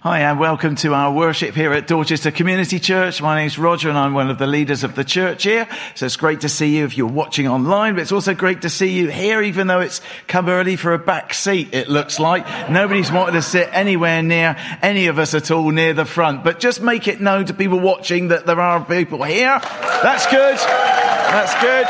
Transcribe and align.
Hi, 0.00 0.20
and 0.20 0.38
welcome 0.38 0.76
to 0.76 0.92
our 0.92 1.10
worship 1.10 1.54
here 1.54 1.72
at 1.72 1.86
Dorchester 1.86 2.30
Community 2.30 2.78
Church. 2.78 3.22
My 3.22 3.34
name 3.34 3.46
is 3.46 3.58
Roger 3.58 3.88
and 3.88 3.96
I'm 3.96 4.12
one 4.12 4.28
of 4.28 4.36
the 4.36 4.46
leaders 4.46 4.84
of 4.84 4.94
the 4.94 5.04
church 5.04 5.44
here. 5.44 5.66
So 5.94 6.04
it's 6.04 6.16
great 6.16 6.42
to 6.42 6.50
see 6.50 6.76
you 6.76 6.84
if 6.84 6.98
you're 6.98 7.06
watching 7.06 7.48
online, 7.48 7.94
but 7.94 8.02
it's 8.02 8.12
also 8.12 8.34
great 8.34 8.62
to 8.62 8.70
see 8.70 8.92
you 8.92 9.08
here, 9.08 9.40
even 9.40 9.68
though 9.68 9.80
it's 9.80 10.02
come 10.26 10.50
early 10.50 10.76
for 10.76 10.92
a 10.92 10.98
back 10.98 11.32
seat, 11.32 11.72
it 11.72 11.88
looks 11.88 12.20
like. 12.20 12.46
Nobody's 12.70 13.10
wanted 13.10 13.32
to 13.32 13.42
sit 13.42 13.70
anywhere 13.72 14.22
near 14.22 14.56
any 14.82 15.06
of 15.06 15.18
us 15.18 15.32
at 15.32 15.50
all 15.50 15.70
near 15.70 15.94
the 15.94 16.04
front, 16.04 16.44
but 16.44 16.60
just 16.60 16.82
make 16.82 17.08
it 17.08 17.22
known 17.22 17.46
to 17.46 17.54
people 17.54 17.80
watching 17.80 18.28
that 18.28 18.44
there 18.44 18.60
are 18.60 18.84
people 18.84 19.22
here. 19.22 19.58
That's 20.02 20.26
good. 20.26 20.56
That's 20.58 21.54
good. 21.62 21.86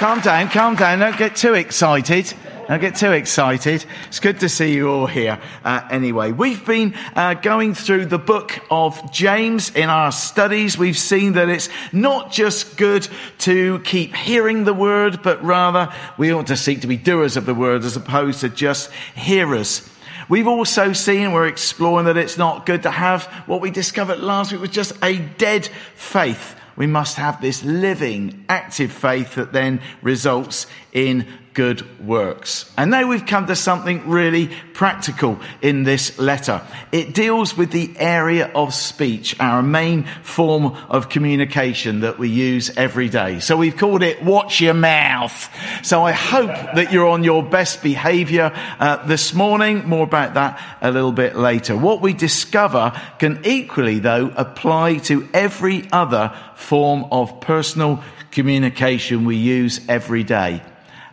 Calm 0.00 0.20
down, 0.20 0.48
calm 0.48 0.74
down. 0.74 0.98
Don't 0.98 1.16
get 1.16 1.36
too 1.36 1.54
excited. 1.54 2.34
Don't 2.68 2.80
get 2.80 2.96
too 2.96 3.12
excited. 3.12 3.84
It's 4.08 4.20
good 4.20 4.40
to 4.40 4.48
see 4.48 4.72
you 4.72 4.88
all 4.88 5.06
here. 5.06 5.38
Uh, 5.62 5.86
anyway, 5.90 6.32
we've 6.32 6.64
been 6.64 6.94
uh, 7.14 7.34
going 7.34 7.74
through 7.74 8.06
the 8.06 8.18
book 8.18 8.58
of 8.70 9.12
James 9.12 9.68
in 9.74 9.90
our 9.90 10.10
studies. 10.10 10.78
We've 10.78 10.96
seen 10.96 11.34
that 11.34 11.50
it's 11.50 11.68
not 11.92 12.32
just 12.32 12.78
good 12.78 13.06
to 13.40 13.80
keep 13.80 14.16
hearing 14.16 14.64
the 14.64 14.72
word, 14.72 15.22
but 15.22 15.44
rather 15.44 15.92
we 16.16 16.32
ought 16.32 16.46
to 16.46 16.56
seek 16.56 16.80
to 16.80 16.86
be 16.86 16.96
doers 16.96 17.36
of 17.36 17.44
the 17.44 17.54
word 17.54 17.84
as 17.84 17.96
opposed 17.96 18.40
to 18.40 18.48
just 18.48 18.90
hearers. 19.14 19.86
We've 20.30 20.48
also 20.48 20.94
seen, 20.94 21.32
we're 21.32 21.48
exploring 21.48 22.06
that 22.06 22.16
it's 22.16 22.38
not 22.38 22.64
good 22.64 22.84
to 22.84 22.90
have 22.90 23.24
what 23.46 23.60
we 23.60 23.70
discovered 23.70 24.20
last 24.20 24.52
week 24.52 24.62
was 24.62 24.70
just 24.70 24.94
a 25.02 25.18
dead 25.18 25.66
faith. 25.96 26.56
We 26.76 26.86
must 26.86 27.16
have 27.16 27.42
this 27.42 27.62
living, 27.62 28.46
active 28.48 28.90
faith 28.90 29.34
that 29.34 29.52
then 29.52 29.82
results 30.02 30.66
in 30.92 31.26
good 31.54 32.04
works. 32.04 32.70
And 32.76 32.90
now 32.90 33.06
we've 33.06 33.24
come 33.24 33.46
to 33.46 33.56
something 33.56 34.08
really 34.08 34.50
practical 34.74 35.38
in 35.62 35.84
this 35.84 36.18
letter. 36.18 36.60
It 36.90 37.14
deals 37.14 37.56
with 37.56 37.70
the 37.70 37.94
area 37.96 38.50
of 38.54 38.74
speech, 38.74 39.38
our 39.38 39.62
main 39.62 40.04
form 40.22 40.76
of 40.88 41.08
communication 41.08 42.00
that 42.00 42.18
we 42.18 42.28
use 42.28 42.76
every 42.76 43.08
day. 43.08 43.38
So 43.38 43.56
we've 43.56 43.76
called 43.76 44.02
it 44.02 44.22
watch 44.22 44.60
your 44.60 44.74
mouth. 44.74 45.48
So 45.84 46.02
I 46.02 46.10
hope 46.12 46.50
that 46.74 46.92
you're 46.92 47.08
on 47.08 47.22
your 47.22 47.42
best 47.42 47.82
behavior 47.82 48.52
uh, 48.80 49.06
this 49.06 49.32
morning. 49.32 49.88
More 49.88 50.04
about 50.04 50.34
that 50.34 50.60
a 50.80 50.90
little 50.90 51.12
bit 51.12 51.36
later. 51.36 51.76
What 51.76 52.00
we 52.00 52.12
discover 52.12 53.00
can 53.20 53.42
equally 53.44 54.00
though 54.00 54.32
apply 54.36 54.98
to 54.98 55.28
every 55.32 55.88
other 55.92 56.36
form 56.56 57.06
of 57.12 57.40
personal 57.40 58.02
communication 58.32 59.24
we 59.24 59.36
use 59.36 59.80
every 59.88 60.24
day. 60.24 60.60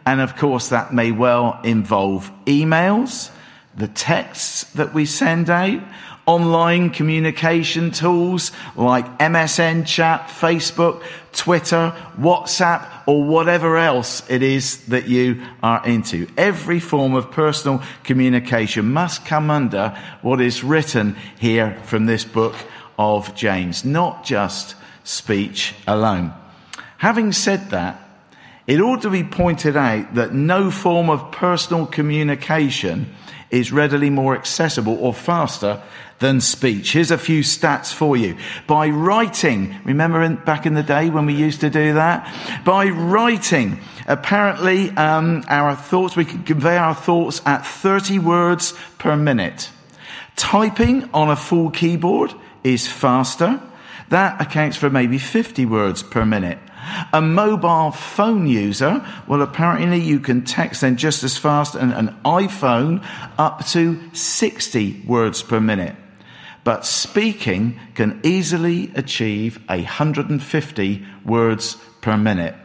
And 0.05 0.21
of 0.21 0.35
course, 0.35 0.69
that 0.69 0.93
may 0.93 1.11
well 1.11 1.59
involve 1.63 2.31
emails, 2.45 3.29
the 3.75 3.87
texts 3.87 4.63
that 4.73 4.93
we 4.93 5.05
send 5.05 5.49
out, 5.49 5.81
online 6.25 6.89
communication 6.89 7.91
tools 7.91 8.51
like 8.75 9.19
MSN 9.19 9.85
chat, 9.85 10.27
Facebook, 10.27 11.03
Twitter, 11.33 11.93
WhatsApp, 12.19 12.87
or 13.07 13.23
whatever 13.23 13.77
else 13.77 14.29
it 14.29 14.43
is 14.43 14.85
that 14.85 15.07
you 15.07 15.41
are 15.63 15.85
into. 15.85 16.27
Every 16.37 16.79
form 16.79 17.15
of 17.15 17.31
personal 17.31 17.81
communication 18.03 18.91
must 18.93 19.25
come 19.25 19.49
under 19.49 19.97
what 20.21 20.41
is 20.41 20.63
written 20.63 21.15
here 21.39 21.77
from 21.85 22.05
this 22.05 22.23
book 22.23 22.55
of 22.99 23.33
James, 23.35 23.83
not 23.83 24.23
just 24.23 24.75
speech 25.03 25.73
alone. 25.87 26.33
Having 26.97 27.31
said 27.31 27.71
that, 27.71 27.99
it 28.71 28.79
ought 28.79 29.01
to 29.01 29.09
be 29.09 29.25
pointed 29.25 29.75
out 29.75 30.15
that 30.15 30.33
no 30.33 30.71
form 30.71 31.09
of 31.09 31.29
personal 31.33 31.85
communication 31.85 33.13
is 33.49 33.69
readily 33.69 34.09
more 34.09 34.33
accessible 34.33 34.97
or 35.01 35.13
faster 35.13 35.83
than 36.19 36.39
speech. 36.39 36.93
Here's 36.93 37.11
a 37.11 37.17
few 37.17 37.41
stats 37.41 37.93
for 37.93 38.15
you. 38.15 38.37
By 38.67 38.87
writing, 38.87 39.75
remember 39.83 40.23
in, 40.23 40.37
back 40.37 40.65
in 40.65 40.73
the 40.73 40.83
day 40.83 41.09
when 41.09 41.25
we 41.25 41.33
used 41.33 41.59
to 41.59 41.69
do 41.69 41.95
that? 41.95 42.63
By 42.63 42.85
writing, 42.85 43.81
apparently 44.07 44.91
um, 44.91 45.43
our 45.49 45.75
thoughts, 45.75 46.15
we 46.15 46.23
can 46.23 46.43
convey 46.43 46.77
our 46.77 46.95
thoughts 46.95 47.41
at 47.45 47.65
30 47.65 48.19
words 48.19 48.73
per 48.99 49.17
minute. 49.17 49.69
Typing 50.37 51.09
on 51.13 51.29
a 51.29 51.35
full 51.35 51.71
keyboard 51.71 52.33
is 52.63 52.87
faster. 52.87 53.61
That 54.07 54.41
accounts 54.41 54.77
for 54.77 54.89
maybe 54.89 55.17
50 55.17 55.65
words 55.65 56.03
per 56.03 56.25
minute. 56.25 56.59
A 57.13 57.21
mobile 57.21 57.91
phone 57.91 58.47
user, 58.47 59.05
well, 59.27 59.41
apparently 59.41 59.99
you 59.99 60.19
can 60.19 60.43
text 60.43 60.81
then 60.81 60.97
just 60.97 61.23
as 61.23 61.37
fast 61.37 61.75
and 61.75 61.93
an 61.93 62.17
iPhone 62.25 63.05
up 63.37 63.65
to 63.67 63.99
60 64.13 65.03
words 65.05 65.43
per 65.43 65.59
minute. 65.59 65.95
But 66.63 66.85
speaking 66.85 67.79
can 67.95 68.19
easily 68.23 68.91
achieve 68.95 69.59
150 69.67 71.05
words 71.25 71.77
per 72.01 72.17
minute. 72.17 72.55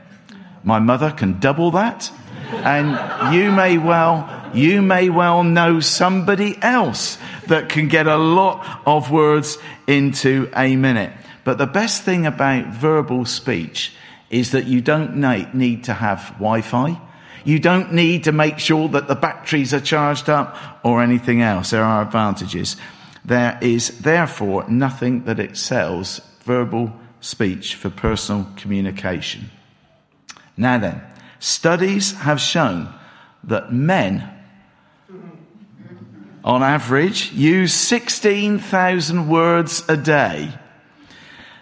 My 0.64 0.78
mother 0.78 1.10
can 1.10 1.38
double 1.38 1.70
that. 1.72 2.10
And 2.50 3.34
you 3.34 3.50
may 3.50 3.78
well, 3.78 4.50
you 4.54 4.82
may 4.82 5.08
well 5.08 5.42
know 5.44 5.80
somebody 5.80 6.58
else 6.62 7.18
that 7.46 7.68
can 7.68 7.88
get 7.88 8.06
a 8.06 8.16
lot 8.16 8.82
of 8.86 9.10
words 9.10 9.58
into 9.86 10.50
a 10.54 10.76
minute. 10.76 11.12
But 11.44 11.58
the 11.58 11.66
best 11.66 12.02
thing 12.02 12.26
about 12.26 12.66
verbal 12.74 13.24
speech 13.24 13.92
is 14.30 14.50
that 14.52 14.66
you 14.66 14.80
don't 14.80 15.16
need 15.54 15.84
to 15.84 15.94
have 15.94 16.28
Wi-Fi. 16.38 17.00
You 17.44 17.60
don't 17.60 17.92
need 17.92 18.24
to 18.24 18.32
make 18.32 18.58
sure 18.58 18.88
that 18.88 19.06
the 19.06 19.14
batteries 19.14 19.72
are 19.72 19.80
charged 19.80 20.28
up 20.28 20.80
or 20.82 21.02
anything 21.02 21.42
else. 21.42 21.70
There 21.70 21.84
are 21.84 22.02
advantages. 22.02 22.76
There 23.24 23.58
is 23.60 24.00
therefore 24.00 24.68
nothing 24.68 25.24
that 25.24 25.38
excels 25.38 26.20
verbal 26.40 26.92
speech 27.20 27.74
for 27.76 27.90
personal 27.90 28.48
communication. 28.56 29.50
Now 30.56 30.78
then, 30.78 31.02
studies 31.38 32.12
have 32.12 32.40
shown 32.40 32.92
that 33.44 33.72
men 33.72 34.28
on 36.44 36.62
average 36.62 37.32
use 37.32 37.74
16,000 37.74 39.28
words 39.28 39.84
a 39.88 39.96
day. 39.96 40.52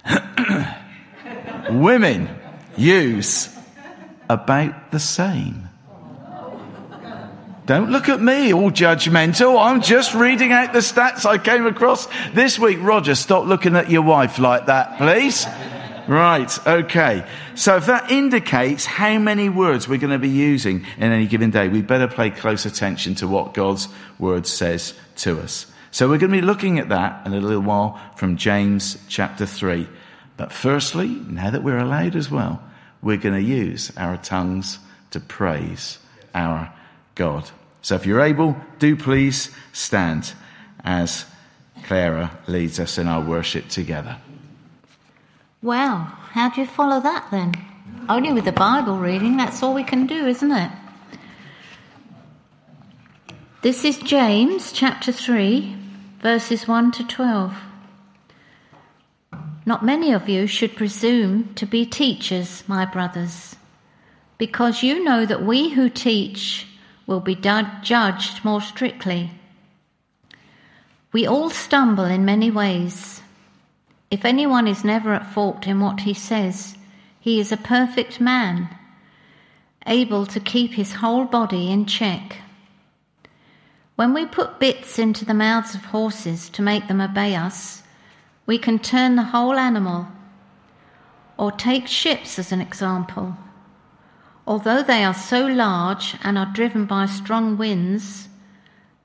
Women 1.71 2.29
use 2.77 3.49
about 4.29 4.91
the 4.91 4.99
same. 4.99 5.69
Don't 7.67 7.91
look 7.91 8.11
at 8.11 8.21
me 8.21 8.53
all 8.53 8.71
judgmental. 8.71 9.59
I'm 9.59 9.81
just 9.81 10.15
reading 10.15 10.53
out 10.53 10.75
the 10.75 10.81
stats 10.81 11.25
I 11.25 11.39
came 11.39 11.65
across 11.67 12.07
this 12.35 12.59
week. 12.59 12.79
Roger, 12.83 13.15
stop 13.15 13.47
looking 13.47 13.75
at 13.75 13.91
your 13.91 14.03
wife 14.03 14.39
like 14.39 14.67
that, 14.67 14.99
please. 14.99 15.47
Right, 16.07 16.67
okay. 16.67 17.27
So 17.55 17.77
if 17.77 17.87
that 17.87 18.11
indicates 18.11 18.85
how 18.85 19.19
many 19.19 19.49
words 19.49 19.89
we're 19.89 19.99
going 19.99 20.13
to 20.13 20.19
be 20.19 20.29
using 20.29 20.85
in 20.99 21.13
any 21.13 21.27
given 21.27 21.51
day, 21.51 21.69
we 21.69 21.81
better 21.81 22.09
pay 22.09 22.29
close 22.29 22.67
attention 22.67 23.15
to 23.17 23.29
what 23.29 23.55
God's 23.55 23.89
word 24.19 24.47
says 24.47 24.93
to 25.17 25.41
us. 25.41 25.65
So 25.91 26.07
we're 26.07 26.19
going 26.19 26.33
to 26.33 26.39
be 26.39 26.43
looking 26.43 26.79
at 26.79 26.91
that 26.91 27.27
in 27.27 27.33
a 27.33 27.41
little 27.41 27.63
while 27.63 27.99
from 28.17 28.37
James 28.37 28.99
chapter 29.09 29.47
3. 29.47 29.89
But 30.37 30.53
firstly, 30.53 31.09
now 31.09 31.51
that 31.51 31.63
we're 31.63 31.79
allowed 31.79 32.17
as 32.17 32.31
well, 32.31 32.63
we're 33.03 33.19
going 33.19 33.35
to 33.35 33.41
use 33.41 33.93
our 33.97 34.17
tongues 34.17 34.79
to 35.11 35.21
praise 35.21 35.99
our 36.35 36.73
God. 37.15 37.51
So 37.83 37.95
if 37.95 38.07
you're 38.07 38.21
able, 38.21 38.57
do 38.79 38.97
please 38.97 39.55
stand 39.73 40.33
as 40.83 41.27
Clara 41.85 42.37
leads 42.47 42.81
us 42.81 42.99
in 42.99 43.07
our 43.07 43.23
worship 43.23 43.69
together. 43.69 44.17
Well, 45.63 45.99
how 46.33 46.51
do 46.51 46.61
you 46.61 46.67
follow 46.67 47.01
that 47.01 47.29
then? 47.31 47.55
Only 48.09 48.33
with 48.33 48.45
the 48.45 48.53
Bible 48.53 48.99
reading, 48.99 49.37
that's 49.37 49.63
all 49.63 49.75
we 49.75 49.85
can 49.85 50.07
do, 50.07 50.27
isn't 50.27 50.51
it? 50.51 50.71
This 53.63 53.85
is 53.85 53.97
James 53.99 54.73
chapter 54.73 55.11
3, 55.11 55.77
verses 56.21 56.69
1 56.69 56.93
to 56.93 57.07
12. 57.07 57.55
Not 59.67 59.85
many 59.85 60.13
of 60.13 60.29
you 60.29 60.47
should 60.47 60.77
presume 60.77 61.55
to 61.55 61.67
be 61.67 61.87
teachers, 61.87 62.63
my 62.67 62.85
brothers, 62.85 63.57
because 64.37 64.83
you 64.83 65.03
know 65.03 65.25
that 65.25 65.45
we 65.45 65.71
who 65.71 65.89
teach 65.89 66.67
will 67.07 67.21
be 67.21 67.35
judged 67.35 68.45
more 68.45 68.61
strictly. 68.61 69.31
We 71.13 71.27
all 71.27 71.49
stumble 71.49 72.05
in 72.05 72.25
many 72.25 72.51
ways. 72.51 73.23
If 74.11 74.25
anyone 74.25 74.67
is 74.67 74.85
never 74.85 75.15
at 75.15 75.33
fault 75.33 75.67
in 75.67 75.81
what 75.81 76.01
he 76.01 76.13
says, 76.13 76.77
he 77.21 77.41
is 77.41 77.53
a 77.53 77.57
perfect 77.57 78.21
man, 78.21 78.69
able 79.87 80.27
to 80.27 80.41
keep 80.41 80.73
his 80.73 80.93
whole 80.93 81.25
body 81.25 81.71
in 81.71 81.87
check. 81.87 82.37
When 83.97 84.13
we 84.13 84.27
put 84.27 84.59
bits 84.59 84.99
into 84.99 85.25
the 85.25 85.35
mouths 85.35 85.75
of 85.75 85.85
horses 85.85 86.51
to 86.51 86.63
make 86.63 86.89
them 86.89 87.01
obey 87.01 87.35
us, 87.35 87.84
we 88.47 88.59
can 88.59 88.79
turn 88.79 89.17
the 89.17 89.23
whole 89.23 89.55
animal. 89.55 90.07
Or 91.37 91.51
take 91.51 91.87
ships 91.87 92.39
as 92.39 92.53
an 92.53 92.61
example. 92.61 93.37
Although 94.47 94.83
they 94.83 95.03
are 95.05 95.15
so 95.15 95.47
large 95.47 96.17
and 96.23 96.37
are 96.37 96.53
driven 96.53 96.85
by 96.85 97.07
strong 97.07 97.57
winds, 97.57 98.29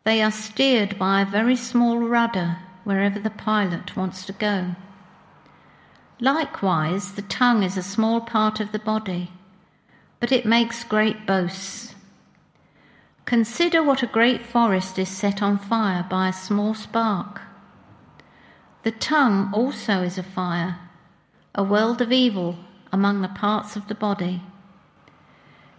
They 0.03 0.21
are 0.23 0.31
steered 0.31 0.97
by 0.97 1.21
a 1.21 1.25
very 1.25 1.55
small 1.55 1.99
rudder 1.99 2.57
wherever 2.83 3.19
the 3.19 3.29
pilot 3.29 3.95
wants 3.95 4.25
to 4.25 4.33
go. 4.33 4.75
Likewise, 6.19 7.13
the 7.13 7.21
tongue 7.21 7.63
is 7.63 7.77
a 7.77 7.83
small 7.83 8.21
part 8.21 8.59
of 8.59 8.71
the 8.71 8.79
body, 8.79 9.31
but 10.19 10.31
it 10.31 10.45
makes 10.45 10.83
great 10.83 11.27
boasts. 11.27 11.95
Consider 13.25 13.83
what 13.83 14.01
a 14.01 14.07
great 14.07 14.45
forest 14.45 14.97
is 14.97 15.09
set 15.09 15.41
on 15.43 15.59
fire 15.59 16.05
by 16.09 16.29
a 16.29 16.33
small 16.33 16.73
spark. 16.73 17.41
The 18.83 18.91
tongue 18.91 19.51
also 19.53 20.01
is 20.03 20.17
a 20.17 20.23
fire, 20.23 20.79
a 21.53 21.63
world 21.63 22.01
of 22.01 22.13
evil 22.13 22.55
among 22.93 23.21
the 23.21 23.27
parts 23.27 23.75
of 23.75 23.87
the 23.87 23.95
body. 23.95 24.41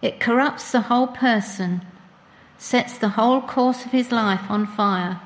It 0.01 0.19
corrupts 0.19 0.71
the 0.71 0.81
whole 0.81 1.07
person, 1.07 1.81
sets 2.57 2.97
the 2.97 3.09
whole 3.09 3.41
course 3.41 3.85
of 3.85 3.91
his 3.91 4.11
life 4.11 4.49
on 4.49 4.67
fire, 4.67 5.19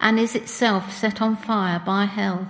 and 0.00 0.18
is 0.18 0.34
itself 0.34 0.90
set 0.90 1.20
on 1.20 1.36
fire 1.36 1.82
by 1.84 2.06
hell. 2.06 2.48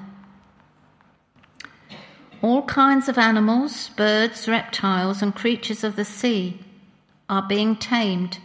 All 2.40 2.62
kinds 2.62 3.08
of 3.08 3.18
animals, 3.18 3.90
birds, 3.96 4.46
reptiles, 4.46 5.22
and 5.22 5.34
creatures 5.34 5.82
of 5.82 5.96
the 5.96 6.04
sea 6.04 6.60
are 7.28 7.42
being 7.42 7.76
tamed 7.76 8.38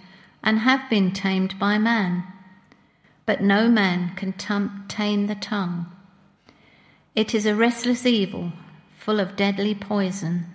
and 0.44 0.60
have 0.60 0.90
been 0.90 1.12
tamed 1.12 1.58
by 1.60 1.78
man 1.78 2.24
but 3.25 3.42
no 3.42 3.68
man 3.68 4.16
can 4.16 4.33
tame 4.88 5.27
the 5.27 5.36
tongue. 5.36 5.88
It 7.16 7.33
is 7.33 7.45
a 7.45 7.56
restless 7.56 8.06
evil, 8.06 8.51
full 9.00 9.19
of 9.19 9.36
deadly 9.36 9.74
poison. 9.74 10.45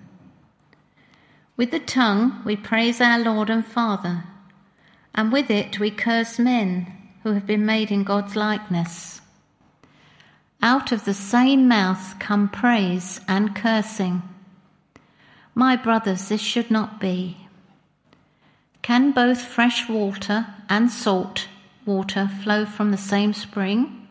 With 1.56 1.70
the 1.70 1.80
tongue 1.80 2.42
we 2.44 2.56
praise 2.56 3.00
our 3.00 3.18
Lord 3.18 3.50
and 3.50 3.64
Father, 3.64 4.24
and 5.14 5.32
with 5.32 5.50
it 5.50 5.80
we 5.80 5.90
curse 5.90 6.38
men 6.38 6.92
who 7.22 7.32
have 7.32 7.46
been 7.46 7.66
made 7.66 7.90
in 7.90 8.04
God's 8.04 8.36
likeness. 8.36 9.20
Out 10.62 10.92
of 10.92 11.04
the 11.04 11.14
same 11.14 11.68
mouth 11.68 12.18
come 12.18 12.48
praise 12.48 13.20
and 13.26 13.54
cursing. 13.54 14.22
My 15.54 15.76
brothers, 15.76 16.28
this 16.28 16.40
should 16.40 16.70
not 16.70 17.00
be. 17.00 17.48
Can 18.82 19.12
both 19.12 19.40
fresh 19.40 19.88
water 19.88 20.46
and 20.68 20.90
salt 20.90 21.48
water 21.90 22.30
flow 22.44 22.64
from 22.64 22.92
the 22.92 22.96
same 22.96 23.32
spring? 23.32 24.06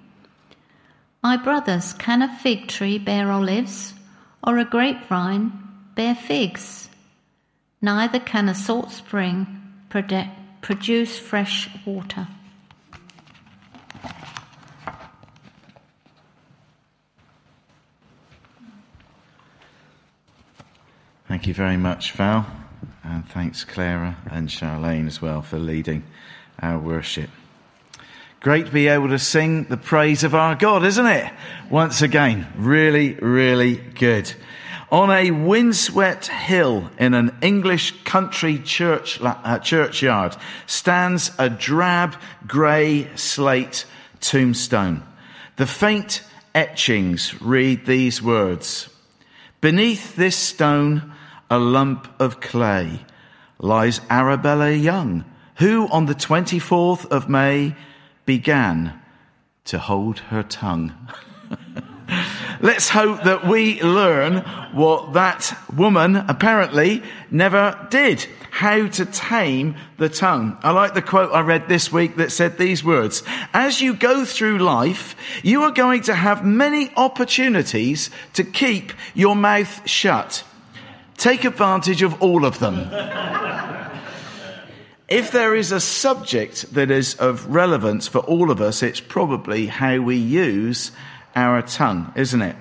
My 1.23 1.37
brothers, 1.37 1.93
can 1.93 2.21
a 2.21 2.27
fig 2.27 2.67
tree 2.67 2.97
bear 2.97 3.31
olives, 3.31 3.93
or 4.43 4.57
a 4.57 4.65
grapevine 4.65 5.51
bear 5.95 6.15
figs? 6.15 6.89
Neither 7.81 8.19
can 8.19 8.49
a 8.49 8.55
salt 8.55 8.91
spring 8.91 9.47
produce 9.89 11.17
fresh 11.17 11.69
water. 11.85 12.27
Thank 21.27 21.47
you 21.47 21.53
very 21.53 21.77
much, 21.77 22.11
Val. 22.13 22.45
And 23.03 23.25
thanks, 23.29 23.63
Clara 23.63 24.17
and 24.31 24.49
Charlene, 24.49 25.07
as 25.07 25.21
well, 25.21 25.41
for 25.41 25.59
leading 25.59 26.03
our 26.61 26.77
worship. 26.77 27.29
Great 28.41 28.67
to 28.67 28.71
be 28.71 28.87
able 28.87 29.09
to 29.09 29.19
sing 29.19 29.65
the 29.65 29.75
praise 29.75 30.23
of 30.23 30.33
our 30.33 30.55
God, 30.55 30.85
isn't 30.85 31.05
it? 31.05 31.29
Once 31.69 32.01
again, 32.01 32.47
really, 32.55 33.15
really 33.15 33.75
good. 33.75 34.31
On 34.93 35.11
a 35.11 35.31
windswept 35.31 36.27
hill 36.27 36.89
in 36.97 37.13
an 37.13 37.37
English 37.41 38.01
country 38.05 38.57
church, 38.57 39.19
uh, 39.21 39.59
churchyard 39.59 40.37
stands 40.67 41.31
a 41.37 41.49
drab 41.49 42.15
grey 42.47 43.13
slate 43.17 43.85
tombstone. 44.21 45.03
The 45.57 45.67
faint 45.67 46.23
etchings 46.55 47.41
read 47.41 47.85
these 47.85 48.21
words. 48.21 48.87
Beneath 49.59 50.15
this 50.15 50.37
stone, 50.37 51.13
a 51.49 51.59
lump 51.59 52.07
of 52.21 52.39
clay, 52.39 53.01
lies 53.59 53.99
Arabella 54.09 54.71
Young, 54.71 55.25
who 55.55 55.89
on 55.89 56.05
the 56.05 56.15
24th 56.15 57.05
of 57.07 57.27
May 57.27 57.75
began 58.29 58.93
to 59.65 59.79
hold 59.79 60.19
her 60.19 60.43
tongue. 60.43 60.93
Let's 62.61 62.87
hope 62.87 63.23
that 63.23 63.47
we 63.47 63.81
learn 63.81 64.43
what 64.71 65.13
that 65.13 65.57
woman 65.75 66.15
apparently 66.15 67.01
never 67.31 67.87
did. 67.89 68.27
How 68.51 68.85
to 68.87 69.05
tame 69.07 69.77
the 69.97 70.09
tongue. 70.09 70.59
I 70.61 70.69
like 70.73 70.93
the 70.93 71.01
quote 71.01 71.33
I 71.33 71.41
read 71.41 71.67
this 71.67 71.91
week 71.91 72.17
that 72.17 72.31
said 72.31 72.59
these 72.59 72.83
words. 72.83 73.23
As 73.51 73.81
you 73.81 73.95
go 73.95 74.25
through 74.25 74.59
life, 74.59 75.15
you 75.41 75.63
are 75.63 75.71
going 75.71 76.03
to 76.03 76.13
have 76.13 76.45
many 76.45 76.91
opportunities 76.95 78.11
to 78.33 78.43
keep 78.43 78.93
your 79.15 79.35
mouth 79.35 79.89
shut. 79.89 80.43
Take 81.17 81.45
advantage 81.45 82.03
of 82.03 82.21
all 82.21 82.45
of 82.45 82.59
them. 82.59 82.75
If 85.09 85.31
there 85.31 85.55
is 85.55 85.71
a 85.71 85.79
subject 85.79 86.71
that 86.75 86.91
is 86.91 87.15
of 87.15 87.47
relevance 87.47 88.07
for 88.07 88.19
all 88.19 88.51
of 88.51 88.61
us, 88.61 88.83
it's 88.83 88.99
probably 88.99 89.65
how 89.65 89.97
we 90.01 90.17
use 90.17 90.91
our 91.35 91.63
tongue, 91.63 92.13
isn't 92.15 92.41
it? 92.43 92.55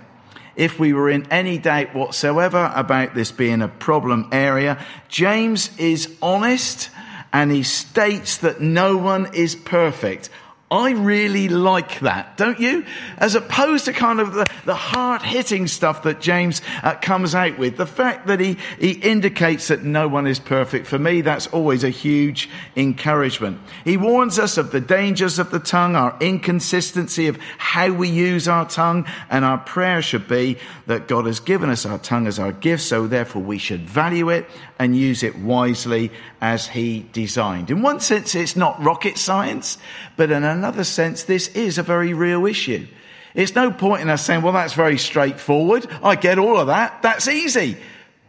If 0.56 0.78
we 0.78 0.94
were 0.94 1.10
in 1.10 1.30
any 1.30 1.58
doubt 1.58 1.94
whatsoever 1.94 2.72
about 2.74 3.14
this 3.14 3.30
being 3.32 3.60
a 3.60 3.68
problem 3.68 4.30
area, 4.32 4.82
James 5.08 5.70
is 5.78 6.16
honest 6.22 6.88
and 7.34 7.52
he 7.52 7.62
states 7.62 8.38
that 8.38 8.62
no 8.62 8.96
one 8.96 9.34
is 9.34 9.54
perfect. 9.54 10.30
I 10.70 10.90
really 10.90 11.48
like 11.48 12.00
that, 12.00 12.36
don't 12.36 12.60
you? 12.60 12.84
As 13.16 13.34
opposed 13.34 13.86
to 13.86 13.94
kind 13.94 14.20
of 14.20 14.34
the, 14.34 14.46
the 14.66 14.74
hard 14.74 15.22
hitting 15.22 15.66
stuff 15.66 16.02
that 16.02 16.20
James 16.20 16.60
uh, 16.82 16.94
comes 16.96 17.34
out 17.34 17.58
with. 17.58 17.78
The 17.78 17.86
fact 17.86 18.26
that 18.26 18.38
he, 18.38 18.58
he 18.78 18.90
indicates 18.90 19.68
that 19.68 19.82
no 19.82 20.08
one 20.08 20.26
is 20.26 20.38
perfect, 20.38 20.86
for 20.86 20.98
me, 20.98 21.22
that's 21.22 21.46
always 21.46 21.84
a 21.84 21.88
huge 21.88 22.50
encouragement. 22.76 23.60
He 23.84 23.96
warns 23.96 24.38
us 24.38 24.58
of 24.58 24.70
the 24.70 24.80
dangers 24.80 25.38
of 25.38 25.50
the 25.50 25.58
tongue, 25.58 25.96
our 25.96 26.14
inconsistency 26.20 27.28
of 27.28 27.38
how 27.56 27.90
we 27.90 28.10
use 28.10 28.46
our 28.46 28.68
tongue, 28.68 29.06
and 29.30 29.46
our 29.46 29.58
prayer 29.58 30.02
should 30.02 30.28
be 30.28 30.58
that 30.86 31.08
God 31.08 31.24
has 31.24 31.40
given 31.40 31.70
us 31.70 31.86
our 31.86 31.98
tongue 31.98 32.26
as 32.26 32.38
our 32.38 32.52
gift, 32.52 32.82
so 32.82 33.06
therefore 33.06 33.40
we 33.42 33.56
should 33.56 33.88
value 33.88 34.28
it 34.28 34.46
and 34.78 34.94
use 34.94 35.22
it 35.22 35.38
wisely 35.38 36.10
as 36.42 36.68
he 36.68 37.06
designed. 37.14 37.70
In 37.70 37.80
one 37.80 38.00
sense, 38.00 38.34
it's 38.34 38.54
not 38.54 38.80
rocket 38.84 39.16
science, 39.16 39.78
but 40.16 40.30
in 40.30 40.44
another 40.44 40.57
sense, 40.84 41.24
this 41.24 41.48
is 41.48 41.78
a 41.78 41.82
very 41.82 42.14
real 42.14 42.46
issue. 42.46 42.86
It's 43.34 43.54
no 43.54 43.70
point 43.70 44.02
in 44.02 44.10
us 44.10 44.24
saying, 44.24 44.42
well, 44.42 44.52
that's 44.52 44.72
very 44.72 44.98
straightforward. 44.98 45.86
I 46.02 46.16
get 46.16 46.38
all 46.38 46.58
of 46.58 46.68
that. 46.68 47.02
That's 47.02 47.28
easy. 47.28 47.76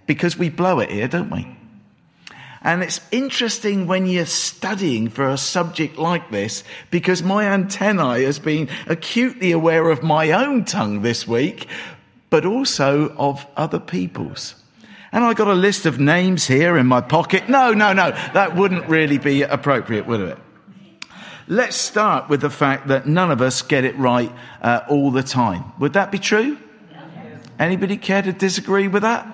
Because 0.06 0.38
we 0.38 0.50
blow 0.50 0.80
it 0.80 0.92
here, 0.92 1.08
don't 1.08 1.30
we? 1.30 1.48
And 2.62 2.84
it's 2.84 3.00
interesting 3.12 3.88
when 3.88 4.06
you're 4.06 4.26
studying 4.26 5.10
for 5.10 5.30
a 5.30 5.38
subject 5.38 5.98
like 5.98 6.30
this 6.30 6.64
because 6.92 7.24
my 7.24 7.46
antennae 7.46 8.24
has 8.24 8.38
been 8.38 8.70
acutely 8.88 9.52
aware 9.52 9.90
of 9.90 10.04
my 10.04 10.32
own 10.32 10.66
tongue 10.66 11.02
this 11.02 11.28
week, 11.28 11.68
but 12.30 12.46
also 12.46 13.16
of 13.18 13.46
other 13.56 13.80
people's. 13.80 14.56
And 15.12 15.24
I 15.24 15.34
got 15.34 15.48
a 15.48 15.54
list 15.54 15.86
of 15.86 16.00
names 16.00 16.46
here 16.46 16.78
in 16.78 16.86
my 16.86 17.02
pocket. 17.02 17.50
No, 17.50 17.74
no, 17.74 17.94
no, 17.94 18.12
that 18.34 18.56
wouldn't 18.56 18.88
really 18.88 19.18
be 19.18 19.42
appropriate, 19.42 20.06
would 20.06 20.22
it? 20.22 20.38
Let's 21.52 21.78
start 21.78 22.30
with 22.30 22.42
the 22.42 22.52
fact 22.52 22.90
that 22.90 23.08
none 23.08 23.32
of 23.32 23.42
us 23.42 23.64
get 23.64 23.84
it 23.84 23.98
right 23.98 24.32
uh, 24.62 24.82
all 24.88 25.10
the 25.10 25.24
time. 25.24 25.74
Would 25.80 25.94
that 25.94 26.12
be 26.12 26.20
true? 26.20 26.60
Anybody 27.58 27.98
care 27.98 28.22
to 28.22 28.32
disagree 28.32 28.88
with 28.88 29.02
that? 29.02 29.26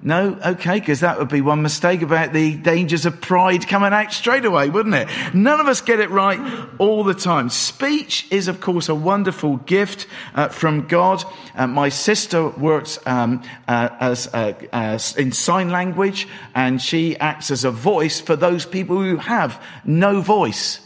No? 0.00 0.38
Okay, 0.42 0.80
because 0.80 1.00
that 1.00 1.18
would 1.18 1.28
be 1.28 1.42
one 1.42 1.60
mistake 1.60 2.00
about 2.00 2.32
the 2.32 2.56
dangers 2.56 3.04
of 3.04 3.20
pride 3.20 3.68
coming 3.68 3.92
out 3.92 4.10
straight 4.10 4.46
away, 4.46 4.70
wouldn't 4.70 4.94
it? 4.94 5.08
None 5.34 5.60
of 5.60 5.66
us 5.66 5.82
get 5.82 6.00
it 6.00 6.08
right 6.08 6.40
all 6.78 7.04
the 7.04 7.12
time. 7.12 7.50
Speech 7.50 8.26
is, 8.30 8.48
of 8.48 8.62
course, 8.62 8.88
a 8.88 8.94
wonderful 8.94 9.58
gift 9.58 10.06
uh, 10.34 10.48
from 10.48 10.86
God. 10.86 11.22
Uh, 11.54 11.66
my 11.66 11.90
sister 11.90 12.48
works 12.48 12.98
um, 13.04 13.42
uh, 13.68 13.90
as, 14.00 14.28
as 14.28 15.14
in 15.14 15.32
sign 15.32 15.68
language, 15.68 16.26
and 16.54 16.80
she 16.80 17.18
acts 17.18 17.50
as 17.50 17.64
a 17.64 17.70
voice 17.70 18.18
for 18.18 18.34
those 18.34 18.64
people 18.64 18.96
who 18.96 19.18
have 19.18 19.62
no 19.84 20.22
voice. 20.22 20.80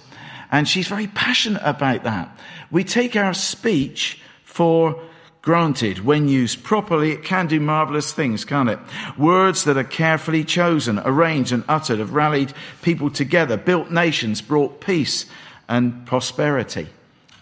And 0.55 0.69
she's 0.69 0.87
very 0.87 1.09
passionate 1.09 1.63
about 1.65 2.05
that. 2.05 2.39
We 2.71 2.85
take 2.85 3.17
our 3.17 3.35
speech 3.35 4.21
for 4.45 5.03
granted. 5.43 6.05
When 6.05 6.29
used 6.29 6.63
properly, 6.63 7.11
it 7.11 7.25
can 7.25 7.49
do 7.49 7.59
marvelous 7.59 8.13
things, 8.13 8.45
can't 8.45 8.69
it? 8.69 8.79
Words 9.19 9.65
that 9.65 9.77
are 9.77 9.83
carefully 9.83 10.45
chosen, 10.45 11.01
arranged 11.01 11.51
and 11.51 11.65
uttered 11.67 11.99
have 11.99 12.15
rallied 12.15 12.53
people 12.83 13.11
together, 13.11 13.57
built 13.57 13.91
nations, 13.91 14.41
brought 14.41 14.81
peace 14.81 15.27
and 15.69 16.07
prosperity. 16.07 16.87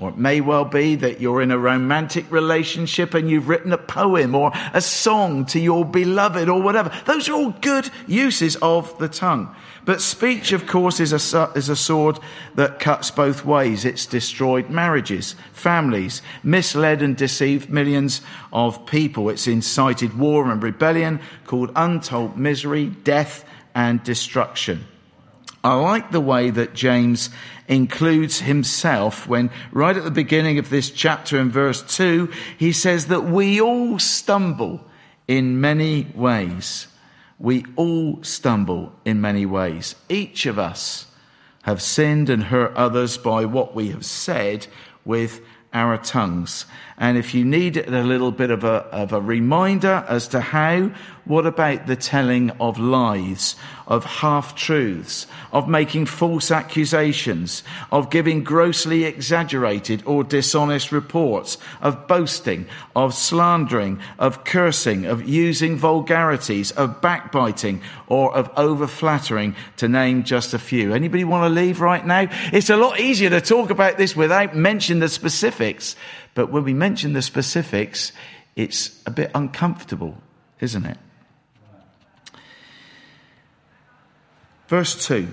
Or 0.02 0.08
it 0.08 0.18
may 0.18 0.40
well 0.40 0.64
be 0.64 0.96
that 0.96 1.20
you're 1.20 1.40
in 1.40 1.52
a 1.52 1.58
romantic 1.58 2.28
relationship 2.32 3.14
and 3.14 3.30
you've 3.30 3.48
written 3.48 3.72
a 3.72 3.78
poem 3.78 4.34
or 4.34 4.50
a 4.74 4.80
song 4.80 5.46
to 5.46 5.60
your 5.60 5.84
beloved 5.84 6.48
or 6.48 6.60
whatever. 6.60 6.90
Those 7.04 7.28
are 7.28 7.34
all 7.34 7.52
good 7.60 7.88
uses 8.08 8.56
of 8.56 8.98
the 8.98 9.08
tongue. 9.08 9.54
But 9.84 10.00
speech, 10.00 10.50
of 10.50 10.66
course, 10.66 10.98
is 10.98 11.12
a, 11.12 11.52
is 11.54 11.68
a 11.68 11.76
sword 11.76 12.18
that 12.56 12.80
cuts 12.80 13.12
both 13.12 13.44
ways. 13.44 13.84
It's 13.84 14.06
destroyed 14.06 14.70
marriages, 14.70 15.36
families, 15.52 16.20
misled 16.42 17.00
and 17.00 17.16
deceived 17.16 17.70
millions 17.70 18.22
of 18.52 18.84
people. 18.86 19.30
It's 19.30 19.46
incited 19.46 20.18
war 20.18 20.50
and 20.50 20.60
rebellion, 20.60 21.20
called 21.46 21.70
untold 21.76 22.36
misery, 22.36 22.86
death, 22.86 23.44
and 23.72 24.02
destruction. 24.02 24.84
I 25.64 25.74
like 25.74 26.10
the 26.10 26.20
way 26.20 26.50
that 26.50 26.74
James 26.74 27.30
includes 27.68 28.40
himself 28.40 29.28
when 29.28 29.50
right 29.70 29.96
at 29.96 30.02
the 30.02 30.10
beginning 30.10 30.58
of 30.58 30.70
this 30.70 30.90
chapter 30.90 31.38
in 31.38 31.50
verse 31.50 31.82
2, 31.96 32.28
he 32.58 32.72
says 32.72 33.06
that 33.06 33.24
we 33.24 33.60
all 33.60 33.98
stumble 34.00 34.84
in 35.28 35.60
many 35.60 36.08
ways. 36.14 36.88
We 37.38 37.64
all 37.76 38.22
stumble 38.22 38.92
in 39.04 39.20
many 39.20 39.46
ways. 39.46 39.94
Each 40.08 40.46
of 40.46 40.58
us 40.58 41.06
have 41.62 41.80
sinned 41.80 42.28
and 42.28 42.44
hurt 42.44 42.74
others 42.74 43.16
by 43.16 43.44
what 43.44 43.74
we 43.74 43.90
have 43.90 44.04
said 44.04 44.66
with 45.04 45.40
our 45.72 45.96
tongues. 45.96 46.66
And 47.02 47.18
if 47.18 47.34
you 47.34 47.44
need 47.44 47.78
a 47.78 48.04
little 48.04 48.30
bit 48.30 48.52
of 48.52 48.62
a, 48.62 48.86
of 48.92 49.12
a 49.12 49.20
reminder 49.20 50.04
as 50.08 50.28
to 50.28 50.40
how, 50.40 50.92
what 51.24 51.46
about 51.46 51.88
the 51.88 51.96
telling 51.96 52.50
of 52.60 52.78
lies, 52.78 53.56
of 53.88 54.04
half 54.04 54.54
truths, 54.54 55.26
of 55.50 55.68
making 55.68 56.06
false 56.06 56.52
accusations, 56.52 57.64
of 57.90 58.08
giving 58.10 58.44
grossly 58.44 59.02
exaggerated 59.02 60.04
or 60.06 60.22
dishonest 60.22 60.92
reports, 60.92 61.58
of 61.80 62.06
boasting, 62.06 62.66
of 62.94 63.14
slandering, 63.14 64.00
of 64.20 64.44
cursing, 64.44 65.04
of 65.04 65.28
using 65.28 65.76
vulgarities, 65.76 66.70
of 66.70 67.00
backbiting, 67.00 67.82
or 68.06 68.32
of 68.32 68.48
over 68.56 68.86
flattering, 68.86 69.56
to 69.76 69.88
name 69.88 70.22
just 70.22 70.54
a 70.54 70.58
few. 70.58 70.94
Anybody 70.94 71.24
want 71.24 71.52
to 71.52 71.60
leave 71.60 71.80
right 71.80 72.06
now? 72.06 72.28
It's 72.52 72.70
a 72.70 72.76
lot 72.76 73.00
easier 73.00 73.30
to 73.30 73.40
talk 73.40 73.70
about 73.70 73.98
this 73.98 74.14
without 74.14 74.54
mentioning 74.54 75.00
the 75.00 75.08
specifics. 75.08 75.96
But 76.34 76.50
when 76.50 76.64
we 76.64 76.74
mention 76.74 77.12
the 77.12 77.22
specifics, 77.22 78.12
it's 78.56 79.00
a 79.06 79.10
bit 79.10 79.30
uncomfortable, 79.34 80.16
isn't 80.60 80.86
it? 80.86 80.98
Verse 84.68 85.06
2, 85.06 85.28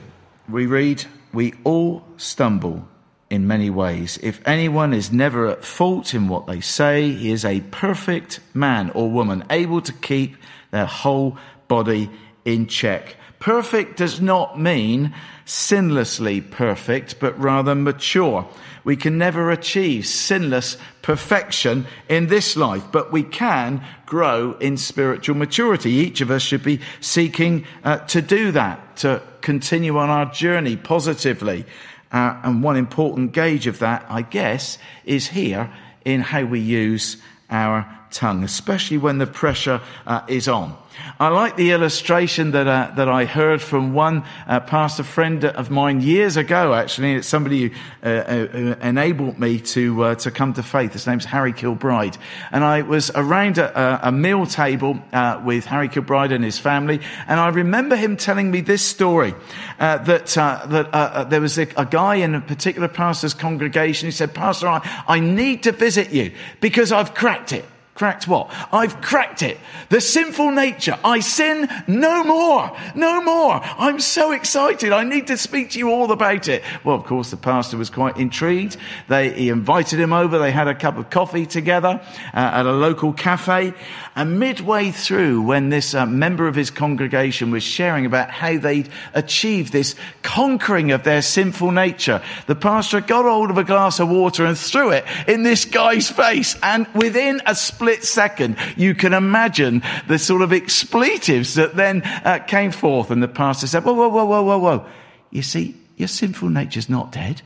we 0.50 0.66
read, 0.66 1.06
We 1.34 1.54
all 1.64 2.04
stumble 2.18 2.88
in 3.30 3.48
many 3.48 3.70
ways. 3.70 4.20
If 4.22 4.46
anyone 4.46 4.94
is 4.94 5.12
never 5.12 5.48
at 5.48 5.64
fault 5.64 6.14
in 6.14 6.28
what 6.28 6.48
they 6.48 6.62
say, 6.62 7.12
he 7.12 7.32
is 7.32 7.46
a 7.46 7.62
perfect 7.62 8.40
man 8.54 8.90
or 8.90 9.10
woman, 9.10 9.46
able 9.50 9.82
to 9.82 9.94
keep 9.94 10.36
their 10.72 10.86
whole 10.86 11.38
body 11.68 12.10
in 12.44 12.68
check. 12.68 13.16
Perfect 13.40 13.98
does 13.98 14.20
not 14.20 14.60
mean 14.60 15.14
sinlessly 15.50 16.48
perfect, 16.52 17.20
but 17.20 17.38
rather 17.40 17.74
mature. 17.74 18.48
We 18.84 18.96
can 18.96 19.18
never 19.18 19.50
achieve 19.50 20.06
sinless 20.06 20.78
perfection 21.02 21.88
in 22.08 22.28
this 22.28 22.56
life, 22.56 22.84
but 22.92 23.12
we 23.12 23.24
can 23.24 23.84
grow 24.06 24.54
in 24.60 24.78
spiritual 24.78 25.36
maturity. 25.36 25.90
Each 25.90 26.22
of 26.22 26.30
us 26.30 26.44
should 26.44 26.64
be 26.64 26.82
seeking 27.02 27.66
uh, 27.84 27.98
to 27.98 28.22
do 28.22 28.52
that, 28.52 28.98
to 28.98 29.24
continue 29.42 29.98
on 29.98 30.10
our 30.12 30.32
journey 30.32 30.76
positively. 30.76 31.66
Uh, 32.12 32.40
and 32.44 32.62
one 32.62 32.78
important 32.78 33.32
gauge 33.32 33.66
of 33.66 33.80
that, 33.80 34.06
I 34.08 34.22
guess, 34.22 34.78
is 35.04 35.28
here 35.28 35.74
in 36.06 36.22
how 36.22 36.46
we 36.46 36.60
use 36.60 37.18
our 37.50 37.99
tongue, 38.12 38.44
especially 38.44 38.98
when 38.98 39.18
the 39.18 39.28
pressure 39.28 39.82
uh, 40.06 40.22
is 40.28 40.48
on. 40.48 40.76
I 41.20 41.30
like 41.30 41.56
the 41.56 41.72
illustration 41.72 42.52
that 42.52 42.68
uh, 42.68 42.92
that 42.96 43.10
I 43.10 43.26
heard 43.26 43.62
from 43.62 43.94
one 43.94 44.24
uh, 44.48 44.60
pastor 44.60 45.04
friend 45.04 45.46
of 45.46 45.70
mine 45.70 46.02
years 46.02 46.38
ago. 46.38 46.74
Actually, 46.74 47.14
it's 47.16 47.28
somebody 47.28 47.70
who, 47.70 47.76
uh, 48.04 48.10
uh, 48.10 48.48
who 48.48 48.72
enabled 48.82 49.40
me 49.40 49.60
to 49.60 50.04
uh, 50.04 50.16
to 50.16 50.32
come 50.32 50.54
to 50.54 50.64
faith. 50.64 50.94
His 50.94 51.08
name's 51.08 51.26
Harry 51.26 51.54
Kilbride, 51.54 52.18
and 52.52 52.64
I 52.64 52.82
was 52.82 53.12
around 53.16 53.58
a, 53.58 54.08
a 54.08 54.12
meal 54.12 54.46
table 54.46 55.00
with 55.44 55.66
Harry 55.66 55.90
Kilbride 55.90 56.32
and 56.32 56.44
his 56.44 56.60
family, 56.60 57.02
and 57.28 57.40
I 57.40 57.50
remember 57.50 57.96
him 57.96 58.18
telling 58.18 58.52
me 58.52 58.62
this 58.62 58.82
story 58.82 59.34
that 59.78 60.06
that 60.06 61.30
there 61.30 61.42
was 61.42 61.58
a, 61.58 61.68
a, 61.78 61.86
guy 61.86 62.16
in 62.16 62.36
a 62.36 62.42
particular 62.42 62.88
pastor's 62.88 63.34
congregation. 63.34 64.08
He 64.08 64.12
said, 64.12 64.34
"Pastor, 64.34 64.68
I, 64.68 65.04
I 65.08 65.20
need 65.20 65.64
to 65.64 65.72
visit 65.72 66.12
you 66.12 66.32
because 66.62 66.92
I've 66.92 67.14
cracked 67.14 67.54
it." 67.54 67.66
Cracked 68.00 68.30
what? 68.30 68.50
I've 68.72 69.02
cracked 69.02 69.44
it. 69.44 69.58
The 69.90 70.00
sinful 70.00 70.52
nature. 70.52 70.98
I 71.04 71.20
sin 71.20 71.68
no 71.86 72.24
more. 72.24 72.74
No 72.96 73.22
more. 73.22 73.60
I'm 73.62 74.00
so 74.00 74.32
excited. 74.32 74.94
I 74.94 75.04
need 75.04 75.28
to 75.28 75.36
speak 75.38 75.72
to 75.72 75.80
you 75.80 75.92
all 75.92 76.10
about 76.10 76.48
it. 76.48 76.64
Well, 76.86 76.96
of 76.96 77.04
course, 77.04 77.30
the 77.30 77.36
pastor 77.36 77.76
was 77.76 77.90
quite 77.90 78.16
intrigued. 78.16 78.78
They, 79.10 79.34
he 79.34 79.50
invited 79.50 80.00
him 80.00 80.14
over. 80.14 80.40
They 80.40 80.54
had 80.54 80.70
a 80.70 80.76
cup 80.76 80.98
of 80.98 81.10
coffee 81.10 81.46
together 81.46 82.00
uh, 82.34 82.38
at 82.38 82.66
a 82.66 82.72
local 82.72 83.12
cafe. 83.12 83.74
And 84.16 84.40
midway 84.40 84.92
through, 84.92 85.42
when 85.42 85.68
this 85.68 85.94
uh, 85.94 86.06
member 86.06 86.48
of 86.48 86.56
his 86.56 86.72
congregation 86.72 87.52
was 87.52 87.64
sharing 87.64 88.06
about 88.06 88.30
how 88.30 88.58
they'd 88.58 88.88
achieved 89.14 89.74
this 89.74 89.96
conquering 90.22 90.94
of 90.94 91.04
their 91.04 91.22
sinful 91.22 91.72
nature, 91.72 92.22
the 92.48 92.56
pastor 92.56 93.02
got 93.02 93.26
hold 93.26 93.50
of 93.50 93.58
a 93.58 93.66
glass 93.66 94.00
of 94.00 94.08
water 94.08 94.46
and 94.46 94.58
threw 94.58 94.92
it 94.92 95.04
in 95.28 95.44
this 95.44 95.66
guy's 95.66 96.10
face. 96.10 96.56
And 96.64 96.88
within 96.94 97.42
a 97.46 97.56
split 97.56 97.89
split 97.90 98.04
second, 98.04 98.56
you 98.78 98.94
can 98.94 99.14
imagine 99.14 99.82
the 100.08 100.20
sort 100.20 100.44
of 100.44 100.54
expletives 100.54 101.56
that 101.56 101.76
then 101.76 102.04
uh, 102.04 102.38
came 102.46 102.72
forth. 102.72 103.10
And 103.10 103.24
the 103.24 103.28
pastor 103.28 103.66
said, 103.66 103.84
whoa, 103.84 103.94
whoa, 103.94 104.10
whoa, 104.10 104.26
whoa, 104.26 104.44
whoa, 104.44 104.60
whoa. 104.60 104.86
You 105.32 105.42
see, 105.42 105.76
your 105.98 106.08
sinful 106.08 106.50
nature's 106.50 106.88
not 106.90 107.12
dead. 107.12 107.42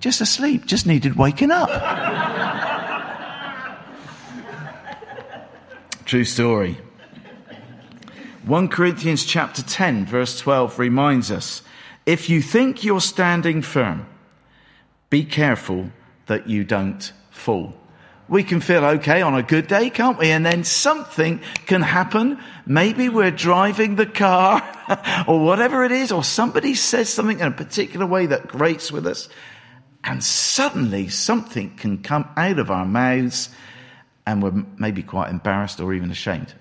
Just 0.00 0.20
asleep, 0.20 0.66
just 0.66 0.86
needed 0.86 1.16
waking 1.16 1.50
up. 1.50 1.70
True 6.04 6.24
story. 6.24 6.76
1 8.44 8.68
Corinthians 8.68 9.24
chapter 9.24 9.62
10 9.62 10.04
verse 10.06 10.38
12 10.38 10.78
reminds 10.78 11.30
us, 11.30 11.62
if 12.04 12.28
you 12.28 12.42
think 12.42 12.84
you're 12.84 13.00
standing 13.00 13.62
firm, 13.62 14.06
be 15.08 15.24
careful 15.24 15.90
that 16.26 16.46
you 16.46 16.62
don't 16.62 17.12
fall 17.30 17.74
we 18.28 18.42
can 18.42 18.60
feel 18.60 18.84
okay 18.84 19.22
on 19.22 19.34
a 19.34 19.42
good 19.42 19.68
day, 19.68 19.90
can't 19.90 20.18
we? 20.18 20.30
And 20.30 20.44
then 20.44 20.64
something 20.64 21.40
can 21.66 21.82
happen. 21.82 22.38
Maybe 22.66 23.08
we're 23.08 23.30
driving 23.30 23.96
the 23.96 24.06
car 24.06 24.62
or 25.28 25.44
whatever 25.44 25.84
it 25.84 25.92
is, 25.92 26.10
or 26.10 26.24
somebody 26.24 26.74
says 26.74 27.08
something 27.08 27.40
in 27.40 27.46
a 27.46 27.52
particular 27.52 28.06
way 28.06 28.26
that 28.26 28.48
grates 28.48 28.90
with 28.90 29.06
us. 29.06 29.28
And 30.02 30.22
suddenly 30.22 31.08
something 31.08 31.76
can 31.76 32.02
come 32.02 32.28
out 32.36 32.58
of 32.58 32.70
our 32.70 32.84
mouths 32.84 33.50
and 34.26 34.42
we're 34.42 34.64
maybe 34.76 35.02
quite 35.02 35.30
embarrassed 35.30 35.80
or 35.80 35.94
even 35.94 36.10
ashamed, 36.10 36.52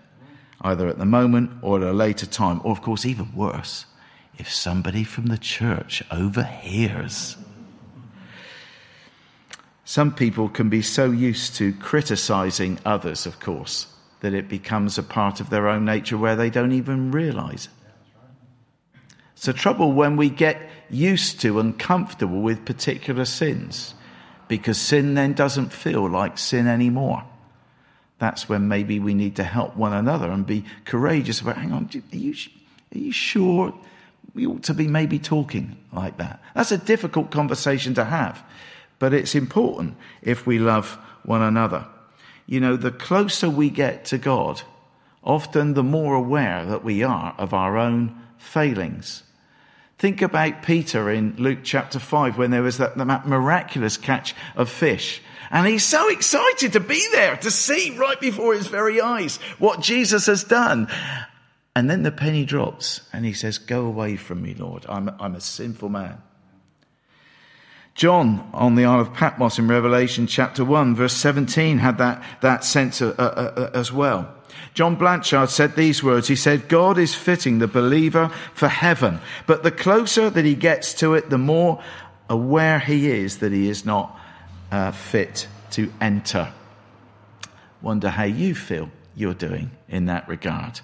either 0.61 0.87
at 0.87 0.99
the 0.99 1.05
moment 1.05 1.51
or 1.63 1.81
at 1.81 1.87
a 1.87 1.93
later 1.93 2.27
time. 2.27 2.61
Or 2.63 2.71
of 2.71 2.81
course, 2.81 3.05
even 3.05 3.35
worse, 3.35 3.85
if 4.37 4.53
somebody 4.53 5.03
from 5.03 5.27
the 5.27 5.37
church 5.37 6.03
overhears 6.11 7.37
some 9.85 10.11
people 10.13 10.49
can 10.49 10.67
be 10.67 10.81
so 10.81 11.11
used 11.11 11.55
to 11.57 11.71
criticizing 11.73 12.79
others, 12.85 13.27
of 13.27 13.39
course, 13.39 13.85
that 14.21 14.33
it 14.33 14.49
becomes 14.49 14.97
a 14.97 15.03
part 15.03 15.39
of 15.39 15.51
their 15.51 15.67
own 15.69 15.85
nature 15.85 16.17
where 16.17 16.35
they 16.35 16.49
don't 16.49 16.71
even 16.71 17.11
realize 17.11 17.67
it. 17.67 18.99
It's 19.35 19.47
a 19.47 19.53
trouble 19.53 19.91
when 19.91 20.17
we 20.17 20.29
get 20.31 20.59
used 20.89 21.39
to 21.41 21.59
and 21.59 21.77
comfortable 21.77 22.41
with 22.41 22.65
particular 22.65 23.25
sins 23.25 23.93
because 24.47 24.79
sin 24.79 25.13
then 25.13 25.33
doesn't 25.33 25.71
feel 25.71 26.09
like 26.09 26.39
sin 26.39 26.67
anymore. 26.67 27.23
That's 28.17 28.49
when 28.49 28.67
maybe 28.67 28.99
we 28.99 29.13
need 29.13 29.35
to 29.35 29.43
help 29.43 29.75
one 29.75 29.93
another 29.93 30.31
and 30.31 30.47
be 30.47 30.65
courageous 30.85 31.41
about, 31.41 31.57
hang 31.57 31.73
on, 31.73 31.89
are 31.93 32.15
you, 32.15 32.33
are 32.93 32.97
you 32.97 33.11
sure 33.11 33.73
we 34.33 34.47
ought 34.47 34.63
to 34.63 34.73
be 34.73 34.87
maybe 34.87 35.19
talking 35.19 35.77
like 35.91 36.17
that? 36.17 36.41
That's 36.55 36.71
a 36.71 36.77
difficult 36.77 37.29
conversation 37.29 37.93
to 37.95 38.05
have 38.05 38.43
but 38.99 39.13
it's 39.13 39.35
important 39.35 39.97
if 40.21 40.45
we 40.45 40.59
love 40.59 40.97
one 41.23 41.41
another. 41.41 41.87
You 42.47 42.59
know, 42.59 42.75
the 42.75 42.91
closer 42.91 43.49
we 43.49 43.69
get 43.69 44.05
to 44.05 44.17
God, 44.17 44.61
often 45.23 45.73
the 45.73 45.83
more 45.83 46.13
aware 46.13 46.65
that 46.65 46.83
we 46.83 47.03
are 47.03 47.33
of 47.37 47.53
our 47.53 47.77
own 47.77 48.15
failings. 48.37 49.23
Think 49.97 50.21
about 50.21 50.63
Peter 50.63 51.09
in 51.09 51.35
Luke 51.37 51.59
chapter 51.63 51.99
5 51.99 52.37
when 52.37 52.51
there 52.51 52.61
was 52.61 52.77
that, 52.77 52.97
that, 52.97 53.27
miraculous 53.27 53.97
catch 53.97 54.35
of 54.55 54.69
fish. 54.69 55.21
And 55.51 55.65
he's 55.65 55.85
so 55.85 56.09
excited 56.09 56.73
to 56.73 56.79
be 56.79 57.03
there, 57.13 57.37
to 57.37 57.51
see 57.51 57.95
right 57.97 58.19
before 58.19 58.53
his 58.53 58.67
very 58.67 58.99
eyes 58.99 59.37
what 59.57 59.79
Jesus 59.79 60.25
has 60.25 60.43
done. 60.43 60.89
And 61.75 61.89
then 61.89 62.03
the 62.03 62.11
penny 62.11 62.45
drops 62.45 63.01
and 63.13 63.25
he 63.25 63.33
says, 63.33 63.57
Go 63.57 63.85
away 63.85 64.17
from 64.17 64.41
me, 64.41 64.53
Lord. 64.53 64.85
I'm, 64.87 65.09
I'm 65.19 65.35
a 65.35 65.41
sinful 65.41 65.89
man. 65.89 66.21
John 67.95 68.49
on 68.53 68.75
the 68.75 68.83
Isle 68.83 68.99
of 68.99 69.13
Patmos 69.13 69.57
in 69.57 69.69
Revelation 69.69 70.27
chapter 70.27 70.65
1 70.65 70.95
verse 70.95 71.13
17 71.13 71.77
had 71.77 71.97
that, 71.97 72.21
that 72.41 72.65
sense 72.65 73.01
uh, 73.01 73.15
uh, 73.17 73.21
uh, 73.21 73.69
as 73.73 73.91
well. 73.91 74.33
John 74.73 74.95
Blanchard 74.95 75.49
said 75.49 75.77
these 75.77 76.03
words. 76.03 76.27
He 76.27 76.35
said, 76.35 76.67
God 76.67 76.97
is 76.97 77.15
fitting 77.15 77.59
the 77.59 77.67
believer 77.67 78.29
for 78.53 78.67
heaven, 78.67 79.21
but 79.47 79.63
the 79.63 79.71
closer 79.71 80.29
that 80.29 80.43
he 80.43 80.55
gets 80.55 80.93
to 80.95 81.13
it, 81.13 81.29
the 81.29 81.37
more 81.37 81.81
aware 82.29 82.79
he 82.79 83.09
is 83.09 83.37
that 83.37 83.53
he 83.53 83.69
is 83.69 83.85
not 83.85 84.19
uh, 84.71 84.91
fit 84.91 85.47
to 85.71 85.91
enter. 86.01 86.51
Wonder 87.81 88.09
how 88.09 88.25
you 88.25 88.55
feel 88.55 88.89
you're 89.15 89.33
doing 89.33 89.71
in 89.87 90.07
that 90.07 90.27
regard. 90.27 90.81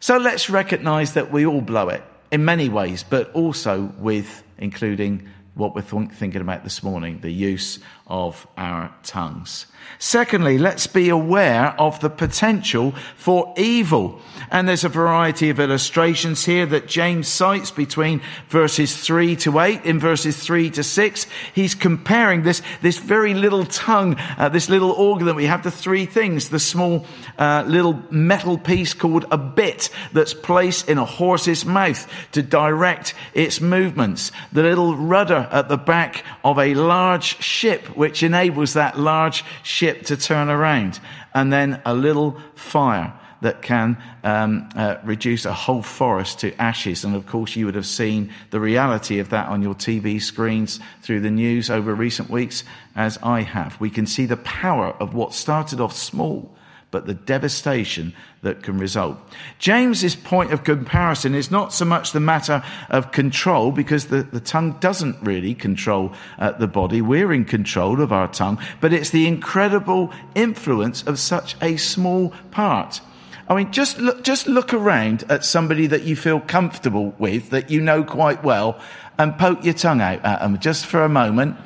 So 0.00 0.16
let's 0.16 0.48
recognize 0.48 1.12
that 1.12 1.30
we 1.30 1.44
all 1.44 1.60
blow 1.60 1.90
it 1.90 2.02
in 2.30 2.46
many 2.46 2.70
ways, 2.70 3.02
but 3.02 3.30
also 3.34 3.92
with 3.98 4.42
including 4.56 5.28
what 5.54 5.74
we're 5.74 5.82
th- 5.82 6.10
thinking 6.12 6.40
about 6.40 6.64
this 6.64 6.82
morning, 6.82 7.20
the 7.20 7.30
use 7.30 7.78
of 8.06 8.46
our 8.56 8.94
tongues. 9.02 9.66
Secondly, 9.98 10.58
let's 10.58 10.86
be 10.86 11.08
aware 11.08 11.74
of 11.78 12.00
the 12.00 12.10
potential 12.10 12.92
for 13.16 13.52
evil. 13.56 14.20
And 14.50 14.68
there's 14.68 14.84
a 14.84 14.88
variety 14.88 15.50
of 15.50 15.60
illustrations 15.60 16.44
here 16.44 16.66
that 16.66 16.86
James 16.86 17.28
cites 17.28 17.70
between 17.70 18.20
verses 18.48 18.96
3 18.96 19.36
to 19.36 19.60
8. 19.60 19.84
In 19.84 19.98
verses 19.98 20.36
3 20.42 20.70
to 20.70 20.82
6, 20.82 21.26
he's 21.54 21.74
comparing 21.74 22.42
this, 22.42 22.62
this 22.80 22.98
very 22.98 23.34
little 23.34 23.64
tongue, 23.64 24.16
uh, 24.38 24.48
this 24.48 24.68
little 24.68 24.92
organ 24.92 25.26
that 25.26 25.34
we 25.34 25.46
have, 25.46 25.62
the 25.62 25.70
three 25.70 26.06
things. 26.06 26.48
The 26.48 26.58
small 26.58 27.06
uh, 27.38 27.64
little 27.66 28.02
metal 28.10 28.58
piece 28.58 28.94
called 28.94 29.26
a 29.30 29.38
bit 29.38 29.90
that's 30.12 30.34
placed 30.34 30.88
in 30.88 30.98
a 30.98 31.04
horse's 31.04 31.64
mouth 31.64 32.06
to 32.32 32.42
direct 32.42 33.14
its 33.34 33.60
movements. 33.60 34.32
The 34.52 34.62
little 34.62 34.96
rudder 34.96 35.41
at 35.50 35.68
the 35.68 35.76
back 35.76 36.24
of 36.44 36.58
a 36.58 36.74
large 36.74 37.42
ship 37.42 37.96
which 37.96 38.22
enables 38.22 38.74
that 38.74 38.98
large 38.98 39.44
ship 39.62 40.06
to 40.06 40.16
turn 40.16 40.48
around. 40.48 41.00
And 41.34 41.52
then 41.52 41.80
a 41.84 41.94
little 41.94 42.38
fire 42.54 43.12
that 43.42 43.60
can 43.60 43.96
um, 44.22 44.68
uh, 44.76 44.96
reduce 45.04 45.44
a 45.44 45.52
whole 45.52 45.82
forest 45.82 46.40
to 46.40 46.54
ashes. 46.62 47.04
And 47.04 47.14
of 47.14 47.26
course, 47.26 47.56
you 47.56 47.66
would 47.66 47.74
have 47.74 47.86
seen 47.86 48.32
the 48.50 48.60
reality 48.60 49.18
of 49.18 49.30
that 49.30 49.48
on 49.48 49.62
your 49.62 49.74
TV 49.74 50.22
screens 50.22 50.78
through 51.02 51.20
the 51.20 51.30
news 51.30 51.68
over 51.68 51.94
recent 51.94 52.30
weeks, 52.30 52.62
as 52.94 53.18
I 53.22 53.42
have. 53.42 53.78
We 53.80 53.90
can 53.90 54.06
see 54.06 54.26
the 54.26 54.36
power 54.36 54.94
of 55.00 55.14
what 55.14 55.34
started 55.34 55.80
off 55.80 55.92
small 55.92 56.54
but 56.92 57.06
the 57.06 57.14
devastation 57.14 58.14
that 58.42 58.62
can 58.62 58.78
result. 58.78 59.18
James's 59.58 60.14
point 60.14 60.52
of 60.52 60.62
comparison 60.62 61.34
is 61.34 61.50
not 61.50 61.72
so 61.72 61.84
much 61.84 62.12
the 62.12 62.20
matter 62.20 62.62
of 62.90 63.10
control, 63.10 63.72
because 63.72 64.06
the, 64.06 64.22
the 64.22 64.40
tongue 64.40 64.76
doesn't 64.78 65.20
really 65.22 65.54
control 65.54 66.12
uh, 66.38 66.52
the 66.52 66.68
body. 66.68 67.02
We're 67.02 67.32
in 67.32 67.44
control 67.44 68.00
of 68.00 68.12
our 68.12 68.28
tongue, 68.28 68.60
but 68.80 68.92
it's 68.92 69.10
the 69.10 69.26
incredible 69.26 70.12
influence 70.36 71.02
of 71.02 71.18
such 71.18 71.56
a 71.60 71.76
small 71.78 72.32
part. 72.52 73.00
I 73.48 73.56
mean, 73.56 73.72
just 73.72 73.98
look, 73.98 74.22
just 74.22 74.46
look 74.46 74.72
around 74.72 75.24
at 75.28 75.44
somebody 75.44 75.86
that 75.88 76.04
you 76.04 76.14
feel 76.14 76.40
comfortable 76.40 77.14
with, 77.18 77.50
that 77.50 77.70
you 77.70 77.80
know 77.80 78.04
quite 78.04 78.44
well, 78.44 78.80
and 79.18 79.36
poke 79.36 79.64
your 79.64 79.74
tongue 79.74 80.00
out 80.00 80.24
at 80.24 80.40
them 80.40 80.58
just 80.58 80.86
for 80.86 81.02
a 81.02 81.08
moment 81.08 81.56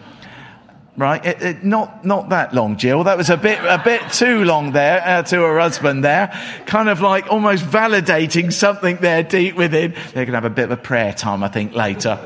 right? 0.96 1.24
It, 1.24 1.42
it, 1.42 1.64
not 1.64 2.04
not 2.04 2.30
that 2.30 2.54
long, 2.54 2.76
Jill. 2.76 3.04
That 3.04 3.16
was 3.16 3.30
a 3.30 3.36
bit 3.36 3.58
a 3.60 3.80
bit 3.82 4.12
too 4.12 4.44
long 4.44 4.72
there 4.72 5.02
uh, 5.04 5.22
to 5.24 5.36
her 5.42 5.58
husband 5.58 6.04
there, 6.04 6.28
kind 6.66 6.88
of 6.88 7.00
like 7.00 7.30
almost 7.30 7.64
validating 7.64 8.52
something 8.52 8.96
there 8.96 9.22
deep 9.22 9.56
within. 9.56 9.92
They're 9.92 10.24
going 10.24 10.28
to 10.28 10.32
have 10.32 10.44
a 10.44 10.50
bit 10.50 10.64
of 10.64 10.70
a 10.72 10.76
prayer 10.76 11.12
time, 11.12 11.42
I 11.42 11.48
think, 11.48 11.74
later. 11.74 12.18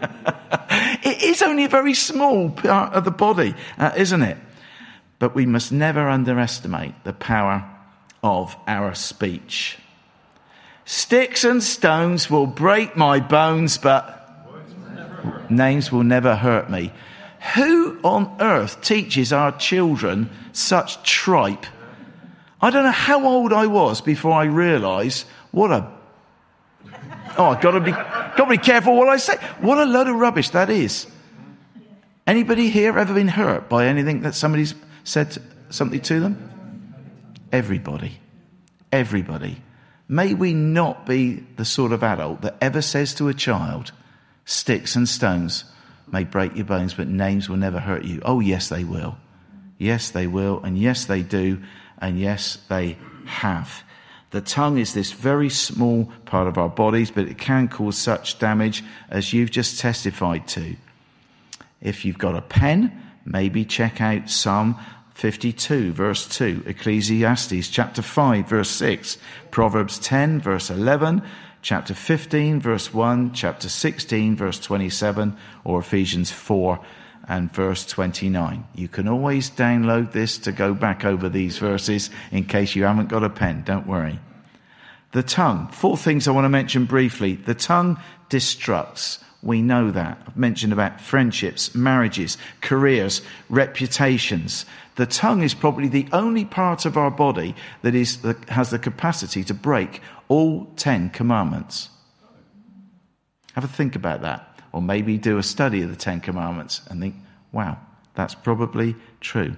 it 1.02 1.22
is 1.22 1.42
only 1.42 1.64
a 1.64 1.68
very 1.68 1.94
small 1.94 2.50
part 2.50 2.94
of 2.94 3.04
the 3.04 3.10
body, 3.10 3.54
uh, 3.78 3.92
isn't 3.96 4.22
it? 4.22 4.38
But 5.18 5.34
we 5.34 5.46
must 5.46 5.72
never 5.72 6.08
underestimate 6.08 6.94
the 7.04 7.12
power 7.12 7.68
of 8.22 8.56
our 8.66 8.94
speech. 8.94 9.78
Sticks 10.84 11.44
and 11.44 11.62
stones 11.62 12.28
will 12.28 12.46
break 12.46 12.96
my 12.96 13.20
bones, 13.20 13.78
but 13.78 14.18
names 15.48 15.92
will 15.92 16.02
never 16.02 16.34
hurt 16.34 16.68
me. 16.68 16.92
Who 17.54 17.98
on 18.04 18.36
earth 18.40 18.80
teaches 18.82 19.32
our 19.32 19.52
children 19.58 20.30
such 20.52 21.02
tripe? 21.02 21.66
I 22.60 22.70
don't 22.70 22.84
know 22.84 22.92
how 22.92 23.26
old 23.26 23.52
I 23.52 23.66
was 23.66 24.00
before 24.00 24.32
I 24.32 24.44
realised 24.44 25.26
what 25.50 25.72
a 25.72 25.90
oh, 27.36 27.46
I've 27.46 27.60
got 27.60 27.72
to 27.72 27.80
be 27.80 27.90
got 27.90 28.36
to 28.36 28.46
be 28.46 28.58
careful 28.58 28.96
what 28.96 29.08
I 29.08 29.16
say. 29.16 29.36
What 29.60 29.78
a 29.78 29.84
load 29.84 30.06
of 30.06 30.14
rubbish 30.14 30.50
that 30.50 30.70
is. 30.70 31.08
Anybody 32.28 32.70
here 32.70 32.96
ever 32.96 33.12
been 33.12 33.28
hurt 33.28 33.68
by 33.68 33.86
anything 33.86 34.20
that 34.20 34.36
somebody's 34.36 34.74
said 35.02 35.36
something 35.68 36.00
to 36.02 36.20
them? 36.20 36.94
Everybody, 37.50 38.20
everybody. 38.92 39.60
May 40.08 40.34
we 40.34 40.54
not 40.54 41.06
be 41.06 41.44
the 41.56 41.64
sort 41.64 41.90
of 41.90 42.04
adult 42.04 42.42
that 42.42 42.56
ever 42.60 42.82
says 42.82 43.14
to 43.14 43.28
a 43.28 43.34
child, 43.34 43.90
"Sticks 44.44 44.94
and 44.94 45.08
stones 45.08 45.64
may 46.12 46.24
break 46.24 46.54
your 46.54 46.66
bones, 46.66 46.94
but 46.94 47.08
names 47.08 47.48
will 47.48 47.56
never 47.56 47.80
hurt 47.80 48.04
you. 48.04 48.20
Oh, 48.24 48.40
yes, 48.40 48.68
they 48.68 48.84
will. 48.84 49.16
Yes, 49.78 50.10
they 50.10 50.26
will. 50.26 50.60
And 50.62 50.78
yes, 50.78 51.06
they 51.06 51.22
do. 51.22 51.60
And 51.98 52.18
yes, 52.18 52.58
they 52.68 52.98
have. 53.24 53.82
The 54.30 54.40
tongue 54.40 54.78
is 54.78 54.94
this 54.94 55.12
very 55.12 55.50
small 55.50 56.10
part 56.24 56.48
of 56.48 56.56
our 56.56 56.68
bodies, 56.68 57.10
but 57.10 57.28
it 57.28 57.38
can 57.38 57.68
cause 57.68 57.98
such 57.98 58.38
damage 58.38 58.82
as 59.10 59.32
you've 59.32 59.50
just 59.50 59.80
testified 59.80 60.48
to. 60.48 60.76
If 61.80 62.04
you've 62.04 62.18
got 62.18 62.36
a 62.36 62.42
pen, 62.42 62.92
maybe 63.24 63.64
check 63.64 64.00
out 64.00 64.30
Psalm 64.30 64.76
52 65.14 65.92
verse 65.92 66.26
2, 66.26 66.64
Ecclesiastes 66.66 67.68
chapter 67.68 68.02
5 68.02 68.48
verse 68.48 68.70
6, 68.70 69.18
Proverbs 69.50 69.98
10 69.98 70.40
verse 70.40 70.70
11, 70.70 71.22
chapter 71.62 71.94
15, 71.94 72.60
verse 72.60 72.92
1, 72.92 73.32
chapter 73.32 73.68
16, 73.68 74.36
verse 74.36 74.58
27, 74.58 75.36
or 75.64 75.80
Ephesians 75.80 76.30
4 76.30 76.80
and 77.28 77.52
verse 77.54 77.86
29. 77.86 78.66
You 78.74 78.88
can 78.88 79.06
always 79.06 79.48
download 79.48 80.12
this 80.12 80.38
to 80.38 80.52
go 80.52 80.74
back 80.74 81.04
over 81.04 81.28
these 81.28 81.58
verses 81.58 82.10
in 82.32 82.44
case 82.44 82.74
you 82.74 82.82
haven't 82.82 83.08
got 83.08 83.22
a 83.22 83.30
pen. 83.30 83.62
Don't 83.64 83.86
worry. 83.86 84.18
The 85.12 85.22
tongue. 85.22 85.68
Four 85.68 85.96
things 85.96 86.26
I 86.26 86.32
want 86.32 86.46
to 86.46 86.48
mention 86.48 86.84
briefly. 86.84 87.36
The 87.36 87.54
tongue 87.54 87.98
destructs. 88.28 89.22
We 89.42 89.60
know 89.60 89.90
that. 89.90 90.22
I've 90.26 90.36
mentioned 90.36 90.72
about 90.72 91.00
friendships, 91.00 91.74
marriages, 91.74 92.38
careers, 92.60 93.22
reputations. 93.48 94.66
The 94.94 95.06
tongue 95.06 95.42
is 95.42 95.52
probably 95.52 95.88
the 95.88 96.06
only 96.12 96.44
part 96.44 96.86
of 96.86 96.96
our 96.96 97.10
body 97.10 97.54
that 97.82 97.94
is, 97.94 98.22
that 98.22 98.48
has 98.48 98.70
the 98.70 98.78
capacity 98.78 99.42
to 99.44 99.54
break 99.54 100.00
all 100.32 100.64
Ten 100.76 101.10
Commandments. 101.10 101.90
Have 103.52 103.64
a 103.64 103.68
think 103.68 103.96
about 103.96 104.22
that. 104.22 104.60
Or 104.72 104.80
maybe 104.80 105.18
do 105.18 105.36
a 105.36 105.42
study 105.42 105.82
of 105.82 105.90
the 105.90 105.96
Ten 105.96 106.20
Commandments 106.20 106.80
and 106.88 107.02
think, 107.02 107.16
wow, 107.52 107.76
that's 108.14 108.34
probably 108.34 108.96
true. 109.20 109.54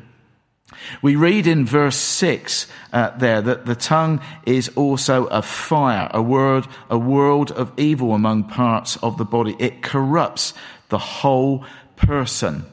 We 1.01 1.15
read 1.15 1.47
in 1.47 1.65
verse 1.65 1.95
6 1.95 2.67
uh, 2.93 3.17
there 3.17 3.41
that 3.41 3.67
the 3.67 3.77
tongue 3.77 4.21
is 4.47 4.69
also 4.71 5.27
a 5.27 5.43
fire, 5.43 6.11
a 6.13 6.21
word, 6.21 6.67
a 6.91 6.99
world 6.99 7.53
of 7.53 7.71
evil 7.77 8.13
among 8.13 8.49
parts 8.49 8.97
of 8.97 9.17
the 9.17 9.25
body. 9.25 9.55
It 9.61 9.81
corrupts 9.81 10.55
the 10.89 10.99
whole 10.99 11.65
person. 11.95 12.67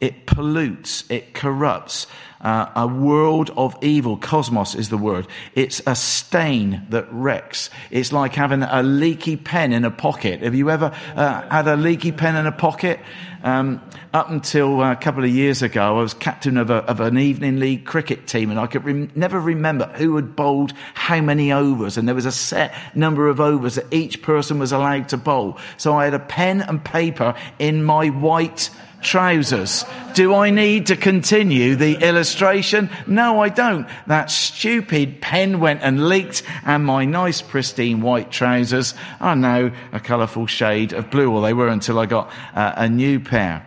It 0.00 0.26
pollutes, 0.26 1.04
it 1.10 1.32
corrupts. 1.32 2.06
Uh, 2.38 2.70
a 2.76 2.86
world 2.86 3.50
of 3.56 3.74
evil. 3.82 4.18
Cosmos 4.18 4.74
is 4.74 4.90
the 4.90 4.98
word. 4.98 5.26
It's 5.54 5.80
a 5.86 5.96
stain 5.96 6.86
that 6.90 7.10
wrecks. 7.10 7.70
It's 7.90 8.12
like 8.12 8.34
having 8.34 8.62
a 8.62 8.82
leaky 8.82 9.36
pen 9.36 9.72
in 9.72 9.86
a 9.86 9.90
pocket. 9.90 10.42
Have 10.42 10.54
you 10.54 10.70
ever 10.70 10.92
uh, 11.16 11.48
had 11.48 11.66
a 11.66 11.76
leaky 11.76 12.12
pen 12.12 12.36
in 12.36 12.46
a 12.46 12.52
pocket? 12.52 13.00
Um, 13.42 13.80
up 14.12 14.28
until 14.28 14.82
a 14.82 14.96
couple 14.96 15.24
of 15.24 15.30
years 15.30 15.62
ago, 15.62 15.98
I 15.98 16.02
was 16.02 16.12
captain 16.12 16.58
of, 16.58 16.68
a, 16.68 16.76
of 16.84 17.00
an 17.00 17.18
evening 17.18 17.58
league 17.58 17.86
cricket 17.86 18.26
team, 18.26 18.50
and 18.50 18.60
I 18.60 18.66
could 18.66 19.16
never 19.16 19.40
remember 19.40 19.86
who 19.94 20.14
had 20.16 20.36
bowled 20.36 20.72
how 20.92 21.22
many 21.22 21.52
overs. 21.52 21.96
And 21.96 22.06
there 22.06 22.14
was 22.14 22.26
a 22.26 22.32
set 22.32 22.74
number 22.94 23.28
of 23.28 23.40
overs 23.40 23.76
that 23.76 23.92
each 23.92 24.20
person 24.20 24.58
was 24.58 24.72
allowed 24.72 25.08
to 25.08 25.16
bowl. 25.16 25.58
So 25.78 25.96
I 25.96 26.04
had 26.04 26.14
a 26.14 26.18
pen 26.18 26.60
and 26.60 26.84
paper 26.84 27.34
in 27.58 27.82
my 27.82 28.08
white 28.08 28.68
trousers. 29.02 29.84
Do 30.14 30.34
I 30.34 30.50
need 30.50 30.86
to 30.86 30.96
continue 30.96 31.76
the 31.76 31.96
illustration? 31.96 32.90
No, 33.06 33.42
I 33.42 33.48
don't. 33.48 33.86
That 34.06 34.30
stupid 34.30 35.20
pen 35.20 35.60
went 35.60 35.82
and 35.82 36.08
leaked 36.08 36.42
and 36.64 36.84
my 36.84 37.04
nice 37.04 37.42
pristine 37.42 38.00
white 38.00 38.30
trousers 38.30 38.94
are 39.20 39.36
now 39.36 39.72
a 39.92 40.00
colourful 40.00 40.46
shade 40.46 40.92
of 40.92 41.10
blue, 41.10 41.30
or 41.30 41.42
they 41.42 41.52
were 41.52 41.68
until 41.68 41.98
I 41.98 42.06
got 42.06 42.30
uh, 42.54 42.72
a 42.76 42.88
new 42.88 43.20
pair. 43.20 43.66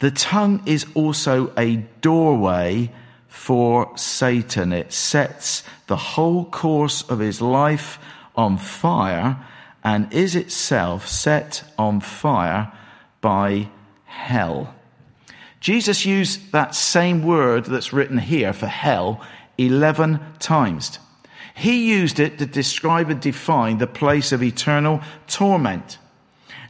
The 0.00 0.10
tongue 0.10 0.62
is 0.66 0.86
also 0.94 1.52
a 1.56 1.76
doorway 2.00 2.90
for 3.28 3.96
Satan. 3.96 4.72
It 4.72 4.92
sets 4.92 5.62
the 5.86 5.96
whole 5.96 6.44
course 6.44 7.02
of 7.08 7.18
his 7.18 7.40
life 7.40 7.98
on 8.36 8.58
fire 8.58 9.44
and 9.84 10.12
is 10.12 10.36
itself 10.36 11.08
set 11.08 11.64
on 11.78 12.00
fire 12.00 12.72
by 13.20 13.68
hell. 14.12 14.74
Jesus 15.60 16.04
used 16.04 16.52
that 16.52 16.74
same 16.74 17.22
word 17.24 17.64
that's 17.64 17.92
written 17.92 18.18
here 18.18 18.52
for 18.52 18.66
hell 18.66 19.20
11 19.58 20.20
times. 20.38 20.98
He 21.54 21.90
used 21.92 22.18
it 22.18 22.38
to 22.38 22.46
describe 22.46 23.10
and 23.10 23.20
define 23.20 23.78
the 23.78 23.86
place 23.86 24.32
of 24.32 24.42
eternal 24.42 25.00
torment. 25.26 25.98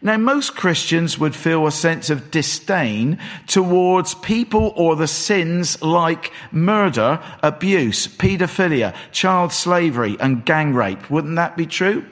Now, 0.04 0.16
most 0.16 0.56
Christians 0.56 1.16
would 1.16 1.36
feel 1.36 1.64
a 1.64 1.70
sense 1.70 2.10
of 2.10 2.32
disdain 2.32 3.18
towards 3.46 4.16
people 4.16 4.72
or 4.74 4.96
the 4.96 5.06
sins 5.06 5.80
like 5.80 6.32
murder, 6.50 7.22
abuse, 7.40 8.08
paedophilia, 8.08 8.96
child 9.12 9.52
slavery, 9.52 10.16
and 10.18 10.44
gang 10.44 10.74
rape. 10.74 11.08
Wouldn't 11.08 11.36
that 11.36 11.56
be 11.56 11.66
true? 11.66 12.04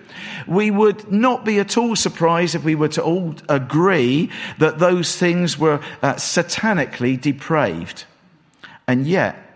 We 0.46 0.70
would 0.70 1.10
not 1.10 1.44
be 1.44 1.58
at 1.58 1.76
all 1.76 1.96
surprised 1.96 2.54
if 2.54 2.62
we 2.62 2.76
were 2.76 2.88
to 2.88 3.02
all 3.02 3.34
agree 3.48 4.30
that 4.58 4.78
those 4.78 5.16
things 5.16 5.58
were 5.58 5.80
uh, 6.00 6.14
satanically 6.14 7.20
depraved. 7.20 8.04
And 8.86 9.04
yet, 9.04 9.49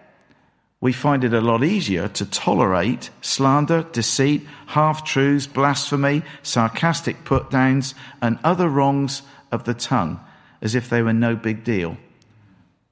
we 0.84 0.92
find 0.92 1.24
it 1.24 1.32
a 1.32 1.40
lot 1.40 1.64
easier 1.64 2.08
to 2.08 2.26
tolerate 2.26 3.08
slander, 3.22 3.84
deceit, 3.92 4.46
half 4.66 5.02
truths, 5.02 5.46
blasphemy, 5.46 6.20
sarcastic 6.42 7.24
put 7.24 7.48
downs, 7.48 7.94
and 8.20 8.38
other 8.44 8.68
wrongs 8.68 9.22
of 9.50 9.64
the 9.64 9.72
tongue 9.72 10.20
as 10.60 10.74
if 10.74 10.90
they 10.90 11.00
were 11.00 11.14
no 11.14 11.34
big 11.34 11.64
deal. 11.64 11.96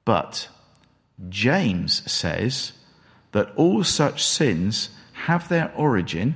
But 0.05 0.49
James 1.29 2.11
says 2.11 2.71
that 3.31 3.53
all 3.55 3.83
such 3.83 4.23
sins 4.23 4.89
have 5.27 5.47
their 5.47 5.71
origin 5.75 6.35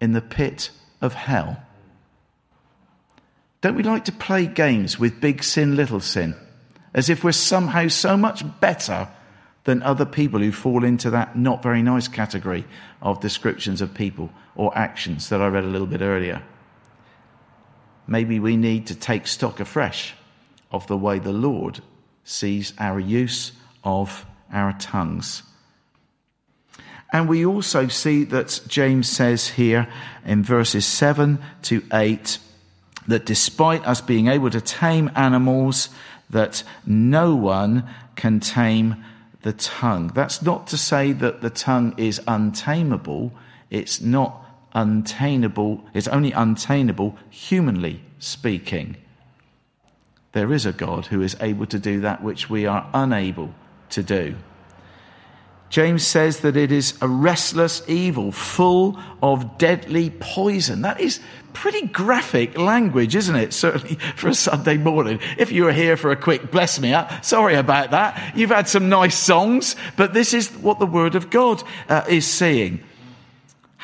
in 0.00 0.10
the 0.10 0.20
pit 0.20 0.72
of 1.00 1.14
hell. 1.14 1.62
Don't 3.60 3.76
we 3.76 3.84
like 3.84 4.06
to 4.06 4.12
play 4.12 4.46
games 4.46 4.98
with 4.98 5.20
big 5.20 5.44
sin, 5.44 5.76
little 5.76 6.00
sin, 6.00 6.34
as 6.92 7.08
if 7.08 7.22
we're 7.22 7.30
somehow 7.30 7.86
so 7.86 8.16
much 8.16 8.42
better 8.58 9.06
than 9.64 9.82
other 9.82 10.06
people 10.06 10.40
who 10.40 10.52
fall 10.52 10.84
into 10.84 11.10
that 11.10 11.36
not 11.36 11.62
very 11.62 11.82
nice 11.82 12.08
category 12.08 12.64
of 13.02 13.20
descriptions 13.20 13.80
of 13.80 13.94
people 13.94 14.30
or 14.54 14.76
actions 14.76 15.28
that 15.28 15.40
I 15.40 15.48
read 15.48 15.64
a 15.64 15.68
little 15.68 15.86
bit 15.86 16.00
earlier. 16.00 16.42
Maybe 18.06 18.40
we 18.40 18.56
need 18.56 18.86
to 18.88 18.94
take 18.94 19.26
stock 19.26 19.60
afresh 19.60 20.14
of 20.72 20.86
the 20.86 20.96
way 20.96 21.18
the 21.18 21.32
Lord 21.32 21.80
sees 22.24 22.72
our 22.78 22.98
use 22.98 23.52
of 23.84 24.24
our 24.52 24.72
tongues. 24.74 25.42
And 27.12 27.28
we 27.28 27.44
also 27.44 27.88
see 27.88 28.24
that 28.24 28.60
James 28.68 29.08
says 29.08 29.48
here 29.48 29.88
in 30.24 30.44
verses 30.44 30.86
7 30.86 31.38
to 31.62 31.82
8 31.92 32.38
that 33.08 33.26
despite 33.26 33.84
us 33.86 34.00
being 34.00 34.28
able 34.28 34.50
to 34.50 34.60
tame 34.60 35.10
animals, 35.16 35.88
that 36.30 36.62
no 36.86 37.34
one 37.34 37.88
can 38.14 38.38
tame 38.38 39.04
the 39.42 39.52
tongue. 39.52 40.08
That's 40.14 40.42
not 40.42 40.66
to 40.68 40.76
say 40.76 41.12
that 41.12 41.40
the 41.40 41.50
tongue 41.50 41.94
is 41.96 42.20
untamable. 42.26 43.32
It's 43.70 44.00
not 44.00 44.44
untainable. 44.74 45.84
It's 45.94 46.08
only 46.08 46.32
untainable 46.32 47.16
humanly 47.30 48.02
speaking. 48.18 48.96
There 50.32 50.52
is 50.52 50.66
a 50.66 50.72
God 50.72 51.06
who 51.06 51.22
is 51.22 51.36
able 51.40 51.66
to 51.66 51.78
do 51.78 52.00
that 52.00 52.22
which 52.22 52.48
we 52.48 52.66
are 52.66 52.88
unable 52.94 53.52
to 53.90 54.02
do. 54.02 54.36
James 55.70 56.04
says 56.04 56.40
that 56.40 56.56
it 56.56 56.72
is 56.72 56.98
a 57.00 57.06
restless 57.06 57.82
evil 57.88 58.32
full 58.32 58.98
of 59.22 59.56
deadly 59.56 60.10
poison. 60.10 60.82
That 60.82 61.00
is 61.00 61.20
pretty 61.52 61.86
graphic 61.86 62.58
language, 62.58 63.14
isn't 63.14 63.36
it? 63.36 63.52
Certainly 63.60 63.94
for 64.16 64.28
a 64.28 64.34
Sunday 64.34 64.76
morning. 64.76 65.20
If 65.38 65.52
you 65.52 65.64
were 65.64 65.72
here 65.72 65.96
for 65.96 66.10
a 66.10 66.16
quick 66.16 66.50
bless 66.50 66.80
me 66.80 66.92
up, 66.92 67.24
sorry 67.24 67.54
about 67.54 67.92
that. 67.92 68.36
You've 68.36 68.50
had 68.50 68.68
some 68.68 68.88
nice 68.88 69.16
songs, 69.16 69.76
but 69.96 70.12
this 70.12 70.34
is 70.34 70.50
what 70.50 70.80
the 70.80 70.86
Word 70.86 71.14
of 71.14 71.30
God 71.30 71.62
uh, 71.88 72.04
is 72.08 72.26
saying. 72.26 72.82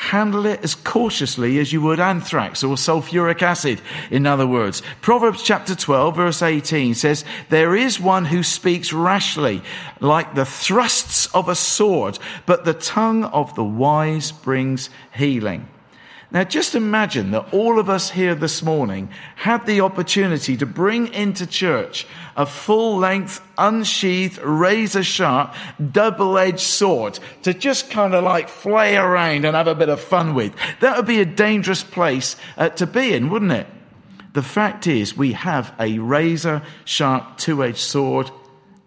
Handle 0.07 0.47
it 0.47 0.63
as 0.63 0.77
cautiously 0.77 1.59
as 1.59 1.73
you 1.73 1.81
would 1.81 1.99
anthrax 1.99 2.63
or 2.63 2.77
sulfuric 2.77 3.43
acid, 3.43 3.81
in 4.09 4.25
other 4.25 4.47
words. 4.47 4.81
Proverbs 5.01 5.43
chapter 5.43 5.75
12 5.75 6.15
verse 6.15 6.43
18 6.43 6.95
says, 6.95 7.25
There 7.49 7.75
is 7.75 7.99
one 7.99 8.25
who 8.25 8.45
speaks 8.45 8.93
rashly, 8.93 9.63
like 9.99 10.37
the 10.37 10.45
thrusts 10.45 11.27
of 11.35 11.49
a 11.49 11.57
sword, 11.57 12.21
but 12.47 12.65
the 12.65 12.75
tongue 12.75 13.25
of 13.25 13.53
the 13.57 13.65
wise 13.65 14.31
brings 14.31 14.91
healing. 15.13 15.69
Now 16.37 16.45
just 16.45 16.75
imagine 16.75 17.31
that 17.31 17.55
all 17.55 17.79
of 17.79 17.89
us 17.89 18.11
here 18.11 18.35
this 18.35 18.63
morning 18.63 19.09
had 19.37 19.65
the 19.65 19.81
opportunity 19.81 20.55
to 20.59 20.67
bring 20.67 21.07
into 21.15 21.47
church 21.47 22.07
a 22.37 22.45
full 22.45 22.99
length, 22.99 23.41
unsheathed, 23.57 24.37
razor 24.43 25.03
sharp, 25.03 25.55
double 25.93 26.37
edged 26.37 26.61
sword 26.61 27.19
to 27.45 27.55
just 27.55 27.89
kind 27.89 28.15
of 28.15 28.23
like 28.23 28.51
flay 28.51 28.99
around 28.99 29.47
and 29.47 29.57
have 29.57 29.67
a 29.67 29.75
bit 29.75 29.89
of 29.89 29.99
fun 29.99 30.35
with. 30.35 30.55
That 30.81 30.99
would 30.99 31.07
be 31.07 31.23
a 31.23 31.25
dangerous 31.25 31.83
place 31.83 32.37
uh, 32.59 32.69
to 32.69 32.87
be 32.87 33.15
in, 33.15 33.31
wouldn't 33.31 33.53
it? 33.53 33.67
The 34.35 34.43
fact 34.43 34.87
is 34.87 35.17
we 35.17 35.33
have 35.33 35.75
a 35.81 35.99
razor 36.01 36.61
sharp, 36.85 37.39
two 37.39 37.65
edged 37.65 37.79
sword 37.79 38.31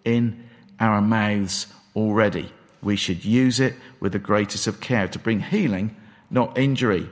in 0.04 0.48
our 0.78 1.00
mouths 1.00 1.66
already. 1.96 2.52
We 2.80 2.94
should 2.94 3.24
use 3.24 3.58
it 3.58 3.74
with 3.98 4.12
the 4.12 4.20
greatest 4.20 4.68
of 4.68 4.80
care 4.80 5.08
to 5.08 5.18
bring 5.18 5.40
healing, 5.40 5.96
not 6.30 6.56
injury. 6.56 7.08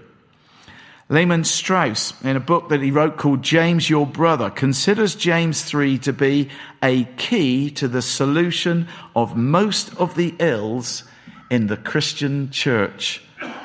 Lehman 1.11 1.45
Strauss, 1.45 2.13
in 2.23 2.37
a 2.37 2.41
book 2.41 2.69
that 2.69 2.83
he 2.83 2.91
wrote 2.91 3.17
called 3.17 3.43
James 3.43 3.89
Your 3.89 4.07
Brother, 4.07 4.51
considers 4.51 5.15
James 5.15 5.65
3 5.65 5.97
to 6.01 6.13
be 6.13 6.51
a 6.83 7.05
key 7.17 7.71
to 7.71 7.89
the 7.89 8.03
solution 8.03 8.89
of 9.17 9.35
most 9.35 9.95
of 9.97 10.17
the 10.17 10.35
ills 10.39 11.05
in 11.51 11.69
the 11.69 11.79
Christian 11.79 12.51
church 12.51 13.23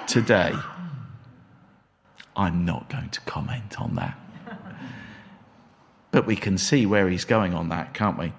today. 0.08 0.53
I'm 2.34 2.63
not 2.63 2.89
going 2.89 3.10
to 3.10 3.21
comment 3.21 3.79
on 3.79 3.95
that. 3.95 4.17
But 6.12 6.25
we 6.25 6.38
can 6.38 6.58
see 6.58 6.86
where 6.86 7.10
he's 7.10 7.25
going 7.25 7.53
on 7.53 7.69
that, 7.69 7.93
can't 7.93 8.17
we? 8.17 8.32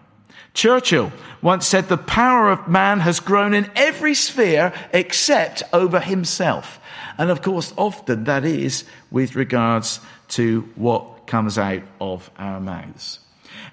Churchill 0.54 1.12
once 1.42 1.66
said 1.66 1.88
the 1.88 1.98
power 1.98 2.50
of 2.50 2.68
man 2.68 3.00
has 3.00 3.20
grown 3.20 3.52
in 3.54 3.70
every 3.76 4.14
sphere 4.14 4.72
except 4.92 5.62
over 5.72 6.00
himself. 6.00 6.80
And 7.18 7.30
of 7.30 7.42
course, 7.42 7.74
often 7.76 8.24
that 8.24 8.44
is 8.44 8.84
with 9.10 9.34
regards 9.36 10.00
to 10.28 10.62
what 10.76 11.26
comes 11.26 11.58
out 11.58 11.82
of 12.00 12.30
our 12.38 12.60
mouths. 12.60 13.18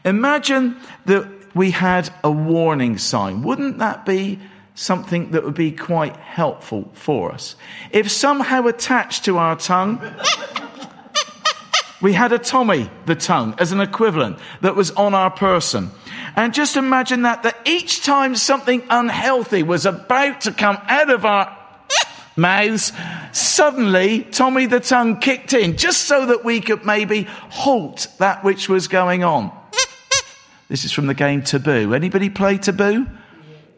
Imagine 0.03 0.75
that 1.05 1.27
we 1.55 1.71
had 1.71 2.09
a 2.23 2.31
warning 2.31 2.97
sign. 2.97 3.43
Wouldn't 3.43 3.77
that 3.79 4.05
be 4.05 4.39
something 4.75 5.31
that 5.31 5.43
would 5.43 5.53
be 5.53 5.71
quite 5.71 6.15
helpful 6.15 6.89
for 6.93 7.31
us? 7.31 7.55
If 7.91 8.09
somehow 8.09 8.67
attached 8.67 9.25
to 9.25 9.37
our 9.37 9.55
tongue, 9.55 10.01
we 12.01 12.13
had 12.13 12.31
a 12.31 12.39
Tommy 12.39 12.89
the 13.05 13.15
tongue 13.15 13.55
as 13.59 13.71
an 13.71 13.81
equivalent 13.81 14.39
that 14.61 14.75
was 14.75 14.91
on 14.91 15.13
our 15.13 15.29
person. 15.29 15.91
And 16.35 16.53
just 16.53 16.77
imagine 16.77 17.23
that, 17.23 17.43
that 17.43 17.57
each 17.65 18.03
time 18.03 18.35
something 18.35 18.83
unhealthy 18.89 19.63
was 19.63 19.85
about 19.85 20.41
to 20.41 20.51
come 20.51 20.77
out 20.87 21.09
of 21.09 21.25
our 21.25 21.57
mouths, 22.35 22.93
suddenly 23.31 24.23
Tommy 24.23 24.65
the 24.65 24.79
tongue 24.79 25.19
kicked 25.19 25.53
in 25.53 25.77
just 25.77 26.03
so 26.03 26.27
that 26.27 26.43
we 26.45 26.61
could 26.61 26.85
maybe 26.85 27.23
halt 27.23 28.07
that 28.19 28.43
which 28.43 28.69
was 28.69 28.87
going 28.87 29.23
on. 29.23 29.51
This 30.69 30.85
is 30.85 30.91
from 30.93 31.07
the 31.07 31.13
game 31.13 31.41
Taboo. 31.41 31.93
Anybody 31.93 32.29
play 32.29 32.57
Taboo? 32.57 33.05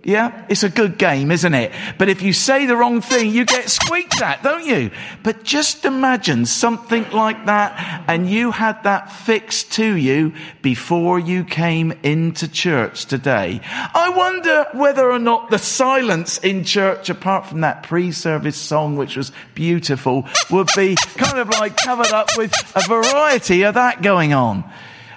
Yeah, 0.05 0.45
it's 0.49 0.63
a 0.63 0.69
good 0.69 0.97
game, 0.97 1.31
isn't 1.31 1.53
it? 1.53 1.71
But 1.97 2.09
if 2.09 2.21
you 2.21 2.33
say 2.33 2.65
the 2.65 2.75
wrong 2.75 2.99
thing, 2.99 3.31
you 3.31 3.45
get 3.45 3.69
squeaked 3.69 4.21
at, 4.21 4.43
don't 4.43 4.65
you? 4.65 4.91
But 5.23 5.43
just 5.43 5.85
imagine 5.85 6.45
something 6.45 7.09
like 7.11 7.45
that 7.45 8.03
and 8.09 8.29
you 8.29 8.51
had 8.51 8.83
that 8.83 9.13
fixed 9.13 9.71
to 9.73 9.95
you 9.95 10.33
before 10.61 11.19
you 11.19 11.45
came 11.45 11.93
into 12.03 12.49
church 12.49 13.05
today. 13.05 13.61
I 13.63 14.09
wonder 14.09 14.67
whether 14.73 15.09
or 15.09 15.19
not 15.19 15.49
the 15.49 15.57
silence 15.57 16.37
in 16.39 16.65
church, 16.65 17.09
apart 17.09 17.45
from 17.47 17.61
that 17.61 17.83
pre-service 17.83 18.57
song, 18.57 18.97
which 18.97 19.15
was 19.15 19.31
beautiful, 19.55 20.27
would 20.51 20.67
be 20.75 20.97
kind 21.15 21.39
of 21.39 21.47
like 21.47 21.77
covered 21.77 22.11
up 22.11 22.27
with 22.35 22.51
a 22.75 22.81
variety 22.89 23.63
of 23.63 23.75
that 23.75 24.01
going 24.01 24.33
on. 24.33 24.69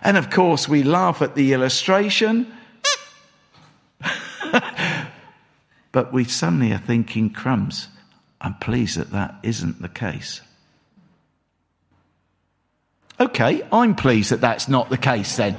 And 0.03 0.17
of 0.17 0.31
course, 0.31 0.69
we 0.69 0.85
laugh 0.85 1.23
at 1.23 1.35
the 1.35 1.55
illustration. 1.55 2.53
but 5.93 6.13
we 6.13 6.25
suddenly 6.25 6.73
are 6.73 6.79
thinking, 6.79 7.31
crumbs, 7.31 7.89
I'm 8.41 8.55
pleased 8.55 8.99
that 8.99 9.11
that 9.13 9.37
isn't 9.43 9.81
the 9.81 9.89
case. 9.89 10.41
Okay, 13.19 13.63
I'm 13.73 13.95
pleased 13.95 14.31
that 14.31 14.41
that's 14.41 14.69
not 14.69 14.91
the 14.91 14.99
case 14.99 15.37
then. 15.37 15.57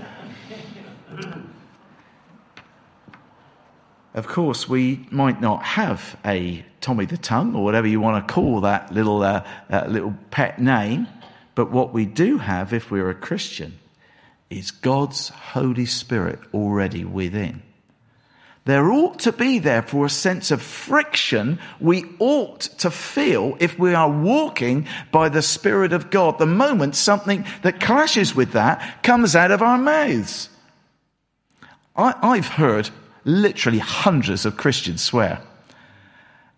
of 4.14 4.28
course, 4.28 4.70
we 4.70 5.08
might 5.12 5.42
not 5.42 5.64
have 5.64 6.18
a 6.26 6.64
Tommy 6.82 7.06
the 7.06 7.18
Tongue 7.18 7.56
or 7.56 7.64
whatever 7.64 7.88
you 7.88 8.00
want 8.00 8.28
to 8.28 8.34
call 8.34 8.62
that 8.62 8.92
little, 8.92 9.24
uh, 9.24 9.44
uh, 9.72 9.86
little 9.88 10.16
pet 10.30 10.60
name, 10.60 11.08
but 11.56 11.72
what 11.72 11.94
we 11.94 12.06
do 12.06 12.38
have 12.38 12.74
if 12.74 12.92
we're 12.92 13.10
a 13.10 13.16
Christian 13.16 13.80
is 14.50 14.72
God's 14.72 15.30
Holy 15.30 15.86
Spirit 15.86 16.40
already 16.54 17.04
within. 17.04 17.64
There 18.68 18.92
ought 18.92 19.20
to 19.20 19.32
be, 19.32 19.60
therefore, 19.60 20.08
a 20.08 20.10
sense 20.10 20.52
of 20.52 20.62
friction 20.62 21.58
we 21.80 22.04
ought 22.20 22.60
to 22.80 22.92
feel 22.92 23.56
if 23.62 23.80
we 23.80 23.94
are 23.94 24.12
walking 24.12 24.90
by 25.10 25.30
the 25.30 25.42
Spirit 25.42 25.94
of 25.94 26.10
God. 26.10 26.38
The 26.38 26.46
moment 26.46 26.98
something 26.98 27.46
that 27.62 27.80
clashes 27.80 28.36
with 28.36 28.52
that 28.52 29.04
comes 29.04 29.38
out 29.38 29.52
of 29.52 29.62
our 29.62 29.78
mouths. 29.78 30.50
I, 31.96 32.36
have 32.36 32.50
heard 32.50 32.90
literally 33.24 33.80
hundreds 33.80 34.46
of 34.46 34.58
Christians 34.58 35.02
swear. 35.02 35.42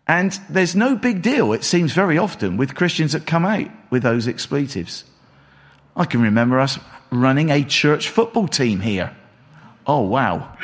And 0.08 0.32
there's 0.50 0.76
no 0.76 0.96
big 0.96 1.22
deal, 1.22 1.54
it 1.54 1.64
seems 1.64 1.94
very 1.94 2.18
often, 2.18 2.58
with 2.58 2.74
Christians 2.74 3.12
that 3.12 3.28
come 3.28 3.46
out 3.46 3.70
with 3.92 4.02
those 4.02 4.28
expletives. 4.28 5.04
I 5.96 6.06
can 6.06 6.24
remember 6.24 6.60
us 6.60 6.80
running 7.12 7.52
a 7.52 7.64
church 7.64 8.10
football 8.10 8.48
team 8.48 8.80
here. 8.80 9.16
Oh, 9.86 10.02
wow. 10.02 10.58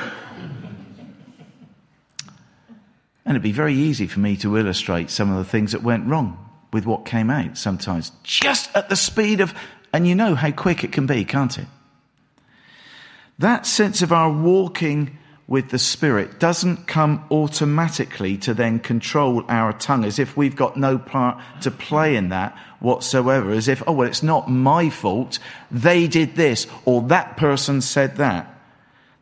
And 3.25 3.35
it'd 3.35 3.43
be 3.43 3.51
very 3.51 3.73
easy 3.73 4.05
for 4.07 4.19
me 4.19 4.38
to 4.38 4.57
illustrate 4.57 5.09
some 5.09 5.31
of 5.31 5.38
the 5.38 5.49
things 5.49 5.71
that 5.71 5.81
went 5.81 6.07
wrong 6.07 6.38
with 6.71 6.85
what 6.85 7.05
came 7.05 7.29
out 7.29 7.57
sometimes, 7.57 8.11
just 8.23 8.69
at 8.75 8.89
the 8.89 8.95
speed 8.95 9.41
of, 9.41 9.53
and 9.91 10.07
you 10.07 10.13
know 10.13 10.35
how 10.35 10.51
quick 10.51 10.83
it 10.83 10.91
can 10.91 11.07
be, 11.07 11.25
can't 11.25 11.57
it? 11.57 11.67
That 13.39 13.65
sense 13.65 14.01
of 14.01 14.13
our 14.13 14.31
walking 14.31 15.17
with 15.47 15.69
the 15.69 15.79
Spirit 15.79 16.39
doesn't 16.39 16.88
come 16.88 17.23
automatically 17.29 18.38
to 18.38 18.53
then 18.53 18.79
control 18.79 19.43
our 19.47 19.73
tongue 19.73 20.03
as 20.03 20.17
if 20.17 20.35
we've 20.35 20.55
got 20.55 20.75
no 20.75 20.97
part 20.97 21.41
to 21.61 21.71
play 21.71 22.15
in 22.15 22.29
that 22.29 22.57
whatsoever, 22.79 23.51
as 23.51 23.67
if, 23.67 23.83
oh, 23.88 23.91
well, 23.91 24.07
it's 24.07 24.23
not 24.23 24.49
my 24.49 24.89
fault. 24.89 25.39
They 25.71 26.07
did 26.07 26.35
this 26.35 26.67
or 26.85 27.01
that 27.03 27.38
person 27.38 27.81
said 27.81 28.17
that. 28.17 28.54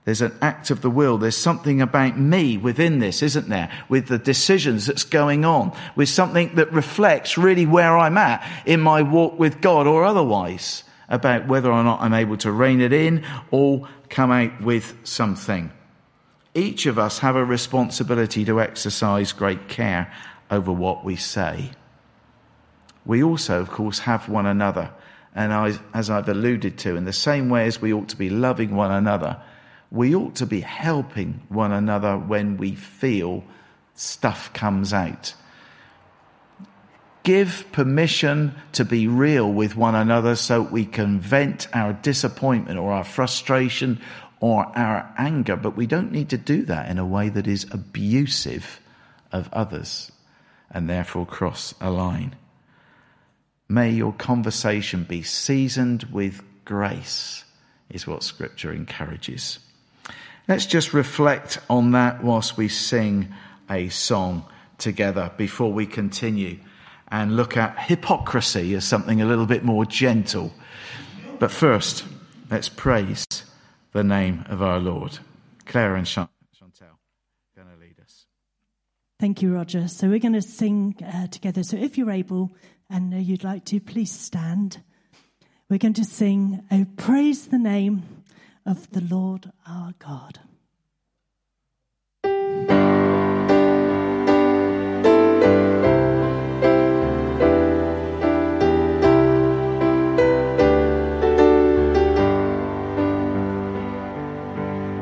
There's 0.06 0.22
an 0.22 0.38
act 0.42 0.70
of 0.70 0.82
the 0.82 0.90
will. 0.90 1.18
There's 1.18 1.38
something 1.38 1.82
about 1.82 2.20
me 2.20 2.58
within 2.58 3.00
this, 3.00 3.24
isn't 3.24 3.48
there? 3.48 3.72
With 3.88 4.08
the 4.08 4.18
decisions 4.18 4.86
that's 4.86 5.06
going 5.06 5.46
on, 5.46 5.72
with 5.96 6.10
something 6.10 6.56
that 6.56 6.74
reflects 6.74 7.38
really 7.38 7.66
where 7.66 7.98
I'm 7.98 8.18
at 8.18 8.46
in 8.66 8.82
my 8.82 9.02
walk 9.02 9.40
with 9.40 9.62
God 9.62 9.88
or 9.88 10.04
otherwise 10.04 10.84
about 11.08 11.48
whether 11.48 11.72
or 11.72 11.84
not 11.84 12.02
I'm 12.02 12.14
able 12.14 12.38
to 12.38 12.52
rein 12.52 12.82
it 12.82 12.92
in 12.92 13.26
or 13.52 13.88
come 14.10 14.32
out 14.32 14.62
with 14.62 14.94
something. 15.04 15.72
Each 16.54 16.86
of 16.86 17.00
us 17.00 17.20
have 17.20 17.36
a 17.36 17.46
responsibility 17.46 18.46
to 18.46 18.62
exercise 18.62 19.32
great 19.32 19.70
care 19.70 20.14
over 20.52 20.72
what 20.72 21.06
we 21.06 21.16
say. 21.16 21.72
We 23.06 23.24
also, 23.24 23.60
of 23.60 23.70
course, 23.70 24.00
have 24.00 24.30
one 24.30 24.46
another. 24.46 24.92
And 25.36 25.52
I, 25.52 25.74
as 25.94 26.10
I've 26.10 26.30
alluded 26.30 26.78
to, 26.80 26.96
in 26.96 27.06
the 27.06 27.14
same 27.14 27.50
way 27.50 27.66
as 27.66 27.82
we 27.82 27.94
ought 27.94 28.10
to 28.10 28.18
be 28.18 28.30
loving 28.30 28.76
one 28.76 28.92
another, 28.92 29.42
we 29.94 30.16
ought 30.16 30.36
to 30.36 30.48
be 30.48 30.60
helping 30.60 31.40
one 31.50 31.72
another 31.72 32.18
when 32.18 32.58
we 32.58 32.74
feel 32.74 33.44
stuff 33.94 34.52
comes 34.52 34.92
out. 34.92 35.36
Give 37.22 37.64
permission 37.72 38.56
to 38.72 38.86
be 38.86 39.08
real 39.08 39.50
with 39.54 39.78
one 39.78 39.94
another 39.94 40.36
so 40.36 40.62
we 40.64 40.86
can 40.86 41.20
vent 41.20 41.68
our 41.74 41.94
disappointment 41.94 42.80
or 42.80 42.92
our 42.92 43.04
frustration 43.04 44.02
or 44.40 44.66
our 44.76 45.14
anger, 45.16 45.56
but 45.56 45.78
we 45.78 45.86
don't 45.86 46.12
need 46.12 46.30
to 46.30 46.38
do 46.38 46.64
that 46.64 46.90
in 46.90 46.98
a 46.98 47.06
way 47.06 47.30
that 47.30 47.48
is 47.48 47.68
abusive 47.72 48.82
of 49.32 49.48
others 49.54 50.12
and 50.72 50.90
therefore 50.90 51.28
cross 51.28 51.76
a 51.80 51.92
line. 51.92 52.36
May 53.70 53.92
your 53.92 54.14
conversation 54.14 55.04
be 55.04 55.22
seasoned 55.22 56.06
with 56.12 56.42
grace, 56.66 57.44
is 57.92 58.08
what 58.08 58.24
Scripture 58.24 58.74
encourages. 58.74 59.60
Let's 60.48 60.66
just 60.66 60.94
reflect 60.94 61.60
on 61.70 61.92
that 61.92 62.22
whilst 62.22 62.58
we 62.58 62.68
sing 62.68 63.34
a 63.70 63.88
song 63.88 64.46
together 64.78 65.32
before 65.38 65.72
we 65.72 65.86
continue 65.86 66.60
and 67.08 67.38
look 67.38 67.56
at 67.56 67.80
hypocrisy 67.80 68.74
as 68.76 68.84
something 68.84 69.22
a 69.22 69.26
little 69.26 69.46
bit 69.46 69.64
more 69.64 69.86
gentle. 69.86 70.52
But 71.40 71.50
first, 71.50 72.04
let's 72.52 72.68
praise 72.68 73.26
the 73.94 74.04
name 74.04 74.44
of 74.50 74.62
our 74.62 74.80
Lord. 74.80 75.18
Claire 75.66 75.96
and 75.96 76.06
Chantel 76.06 76.28
going 77.56 77.68
to 77.70 77.80
lead 77.80 78.00
us. 78.04 78.26
Thank 79.20 79.42
you, 79.42 79.54
Roger. 79.56 79.88
So 79.88 80.10
we're 80.10 80.20
going 80.20 80.34
to 80.34 80.42
sing 80.42 80.96
uh, 81.06 81.28
together. 81.28 81.64
So 81.64 81.78
if 81.78 81.98
you're 81.98 82.12
able 82.12 82.54
and 82.90 83.14
you'd 83.14 83.46
like 83.46 83.64
to, 83.66 83.80
please 83.80 84.12
stand. 84.12 84.84
We're 85.70 85.78
going 85.78 85.94
to 85.94 86.06
sing, 86.06 86.64
Oh, 86.70 86.86
praise 86.98 87.48
the 87.48 87.60
name 87.60 88.04
of 88.66 88.90
the 88.92 89.02
Lord 89.02 89.52
our 89.68 89.94
God. 90.00 90.40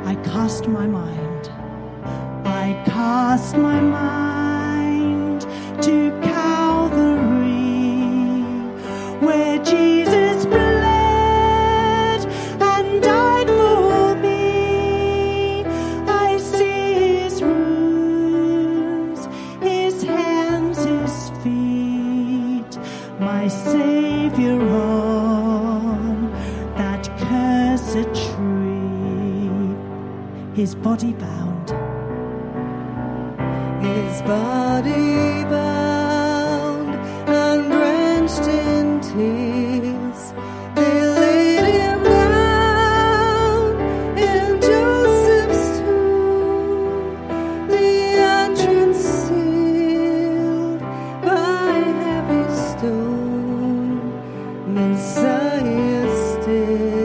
I 0.04 0.16
cast 0.24 0.68
my 0.68 0.88
mind, 0.88 1.50
I 2.46 2.82
cast 2.86 3.56
my 3.58 3.80
mind 3.80 5.42
to 5.84 6.12
his 30.62 30.76
body 30.76 31.12
bound. 31.14 31.70
His 33.84 34.22
body 34.22 35.44
bound 35.50 36.94
and 37.28 37.72
drenched 37.72 38.48
in 38.48 39.02
tears. 39.02 40.22
They 40.76 40.98
laid 41.22 41.66
him 41.80 42.04
down 42.04 43.72
in 44.20 44.62
Joseph's 44.62 45.80
tomb, 45.80 47.68
the 47.68 47.90
by 51.26 51.74
heavy 52.06 52.46
stone. 52.70 53.98
Messiah 54.76 56.06
still 56.34 57.01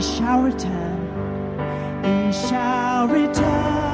Shall 0.00 0.42
return. 0.42 0.98
He 2.04 2.30
shall 2.30 3.08
return. 3.08 3.85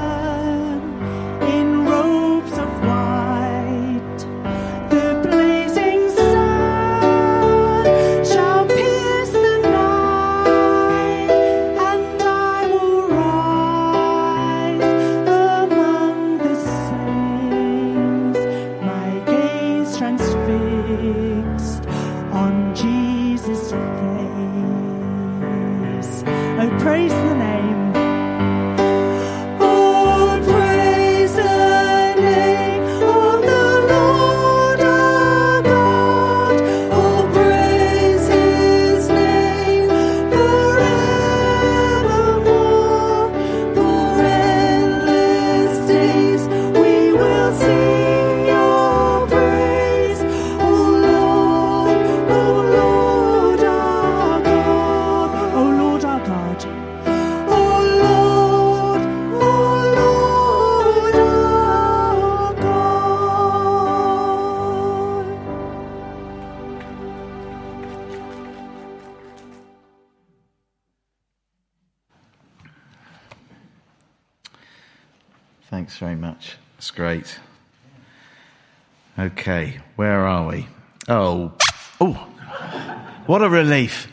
Relief. 83.52 84.08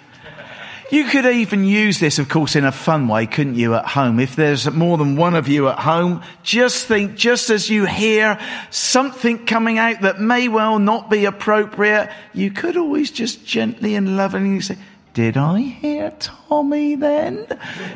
You 0.92 1.04
could 1.06 1.26
even 1.26 1.66
use 1.66 2.00
this, 2.00 2.18
of 2.18 2.30
course, 2.30 2.56
in 2.56 2.66
a 2.66 2.72
fun 2.72 3.08
way, 3.08 3.28
couldn't 3.28 3.56
you, 3.56 3.76
at 3.76 3.86
home? 3.86 4.20
If 4.20 4.36
there's 4.36 4.70
more 4.72 4.98
than 4.98 5.16
one 5.16 5.36
of 5.36 5.48
you 5.48 5.68
at 5.68 5.78
home, 5.78 6.24
just 6.42 6.88
think, 6.88 7.16
just 7.16 7.52
as 7.52 7.70
you 7.70 7.86
hear 7.86 8.40
something 8.72 9.46
coming 9.46 9.78
out 9.78 10.02
that 10.02 10.20
may 10.20 10.48
well 10.48 10.80
not 10.80 11.10
be 11.10 11.26
appropriate, 11.26 12.12
you 12.34 12.50
could 12.50 12.76
always 12.76 13.12
just 13.12 13.46
gently 13.46 13.94
and 13.94 14.18
lovingly 14.18 14.62
say, 14.62 14.78
did 15.14 15.38
I 15.38 15.60
hear 15.62 16.14
Tommy 16.20 16.96
then? 16.96 17.48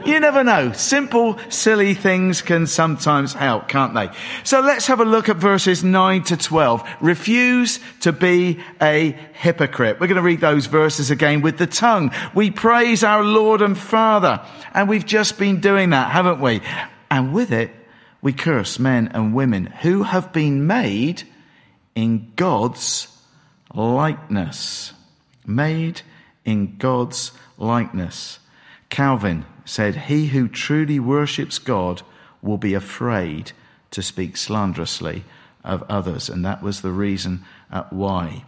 You 0.05 0.19
never 0.19 0.43
know. 0.43 0.71
Simple, 0.71 1.37
silly 1.49 1.93
things 1.93 2.41
can 2.41 2.65
sometimes 2.65 3.33
help, 3.33 3.67
can't 3.67 3.93
they? 3.93 4.09
So 4.43 4.61
let's 4.61 4.87
have 4.87 4.99
a 4.99 5.05
look 5.05 5.29
at 5.29 5.37
verses 5.37 5.83
9 5.83 6.23
to 6.23 6.37
12. 6.37 6.87
Refuse 7.01 7.79
to 8.01 8.11
be 8.11 8.59
a 8.81 9.11
hypocrite. 9.33 9.99
We're 9.99 10.07
going 10.07 10.15
to 10.15 10.23
read 10.23 10.41
those 10.41 10.65
verses 10.65 11.11
again 11.11 11.41
with 11.41 11.57
the 11.57 11.67
tongue. 11.67 12.11
We 12.33 12.49
praise 12.49 13.03
our 13.03 13.23
Lord 13.23 13.61
and 13.61 13.77
Father. 13.77 14.43
And 14.73 14.89
we've 14.89 15.05
just 15.05 15.37
been 15.37 15.61
doing 15.61 15.91
that, 15.91 16.11
haven't 16.11 16.41
we? 16.41 16.61
And 17.11 17.31
with 17.31 17.51
it, 17.51 17.71
we 18.21 18.33
curse 18.33 18.79
men 18.79 19.09
and 19.13 19.35
women 19.35 19.67
who 19.67 20.03
have 20.03 20.33
been 20.33 20.65
made 20.65 21.23
in 21.93 22.31
God's 22.35 23.07
likeness. 23.73 24.93
Made 25.45 26.01
in 26.45 26.77
God's 26.77 27.31
likeness. 27.57 28.39
Calvin 28.89 29.45
said, 29.65 29.95
He 29.95 30.27
who 30.27 30.47
truly 30.47 30.99
worships 30.99 31.59
God 31.59 32.01
will 32.41 32.57
be 32.57 32.73
afraid 32.73 33.53
to 33.91 34.01
speak 34.01 34.37
slanderously 34.37 35.23
of 35.63 35.83
others. 35.89 36.29
And 36.29 36.43
that 36.45 36.61
was 36.61 36.81
the 36.81 36.91
reason 36.91 37.45
why. 37.89 38.45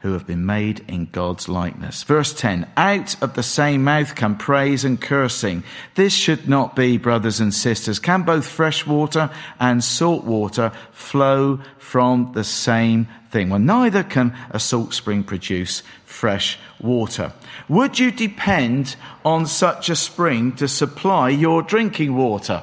Who 0.00 0.12
have 0.14 0.26
been 0.26 0.46
made 0.46 0.82
in 0.88 1.06
God's 1.06 1.48
likeness. 1.48 2.02
Verse 2.04 2.32
10 2.32 2.66
Out 2.76 3.22
of 3.22 3.34
the 3.34 3.42
same 3.42 3.84
mouth 3.84 4.14
come 4.14 4.38
praise 4.38 4.84
and 4.84 4.98
cursing. 5.00 5.62
This 5.94 6.14
should 6.14 6.48
not 6.48 6.74
be, 6.74 6.96
brothers 6.96 7.38
and 7.38 7.52
sisters. 7.52 7.98
Can 7.98 8.22
both 8.22 8.46
fresh 8.46 8.86
water 8.86 9.30
and 9.58 9.84
salt 9.84 10.24
water 10.24 10.72
flow 10.92 11.60
from 11.76 12.32
the 12.32 12.44
same 12.44 13.08
thing? 13.30 13.50
Well, 13.50 13.58
neither 13.58 14.02
can 14.02 14.34
a 14.50 14.58
salt 14.58 14.94
spring 14.94 15.22
produce 15.22 15.82
fresh 16.04 16.58
water. 16.80 17.32
Would 17.68 17.98
you 17.98 18.10
depend 18.10 18.96
on 19.24 19.46
such 19.46 19.90
a 19.90 19.96
spring 19.96 20.52
to 20.56 20.66
supply 20.66 21.28
your 21.28 21.62
drinking 21.62 22.16
water? 22.16 22.62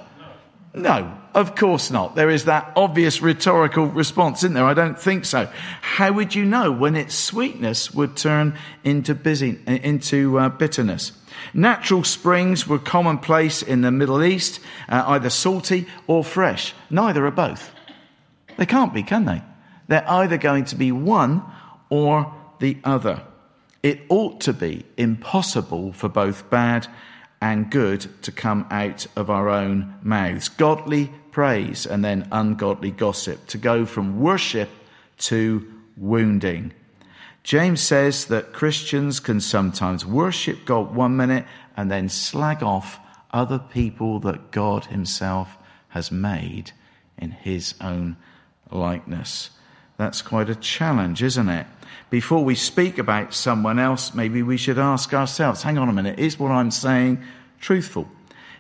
No, 0.73 1.11
of 1.37 1.53
course 1.53 1.91
not. 1.91 2.15
There 2.15 2.31
is 2.31 2.45
that 2.45 2.73
obvious 2.75 3.21
rhetorical 3.21 3.85
response, 3.85 4.39
isn't 4.39 4.55
there? 4.55 4.65
I 4.65 4.73
don't 4.73 4.99
think 4.99 5.23
so. 5.23 5.47
How 5.81 6.11
would 6.11 6.33
you 6.33 6.43
know 6.43 6.71
when 6.71 6.95
its 6.95 7.13
sweetness 7.13 7.93
would 7.93 8.17
turn 8.17 8.57
into, 8.83 9.13
busy, 9.13 9.59
into 9.67 10.39
uh, 10.39 10.49
bitterness? 10.49 11.11
Natural 11.53 12.03
springs 12.03 12.67
were 12.67 12.79
commonplace 12.79 13.61
in 13.61 13.81
the 13.81 13.91
Middle 13.91 14.23
East, 14.23 14.59
uh, 14.89 15.03
either 15.09 15.29
salty 15.29 15.85
or 16.07 16.23
fresh. 16.23 16.73
Neither 16.89 17.23
are 17.27 17.31
both. 17.31 17.71
They 18.57 18.65
can't 18.65 18.91
be, 18.91 19.03
can 19.03 19.25
they? 19.25 19.43
They're 19.87 20.09
either 20.09 20.37
going 20.37 20.65
to 20.65 20.75
be 20.75 20.91
one 20.91 21.43
or 21.91 22.33
the 22.57 22.79
other. 22.83 23.21
It 23.83 24.01
ought 24.09 24.41
to 24.41 24.53
be 24.53 24.85
impossible 24.97 25.93
for 25.93 26.09
both 26.09 26.49
bad 26.49 26.87
and 27.41 27.69
good 27.69 28.07
to 28.23 28.31
come 28.31 28.65
out 28.71 29.05
of 29.15 29.29
our 29.29 29.49
own 29.49 29.95
mouths. 30.01 30.49
Godly 30.49 31.11
praise 31.31 31.85
and 31.85 32.03
then 32.03 32.27
ungodly 32.31 32.91
gossip, 32.91 33.45
to 33.47 33.57
go 33.57 33.85
from 33.85 34.19
worship 34.19 34.69
to 35.17 35.71
wounding. 35.95 36.73
James 37.43 37.79
says 37.79 38.25
that 38.25 38.53
Christians 38.53 39.19
can 39.19 39.39
sometimes 39.39 40.05
worship 40.05 40.65
God 40.65 40.93
one 40.93 41.15
minute 41.15 41.45
and 41.77 41.89
then 41.89 42.09
slag 42.09 42.63
off 42.63 42.99
other 43.31 43.59
people 43.59 44.19
that 44.21 44.51
God 44.51 44.85
Himself 44.85 45.57
has 45.89 46.11
made 46.11 46.71
in 47.17 47.31
His 47.31 47.75
own 47.79 48.17
likeness. 48.71 49.51
That's 49.97 50.21
quite 50.21 50.49
a 50.49 50.55
challenge, 50.55 51.23
isn't 51.23 51.49
it? 51.49 51.65
Before 52.09 52.43
we 52.43 52.55
speak 52.55 52.99
about 52.99 53.33
someone 53.33 53.79
else, 53.79 54.13
maybe 54.13 54.43
we 54.43 54.57
should 54.57 54.79
ask 54.79 55.13
ourselves 55.13 55.63
hang 55.63 55.77
on 55.77 55.89
a 55.89 55.93
minute, 55.93 56.19
is 56.19 56.39
what 56.39 56.51
I'm 56.51 56.71
saying 56.71 57.23
truthful? 57.59 58.07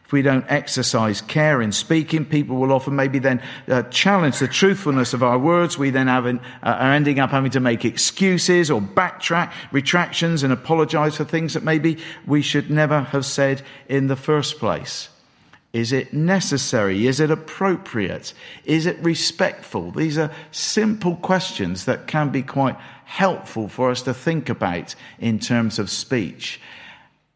If 0.03 0.13
we 0.13 0.21
don't 0.21 0.45
exercise 0.47 1.19
care 1.19 1.61
in 1.61 1.73
speaking, 1.73 2.23
people 2.25 2.55
will 2.55 2.71
often 2.71 2.95
maybe 2.95 3.19
then 3.19 3.43
uh, 3.67 3.83
challenge 3.83 4.39
the 4.39 4.47
truthfulness 4.47 5.13
of 5.13 5.21
our 5.21 5.37
words. 5.37 5.77
We 5.77 5.89
then 5.89 6.07
an, 6.07 6.39
uh, 6.63 6.69
are 6.69 6.93
ending 6.93 7.19
up 7.19 7.29
having 7.29 7.51
to 7.51 7.59
make 7.59 7.83
excuses 7.83 8.71
or 8.71 8.79
backtrack, 8.79 9.51
retractions 9.73 10.43
and 10.43 10.53
apologize 10.53 11.17
for 11.17 11.25
things 11.25 11.55
that 11.55 11.63
maybe 11.63 11.97
we 12.25 12.41
should 12.41 12.71
never 12.71 13.01
have 13.01 13.25
said 13.25 13.63
in 13.89 14.07
the 14.07 14.15
first 14.15 14.59
place. 14.59 15.09
Is 15.77 15.91
it 15.91 16.11
necessary? 16.11 17.05
Is 17.05 17.19
it 17.19 17.29
appropriate? 17.29 18.33
Is 18.65 18.87
it 18.87 18.97
respectful? 18.97 19.91
These 19.91 20.17
are 20.17 20.31
simple 20.49 21.17
questions 21.17 21.85
that 21.85 22.07
can 22.07 22.29
be 22.29 22.41
quite 22.41 22.75
helpful 23.05 23.67
for 23.67 23.91
us 23.91 24.01
to 24.01 24.13
think 24.15 24.49
about 24.49 24.95
in 25.19 25.37
terms 25.37 25.77
of 25.77 25.91
speech. 25.91 26.59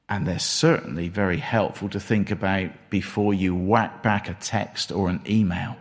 And 0.10 0.26
they're 0.26 0.40
certainly 0.40 1.08
very 1.08 1.38
helpful 1.38 1.88
to 1.90 2.00
think 2.00 2.32
about 2.32 2.72
before 2.90 3.32
you 3.32 3.54
whack 3.54 4.02
back 4.02 4.28
a 4.28 4.34
text 4.34 4.92
or 4.92 5.08
an 5.08 5.22
email 5.30 5.78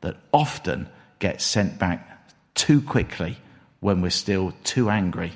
that 0.00 0.16
often 0.32 0.88
gets 1.20 1.44
sent 1.44 1.78
back 1.78 2.28
too 2.56 2.80
quickly 2.80 3.38
when 3.78 4.00
we're 4.00 4.10
still 4.10 4.52
too 4.64 4.90
angry. 4.90 5.34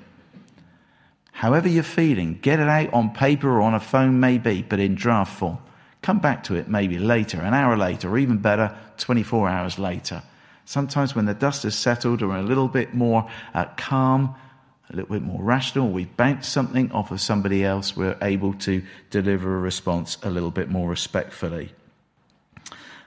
However 1.31 1.69
you're 1.69 1.85
feeling, 1.85 2.41
get 2.43 2.59
it 2.59 2.69
out 2.69 2.93
on 2.93 3.11
paper 3.15 3.49
or 3.49 3.61
on 3.61 3.75
a 3.75 3.81
phone, 3.81 4.19
maybe, 4.19 4.63
but 4.63 4.81
in 4.81 4.97
draft 4.97 5.39
form. 5.39 5.59
Come 6.09 6.21
back 6.21 6.43
to 6.45 6.55
it 6.55 6.69
maybe 6.69 6.99
later, 6.99 7.39
an 7.43 7.53
hour 7.53 7.77
later, 7.77 8.09
or 8.09 8.17
even 8.17 8.39
better, 8.39 8.75
24 8.97 9.47
hours 9.47 9.79
later. 9.79 10.23
Sometimes 10.65 11.15
when 11.15 11.27
the 11.27 11.35
dust 11.35 11.65
has 11.65 11.75
settled 11.75 12.23
or 12.23 12.35
a 12.35 12.41
little 12.41 12.69
bit 12.69 12.95
more 12.95 13.29
uh, 13.53 13.67
calm, 13.77 14.35
a 14.89 14.97
little 14.97 15.11
bit 15.11 15.21
more 15.21 15.43
rational, 15.43 15.91
we 15.91 16.07
bounce 16.07 16.49
something 16.49 16.91
off 16.93 17.11
of 17.11 17.21
somebody 17.21 17.63
else, 17.63 17.95
we're 17.95 18.17
able 18.23 18.55
to 18.55 18.83
deliver 19.11 19.55
a 19.55 19.61
response 19.61 20.17
a 20.23 20.31
little 20.31 20.51
bit 20.51 20.71
more 20.71 20.89
respectfully. 20.89 21.73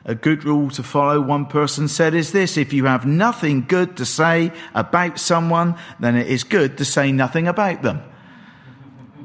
A 0.05 0.13
good 0.13 0.43
rule 0.43 0.69
to 0.69 0.83
follow, 0.83 1.19
one 1.19 1.47
person 1.47 1.87
said, 1.87 2.13
is 2.13 2.31
this 2.31 2.55
if 2.55 2.71
you 2.71 2.85
have 2.85 3.07
nothing 3.07 3.65
good 3.67 3.97
to 3.97 4.05
say 4.05 4.51
about 4.75 5.17
someone, 5.17 5.73
then 5.99 6.15
it 6.15 6.27
is 6.27 6.43
good 6.43 6.77
to 6.77 6.85
say 6.85 7.11
nothing 7.11 7.47
about 7.47 7.81
them. 7.81 8.03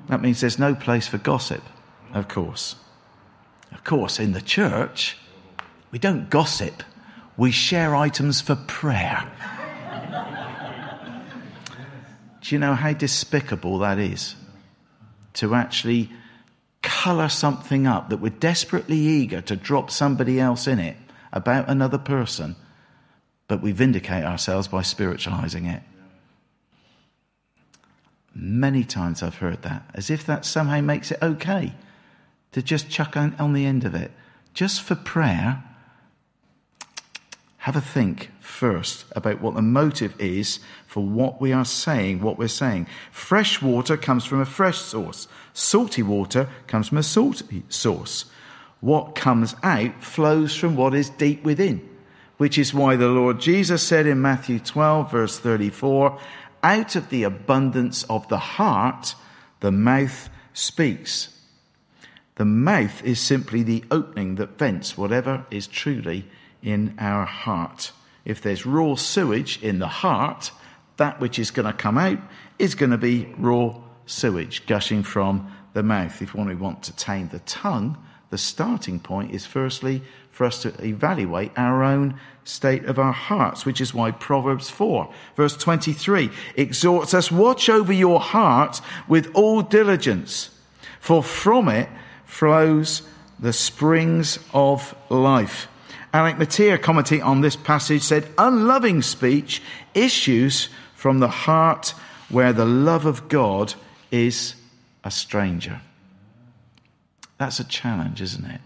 That 0.06 0.22
means 0.22 0.40
there's 0.40 0.58
no 0.58 0.74
place 0.74 1.06
for 1.06 1.18
gossip, 1.18 1.62
of 2.14 2.26
course. 2.28 2.76
Of 3.72 3.84
course, 3.84 4.18
in 4.18 4.32
the 4.32 4.40
church, 4.40 5.16
we 5.90 5.98
don't 5.98 6.30
gossip, 6.30 6.82
we 7.36 7.50
share 7.50 7.94
items 7.94 8.40
for 8.40 8.56
prayer. 8.56 9.30
Do 12.40 12.54
you 12.54 12.58
know 12.58 12.74
how 12.74 12.92
despicable 12.92 13.78
that 13.78 13.98
is? 13.98 14.36
To 15.34 15.54
actually 15.54 16.10
colour 16.82 17.28
something 17.28 17.86
up 17.86 18.10
that 18.10 18.18
we're 18.18 18.30
desperately 18.30 18.98
eager 18.98 19.40
to 19.42 19.56
drop 19.56 19.90
somebody 19.90 20.38
else 20.38 20.66
in 20.66 20.78
it 20.78 20.96
about 21.32 21.68
another 21.68 21.98
person 21.98 22.56
but 23.48 23.62
we 23.62 23.72
vindicate 23.72 24.24
ourselves 24.24 24.68
by 24.68 24.82
spiritualising 24.82 25.66
it. 25.66 25.82
Many 28.34 28.84
times 28.84 29.22
I've 29.22 29.36
heard 29.36 29.62
that, 29.62 29.88
as 29.94 30.10
if 30.10 30.26
that 30.26 30.44
somehow 30.44 30.80
makes 30.80 31.10
it 31.10 31.18
okay 31.22 31.72
to 32.52 32.62
just 32.62 32.88
chuck 32.88 33.16
on, 33.16 33.34
on 33.38 33.52
the 33.52 33.66
end 33.66 33.84
of 33.84 33.94
it. 33.94 34.10
Just 34.54 34.82
for 34.82 34.94
prayer, 34.94 35.62
have 37.58 37.76
a 37.76 37.80
think 37.80 38.30
first 38.40 39.04
about 39.16 39.40
what 39.40 39.54
the 39.54 39.60
motive 39.60 40.14
is 40.20 40.60
for 40.86 41.04
what 41.04 41.40
we 41.40 41.52
are 41.52 41.64
saying, 41.64 42.20
what 42.20 42.38
we're 42.38 42.48
saying. 42.48 42.86
Fresh 43.10 43.60
water 43.60 43.96
comes 43.96 44.24
from 44.24 44.40
a 44.40 44.46
fresh 44.46 44.78
source. 44.78 45.26
Salty 45.52 46.02
water 46.02 46.48
comes 46.68 46.88
from 46.88 46.98
a 46.98 47.02
salty 47.02 47.64
source. 47.68 48.26
What 48.80 49.16
comes 49.16 49.56
out 49.62 50.02
flows 50.02 50.54
from 50.54 50.76
what 50.76 50.94
is 50.94 51.10
deep 51.10 51.42
within, 51.42 51.86
which 52.36 52.56
is 52.56 52.72
why 52.72 52.94
the 52.94 53.08
Lord 53.08 53.40
Jesus 53.40 53.82
said 53.82 54.06
in 54.06 54.22
Matthew 54.22 54.60
12 54.60 55.10
verse 55.10 55.38
34, 55.38 56.18
out 56.62 56.96
of 56.96 57.10
the 57.10 57.24
abundance 57.24 58.04
of 58.04 58.28
the 58.28 58.38
heart, 58.38 59.16
the 59.60 59.72
mouth 59.72 60.28
speaks. 60.52 61.35
The 62.36 62.44
mouth 62.44 63.02
is 63.02 63.18
simply 63.18 63.62
the 63.62 63.84
opening 63.90 64.36
that 64.36 64.58
vents 64.58 64.96
whatever 64.96 65.46
is 65.50 65.66
truly 65.66 66.26
in 66.62 66.94
our 66.98 67.24
heart. 67.24 67.92
If 68.24 68.42
there's 68.42 68.66
raw 68.66 68.94
sewage 68.94 69.62
in 69.62 69.78
the 69.78 69.88
heart, 69.88 70.52
that 70.98 71.18
which 71.18 71.38
is 71.38 71.50
going 71.50 71.66
to 71.66 71.72
come 71.72 71.98
out 71.98 72.18
is 72.58 72.74
going 72.74 72.90
to 72.90 72.98
be 72.98 73.34
raw 73.38 73.74
sewage 74.04 74.66
gushing 74.66 75.02
from 75.02 75.50
the 75.72 75.82
mouth. 75.82 76.20
If 76.20 76.34
we 76.34 76.54
want 76.54 76.82
to 76.84 76.96
tame 76.96 77.28
the 77.28 77.38
tongue, 77.40 77.96
the 78.30 78.38
starting 78.38 79.00
point 79.00 79.32
is 79.32 79.46
firstly 79.46 80.02
for 80.30 80.44
us 80.44 80.60
to 80.62 80.84
evaluate 80.84 81.52
our 81.56 81.82
own 81.82 82.20
state 82.44 82.84
of 82.84 82.98
our 82.98 83.12
hearts, 83.12 83.64
which 83.64 83.80
is 83.80 83.94
why 83.94 84.10
Proverbs 84.10 84.68
4, 84.68 85.10
verse 85.36 85.56
23, 85.56 86.30
exhorts 86.56 87.14
us 87.14 87.32
watch 87.32 87.70
over 87.70 87.92
your 87.92 88.20
heart 88.20 88.82
with 89.08 89.30
all 89.34 89.62
diligence, 89.62 90.50
for 91.00 91.22
from 91.22 91.68
it 91.68 91.88
flows 92.26 93.02
the 93.38 93.52
springs 93.52 94.38
of 94.52 94.94
life. 95.08 95.68
Alec 96.12 96.38
Motyer, 96.38 96.78
commenting 96.78 97.22
on 97.22 97.40
this 97.40 97.56
passage, 97.56 98.02
said, 98.02 98.28
Unloving 98.38 99.02
speech 99.02 99.62
issues 99.94 100.68
from 100.94 101.18
the 101.18 101.28
heart 101.28 101.94
where 102.28 102.52
the 102.52 102.64
love 102.64 103.06
of 103.06 103.28
God 103.28 103.74
is 104.10 104.54
a 105.04 105.10
stranger. 105.10 105.80
That's 107.38 107.60
a 107.60 107.64
challenge, 107.64 108.22
isn't 108.22 108.44
it? 108.44 108.60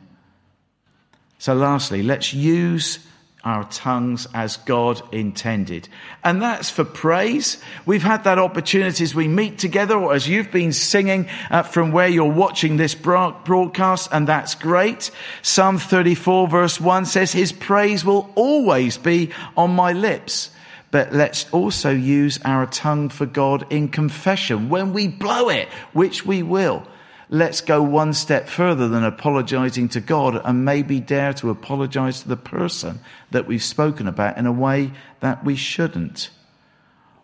So, 1.39 1.55
lastly, 1.55 2.03
let's 2.03 2.33
use 2.33 2.99
our 3.45 3.65
tongues 3.65 4.27
as 4.35 4.59
God 4.59 5.03
intended. 5.13 5.89
And 6.23 6.43
that's 6.43 6.69
for 6.69 6.85
praise. 6.85 7.59
We've 7.87 8.03
had 8.03 8.25
that 8.25 8.39
opportunity 8.39 9.03
as 9.03 9.15
we 9.15 9.29
meet 9.29 9.59
together 9.59 9.97
or 9.97 10.15
as 10.15 10.29
you've 10.29 10.51
been 10.51 10.73
singing 10.73 11.29
uh, 11.51 11.63
from 11.63 11.91
where 11.93 12.09
you're 12.09 12.31
watching 12.31 12.77
this 12.77 12.95
broadcast, 12.95 14.11
and 14.13 14.29
that's 14.29 14.55
great. 14.55 15.11
Psalm 15.43 15.79
34 15.79 16.49
verse 16.49 16.81
1 16.81 17.07
says, 17.07 17.33
His 17.33 17.53
praise 17.53 18.05
will 18.05 18.31
always 18.35 18.99
be 18.99 19.31
on 19.57 19.71
my 19.71 19.93
lips. 19.93 20.51
But 20.91 21.13
let's 21.13 21.49
also 21.53 21.91
use 21.91 22.41
our 22.45 22.67
tongue 22.67 23.11
for 23.11 23.27
God 23.27 23.65
in 23.71 23.89
confession. 23.89 24.69
When 24.69 24.93
we 24.93 25.07
blow 25.07 25.49
it, 25.49 25.69
which 25.93 26.27
we 26.27 26.43
will, 26.43 26.85
let's 27.31 27.61
go 27.61 27.81
one 27.81 28.13
step 28.13 28.49
further 28.49 28.89
than 28.89 29.05
apologizing 29.05 29.89
to 29.91 30.01
God 30.01 30.41
and 30.45 30.65
maybe 30.65 30.99
dare 30.99 31.33
to 31.35 31.51
apologize 31.51 32.23
to 32.23 32.29
the 32.29 32.37
person 32.37 33.01
that 33.31 33.47
we've 33.47 33.63
spoken 33.63 34.09
about 34.09 34.37
in 34.37 34.47
a 34.47 34.53
way 34.53 34.91
that 35.21 35.45
we 35.45 35.55
shouldn't. 35.55 36.31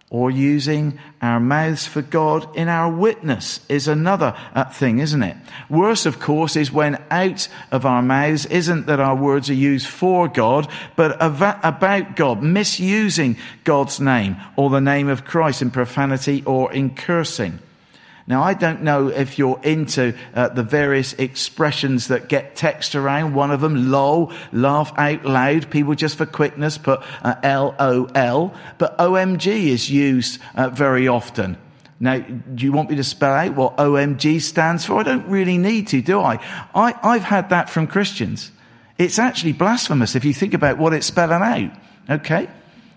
Or 0.09 0.31
using 0.31 1.01
our 1.21 1.41
mouths 1.41 1.85
for 1.85 2.01
God 2.01 2.57
in 2.57 2.69
our 2.69 2.89
witness 2.89 3.59
is 3.69 3.89
another 3.89 4.37
uh, 4.55 4.63
thing, 4.67 5.01
isn't 5.01 5.25
it? 5.25 5.37
Worse, 5.69 6.07
of 6.07 6.21
course, 6.21 6.55
is 6.55 6.71
when 6.71 7.03
out 7.11 7.49
of 7.73 7.85
our 7.85 8.03
mouths 8.03 8.47
isn't 8.47 8.87
that 8.87 9.01
our 9.01 9.17
words 9.17 9.51
are 9.51 9.55
used 9.55 9.89
for 9.89 10.29
God, 10.29 10.71
but 10.95 11.17
about 11.21 12.15
God, 12.15 12.41
misusing 12.41 13.37
God's 13.65 13.99
name 13.99 14.37
or 14.55 14.71
the 14.71 14.81
name 14.81 15.09
of 15.09 15.25
Christ 15.25 15.61
in 15.61 15.73
profanity 15.73 16.45
or 16.47 16.73
in 16.73 16.95
cursing. 16.95 17.59
Now, 18.29 18.43
I 18.43 18.55
don't 18.55 18.83
know 18.83 19.09
if 19.09 19.39
you're 19.39 19.61
into 19.62 20.12
uh, 20.35 20.49
the 20.49 20.64
various 20.64 21.12
expressions 21.12 22.09
that 22.09 22.29
get 22.29 22.57
text 22.57 22.97
around. 22.97 23.35
One 23.35 23.53
of 23.53 23.61
them, 23.61 23.93
lol, 23.93 24.33
laugh 24.53 24.93
out 24.97 25.24
loud. 25.24 25.70
People 25.70 25.95
just 25.95 26.18
for 26.18 26.27
quickness 26.27 26.77
put 26.77 27.03
uh, 27.22 27.37
LOL. 27.45 28.53
But 28.79 28.99
OMG 28.99 29.47
is 29.47 29.89
used 29.89 30.41
uh, 30.57 30.70
very 30.70 31.07
often. 31.07 31.57
Now, 32.01 32.18
do 32.18 32.64
you 32.64 32.72
want 32.72 32.91
me 32.91 32.97
to 32.97 33.05
spell 33.05 33.33
out 33.33 33.55
what 33.55 33.77
OMG 33.77 34.43
stands 34.43 34.85
for? 34.85 34.99
I 34.99 35.03
don't 35.05 35.27
really 35.29 35.57
need 35.57 35.89
to, 35.89 36.03
do 36.03 36.20
I? 36.20 36.41
I 36.74 36.95
I've 37.03 37.22
had 37.22 37.51
that 37.51 37.70
from 37.70 37.87
Christians. 37.87 38.51
It's 38.99 39.18
actually 39.18 39.53
blasphemous 39.53 40.14
if 40.16 40.24
you 40.24 40.35
think 40.35 40.53
about 40.53 40.79
what 40.79 40.93
it's 40.93 41.07
spelling 41.07 41.43
out. 41.43 41.79
Okay? 42.11 42.49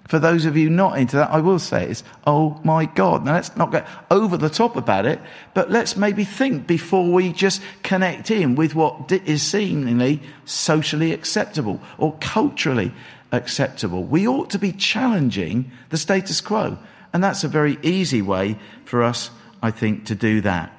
For 0.09 0.17
those 0.17 0.45
of 0.45 0.57
you 0.57 0.71
not 0.71 0.97
into 0.97 1.17
that, 1.17 1.29
I 1.29 1.39
will 1.39 1.59
say 1.59 1.87
is, 1.87 2.03
oh 2.25 2.59
my 2.63 2.85
God. 2.85 3.23
Now 3.23 3.35
let's 3.35 3.55
not 3.55 3.71
get 3.71 3.87
over 4.09 4.37
the 4.37 4.49
top 4.49 4.75
about 4.75 5.05
it, 5.05 5.21
but 5.53 5.69
let's 5.69 5.95
maybe 5.95 6.23
think 6.23 6.65
before 6.65 7.11
we 7.11 7.31
just 7.31 7.61
connect 7.83 8.31
in 8.31 8.55
with 8.55 8.73
what 8.73 9.11
is 9.11 9.43
seemingly 9.43 10.19
socially 10.45 11.13
acceptable 11.13 11.79
or 11.99 12.17
culturally 12.21 12.91
acceptable. 13.31 14.03
We 14.03 14.27
ought 14.27 14.49
to 14.49 14.57
be 14.57 14.71
challenging 14.71 15.71
the 15.89 15.97
status 15.97 16.41
quo. 16.41 16.79
And 17.13 17.23
that's 17.23 17.43
a 17.43 17.47
very 17.47 17.77
easy 17.83 18.23
way 18.23 18.57
for 18.85 19.03
us, 19.03 19.29
I 19.61 19.69
think, 19.69 20.07
to 20.07 20.15
do 20.15 20.41
that. 20.41 20.75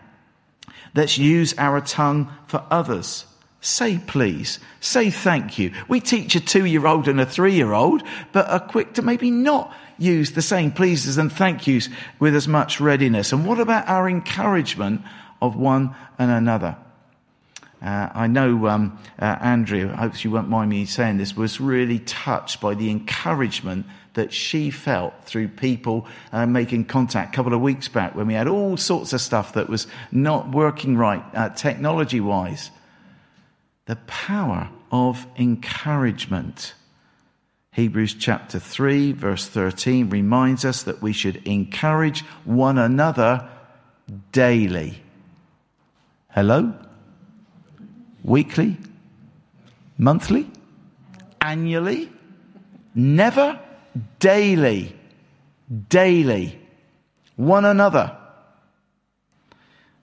Let's 0.93 1.19
use 1.19 1.55
our 1.57 1.81
tongue 1.81 2.33
for 2.49 2.65
others. 2.69 3.27
Say 3.61 3.99
please. 3.99 4.59
Say 4.81 5.11
thank 5.11 5.59
you. 5.59 5.73
We 5.87 6.01
teach 6.01 6.35
a 6.35 6.41
two 6.41 6.65
year 6.65 6.87
old 6.87 7.09
and 7.09 7.21
a 7.21 7.27
three 7.27 7.55
year 7.55 7.73
old, 7.73 8.03
but 8.33 8.49
are 8.49 8.61
quick 8.61 8.95
to 8.95 9.03
maybe 9.03 9.31
not 9.31 9.75
use 9.99 10.33
the 10.33 10.43
same 10.43 10.73
pleases 10.73 11.19
and 11.19 11.31
thank 11.31 11.67
yous 11.67 11.91
with 12.19 12.35
as 12.35 12.49
much 12.49 12.81
readiness. 12.81 13.33
And 13.33 13.47
what 13.47 13.61
about 13.61 13.87
our 13.87 14.09
encouragement 14.09 15.03
of 15.43 15.57
one 15.57 15.95
and 16.19 16.31
another? 16.31 16.77
Uh, 17.83 18.09
I 18.15 18.27
know 18.27 18.67
um, 18.67 18.99
uh, 19.19 19.37
Andrew, 19.41 19.91
I 19.93 20.03
hope 20.03 20.25
you 20.25 20.31
won't 20.31 20.49
mind 20.49 20.71
me 20.71 20.87
saying 20.87 21.19
this, 21.19 21.37
was 21.37 21.61
really 21.61 21.99
touched 21.99 22.61
by 22.61 22.75
the 22.75 22.91
encouragement 22.91 23.87
that 24.15 24.33
she 24.33 24.71
felt 24.71 25.15
through 25.25 25.49
people 25.49 26.07
uh, 26.33 26.47
making 26.47 26.87
contact 26.87 27.35
a 27.35 27.37
couple 27.37 27.55
of 27.55 27.61
weeks 27.61 27.89
back 27.89 28.15
when 28.15 28.27
we 28.27 28.35
had 28.35 28.49
all 28.49 28.77
sorts 28.77 29.13
of 29.13 29.21
stuff 29.21 29.53
that 29.55 29.69
was 29.69 29.87
not 30.13 30.51
working 30.51 30.97
right 30.97 31.23
uh, 31.35 31.49
technology 31.51 32.21
wise 32.21 32.71
the 33.91 33.97
power 34.07 34.71
of 34.93 35.27
encouragement. 35.37 36.75
Hebrews 37.73 38.15
chapter 38.15 38.61
3, 38.61 39.11
verse 39.11 39.49
13 39.49 40.11
reminds 40.11 40.65
us 40.65 40.85
that 40.85 41.03
we 41.03 41.13
should 41.13 41.45
encourage 41.45 42.21
one 42.45 42.79
another 42.79 43.49
daily. 44.31 45.03
Hello? 46.29 46.73
Weekly? 48.23 48.77
Monthly? 49.99 50.49
Annually? 51.41 52.13
Never? 52.95 53.59
Daily. 54.21 54.95
Daily. 55.89 56.61
One 57.35 57.65
another. 57.65 58.17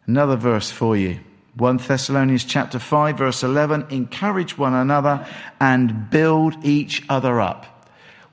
Another 0.05 0.35
verse 0.35 0.69
for 0.69 0.97
you. 0.97 1.21
1 1.57 1.77
Thessalonians 1.77 2.45
chapter 2.45 2.77
5 2.77 3.17
verse 3.17 3.43
11, 3.43 3.87
encourage 3.89 4.57
one 4.57 4.75
another 4.75 5.25
and 5.59 6.09
build 6.09 6.63
each 6.63 7.03
other 7.09 7.41
up. 7.41 7.65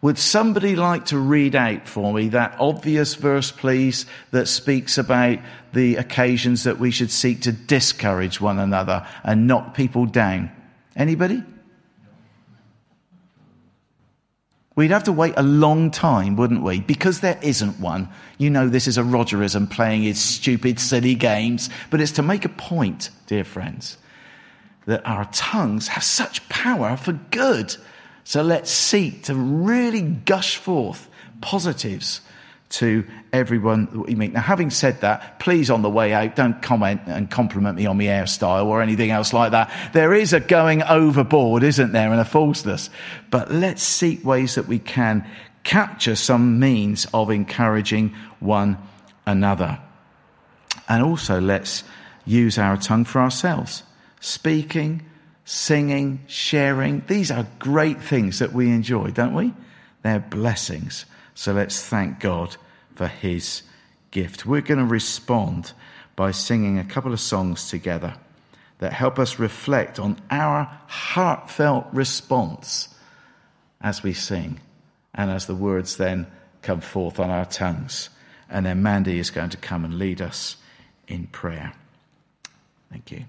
Would 0.03 0.19
somebody 0.19 0.77
like 0.77 1.07
to 1.07 1.19
read 1.19 1.57
out 1.57 1.89
for 1.89 2.13
me 2.13 2.29
that 2.29 2.57
obvious 2.61 3.15
verse, 3.15 3.51
please, 3.51 4.05
that 4.33 4.49
speaks 4.49 4.99
about 4.99 5.39
the 5.73 5.97
occasions 5.97 6.65
that 6.65 6.79
we 6.79 6.91
should 6.91 7.11
seek 7.11 7.41
to 7.43 7.53
discourage 7.53 8.39
one 8.39 8.59
another 8.59 9.07
and 9.23 9.47
knock 9.47 9.75
people 9.75 10.05
down? 10.05 10.51
Anybody? 10.95 11.43
We'd 14.77 14.91
have 14.91 15.05
to 15.05 15.13
wait 15.13 15.35
a 15.37 15.43
long 15.43 15.93
time, 15.93 16.35
wouldn't 16.35 16.63
we? 16.63 16.81
Because 16.81 17.21
there 17.21 17.39
isn't 17.43 17.79
one. 17.79 18.09
You 18.39 18.51
know, 18.51 18.69
this 18.69 18.89
is 18.89 18.99
a 18.99 19.03
Rogerism 19.03 19.71
playing 19.71 20.03
his 20.03 20.21
stupid, 20.21 20.81
silly 20.81 21.15
games, 21.15 21.71
but 21.91 22.01
it's 22.01 22.13
to 22.13 22.23
make 22.23 22.45
a 22.45 22.49
point, 22.49 23.11
dear 23.27 23.45
friends, 23.45 23.99
that 24.87 25.07
our 25.07 25.27
tongues 25.27 25.89
have 25.89 26.03
such 26.03 26.49
power 26.49 26.97
for 26.97 27.13
good. 27.13 27.77
So 28.25 28.43
let's 28.43 28.71
seek 28.71 29.25
to 29.25 29.35
really 29.35 30.03
gush 30.03 30.57
forth 30.57 31.09
positives 31.41 32.21
to 32.75 33.07
everyone 33.33 33.87
that 33.87 33.99
we 33.99 34.15
meet. 34.15 34.33
Now, 34.33 34.41
having 34.41 34.71
said 34.71 35.01
that, 35.03 35.39
please 35.39 35.71
on 35.71 35.83
the 35.83 35.91
way 35.91 36.13
out, 36.13 36.35
don't 36.35 36.61
comment 36.61 37.03
and 37.07 37.31
compliment 37.31 37.77
me 37.77 37.87
on 37.87 37.97
my 37.97 38.05
hairstyle 38.05 38.67
or 38.67 38.83
anything 38.83 39.11
else 39.11 39.33
like 39.33 39.53
that. 39.53 39.71
There 39.93 40.13
is 40.13 40.33
a 40.33 40.41
going 40.41 40.83
overboard, 40.83 41.63
isn't 41.63 41.93
there, 41.93 42.11
and 42.11 42.21
a 42.21 42.25
falseness. 42.25 42.91
But 43.31 43.53
let's 43.53 43.83
seek 43.83 44.25
ways 44.25 44.57
that 44.57 44.67
we 44.67 44.81
can 44.81 45.29
capture 45.63 46.17
some 46.17 46.59
means 46.59 47.07
of 47.15 47.31
encouraging 47.31 48.15
one 48.41 48.77
another. 49.25 49.79
And 50.89 51.03
also 51.03 51.41
let's 51.41 51.85
use 52.27 52.59
our 52.59 52.77
tongue 52.77 53.05
for 53.05 53.21
ourselves. 53.21 53.85
Speaking, 54.21 55.03
singing, 55.45 56.25
sharing. 56.27 57.05
These 57.07 57.31
are 57.31 57.47
great 57.61 58.03
things 58.03 58.41
that 58.41 58.53
we 58.53 58.69
enjoy, 58.69 59.11
don't 59.13 59.35
we? 59.35 59.55
They're 60.03 60.19
blessings. 60.19 61.07
So 61.35 61.53
let's 61.53 61.81
thank 61.81 62.21
God 62.21 62.57
for 62.95 63.07
his 63.07 63.63
gift. 64.11 64.47
We're 64.47 64.61
going 64.61 64.79
to 64.79 64.85
respond 64.85 65.73
by 66.17 66.31
singing 66.31 66.79
a 66.79 66.85
couple 66.85 67.13
of 67.13 67.21
songs 67.21 67.69
together 67.69 68.15
that 68.79 68.93
help 68.93 69.19
us 69.19 69.39
reflect 69.39 69.99
on 69.99 70.19
our 70.31 70.65
heartfelt 70.87 71.87
response 71.93 72.89
as 73.81 74.03
we 74.03 74.13
sing 74.13 74.61
and 75.15 75.31
as 75.31 75.47
the 75.47 75.55
words 75.55 75.97
then 75.97 76.27
come 76.63 76.81
forth 76.81 77.21
on 77.21 77.31
our 77.31 77.45
tongues. 77.45 78.11
And 78.49 78.67
then 78.67 78.83
Mandy 78.83 79.19
is 79.19 79.31
going 79.31 79.51
to 79.51 79.57
come 79.57 79.85
and 79.85 79.99
lead 79.99 80.21
us 80.21 80.57
in 81.07 81.27
prayer. 81.29 81.73
Thank 82.91 83.11
you. 83.11 83.25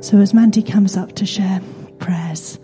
So, 0.00 0.18
as 0.18 0.32
Mandy 0.32 0.62
comes 0.62 0.96
up 0.96 1.14
to 1.16 1.26
share 1.26 1.60
prayers, 1.98 2.58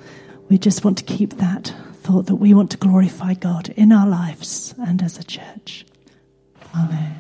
we 0.49 0.57
just 0.57 0.85
want 0.85 0.99
to 0.99 1.05
keep 1.05 1.35
that 1.35 1.75
thought 2.05 2.27
that 2.27 2.35
we 2.35 2.53
want 2.53 2.71
to 2.71 2.77
glorify 2.77 3.33
God 3.33 3.71
in 3.71 3.91
our 3.91 4.07
lives 4.07 4.75
and 4.79 5.03
as 5.03 5.19
a 5.19 5.25
church. 5.25 5.87
Amen. 6.77 7.19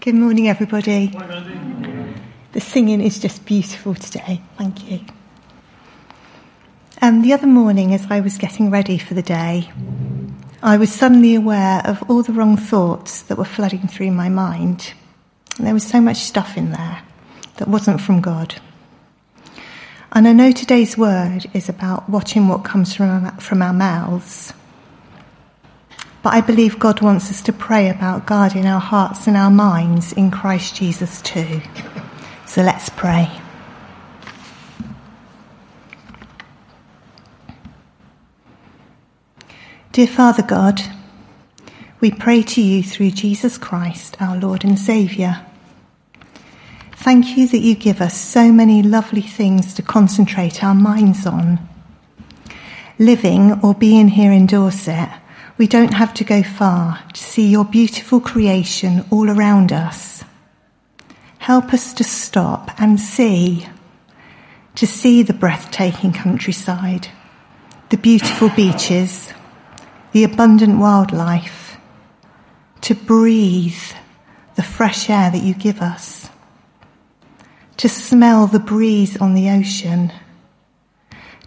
Good 0.00 0.14
morning, 0.14 0.48
everybody. 0.48 1.06
The 2.52 2.60
singing 2.60 3.00
is 3.00 3.18
just 3.18 3.46
beautiful 3.46 3.94
today. 3.94 4.42
Thank 4.58 4.90
you. 4.90 5.00
Um, 7.00 7.22
the 7.22 7.32
other 7.32 7.46
morning, 7.46 7.94
as 7.94 8.06
I 8.10 8.20
was 8.20 8.36
getting 8.36 8.70
ready 8.70 8.98
for 8.98 9.14
the 9.14 9.22
day, 9.22 9.70
I 10.62 10.76
was 10.76 10.92
suddenly 10.92 11.34
aware 11.34 11.80
of 11.86 12.02
all 12.10 12.22
the 12.22 12.34
wrong 12.34 12.58
thoughts 12.58 13.22
that 13.22 13.38
were 13.38 13.46
flooding 13.46 13.88
through 13.88 14.10
my 14.10 14.28
mind. 14.28 14.92
And 15.56 15.66
there 15.66 15.74
was 15.74 15.86
so 15.86 16.02
much 16.02 16.18
stuff 16.18 16.58
in 16.58 16.70
there 16.72 17.02
that 17.56 17.68
wasn't 17.68 18.02
from 18.02 18.20
God. 18.20 18.60
And 20.12 20.26
I 20.26 20.32
know 20.32 20.52
today's 20.52 20.96
word 20.96 21.46
is 21.52 21.68
about 21.68 22.08
watching 22.08 22.48
what 22.48 22.64
comes 22.64 22.94
from 22.94 23.26
our, 23.26 23.40
from 23.40 23.60
our 23.60 23.74
mouths. 23.74 24.54
But 26.22 26.32
I 26.32 26.40
believe 26.40 26.78
God 26.78 27.02
wants 27.02 27.30
us 27.30 27.42
to 27.42 27.52
pray 27.52 27.90
about 27.90 28.26
guarding 28.26 28.66
our 28.66 28.80
hearts 28.80 29.26
and 29.26 29.36
our 29.36 29.50
minds 29.50 30.12
in 30.14 30.30
Christ 30.30 30.74
Jesus 30.74 31.20
too. 31.22 31.60
So 32.46 32.62
let's 32.62 32.88
pray. 32.88 33.30
Dear 39.92 40.06
Father 40.06 40.42
God, 40.42 40.80
we 42.00 42.10
pray 42.10 42.42
to 42.42 42.62
you 42.62 42.82
through 42.82 43.10
Jesus 43.10 43.58
Christ, 43.58 44.16
our 44.20 44.38
Lord 44.38 44.64
and 44.64 44.78
Saviour. 44.78 45.44
Thank 47.00 47.36
you 47.36 47.46
that 47.46 47.60
you 47.60 47.76
give 47.76 48.00
us 48.00 48.20
so 48.20 48.50
many 48.50 48.82
lovely 48.82 49.22
things 49.22 49.72
to 49.74 49.82
concentrate 49.82 50.64
our 50.64 50.74
minds 50.74 51.26
on. 51.26 51.60
Living 52.98 53.60
or 53.62 53.72
being 53.72 54.08
here 54.08 54.32
in 54.32 54.46
Dorset, 54.46 55.08
we 55.58 55.68
don't 55.68 55.94
have 55.94 56.12
to 56.14 56.24
go 56.24 56.42
far 56.42 57.00
to 57.14 57.22
see 57.22 57.46
your 57.46 57.64
beautiful 57.64 58.18
creation 58.20 59.04
all 59.10 59.30
around 59.30 59.72
us. 59.72 60.24
Help 61.38 61.72
us 61.72 61.94
to 61.94 62.02
stop 62.02 62.72
and 62.80 62.98
see, 62.98 63.68
to 64.74 64.84
see 64.84 65.22
the 65.22 65.32
breathtaking 65.32 66.12
countryside, 66.12 67.06
the 67.90 67.96
beautiful 67.96 68.50
beaches, 68.50 69.32
the 70.10 70.24
abundant 70.24 70.80
wildlife, 70.80 71.76
to 72.80 72.96
breathe 72.96 73.92
the 74.56 74.64
fresh 74.64 75.08
air 75.08 75.30
that 75.30 75.44
you 75.44 75.54
give 75.54 75.80
us, 75.80 76.17
to 77.78 77.88
smell 77.88 78.46
the 78.46 78.58
breeze 78.58 79.16
on 79.16 79.34
the 79.34 79.48
ocean, 79.50 80.12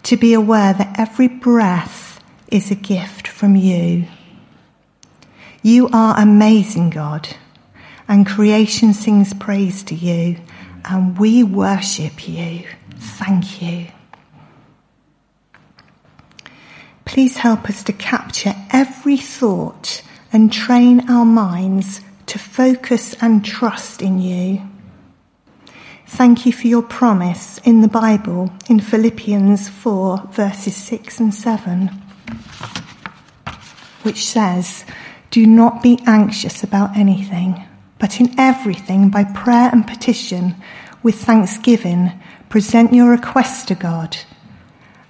to 0.02 0.16
be 0.16 0.34
aware 0.34 0.72
that 0.72 0.98
every 0.98 1.28
breath 1.28 2.22
is 2.48 2.70
a 2.70 2.74
gift 2.74 3.28
from 3.28 3.54
you. 3.54 4.06
You 5.62 5.88
are 5.92 6.18
amazing, 6.18 6.90
God, 6.90 7.28
and 8.08 8.26
creation 8.26 8.94
sings 8.94 9.32
praise 9.34 9.82
to 9.84 9.94
you, 9.94 10.38
and 10.84 11.16
we 11.18 11.44
worship 11.44 12.26
you. 12.26 12.66
Thank 12.96 13.62
you. 13.62 13.86
Please 17.04 17.36
help 17.36 17.68
us 17.68 17.82
to 17.84 17.92
capture 17.92 18.54
every 18.70 19.18
thought 19.18 20.02
and 20.32 20.52
train 20.52 21.10
our 21.10 21.26
minds 21.26 22.00
to 22.26 22.38
focus 22.38 23.14
and 23.20 23.44
trust 23.44 24.00
in 24.00 24.18
you. 24.18 24.62
Thank 26.14 26.44
you 26.44 26.52
for 26.52 26.66
your 26.66 26.82
promise 26.82 27.56
in 27.64 27.80
the 27.80 27.88
Bible 27.88 28.52
in 28.68 28.80
Philippians 28.80 29.70
4, 29.70 30.28
verses 30.32 30.76
6 30.76 31.18
and 31.20 31.34
7, 31.34 31.88
which 34.02 34.26
says, 34.26 34.84
Do 35.30 35.46
not 35.46 35.82
be 35.82 35.98
anxious 36.06 36.62
about 36.62 36.98
anything, 36.98 37.64
but 37.98 38.20
in 38.20 38.38
everything, 38.38 39.08
by 39.08 39.24
prayer 39.24 39.70
and 39.72 39.86
petition, 39.86 40.54
with 41.02 41.14
thanksgiving, 41.14 42.12
present 42.50 42.92
your 42.92 43.08
requests 43.08 43.64
to 43.64 43.74
God 43.74 44.18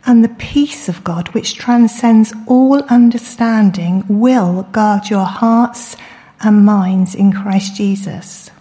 and 0.07 0.22
the 0.22 0.28
peace 0.28 0.88
of 0.88 1.03
God, 1.03 1.28
which 1.34 1.57
transcends 1.57 2.32
all 2.46 2.80
understanding, 2.84 4.05
will 4.09 4.62
guard 4.70 5.11
your 5.11 5.26
hearts 5.26 5.96
and 6.40 6.64
minds 6.64 7.16
in 7.16 7.32
Christ 7.32 7.74
Jesus. 7.74 8.51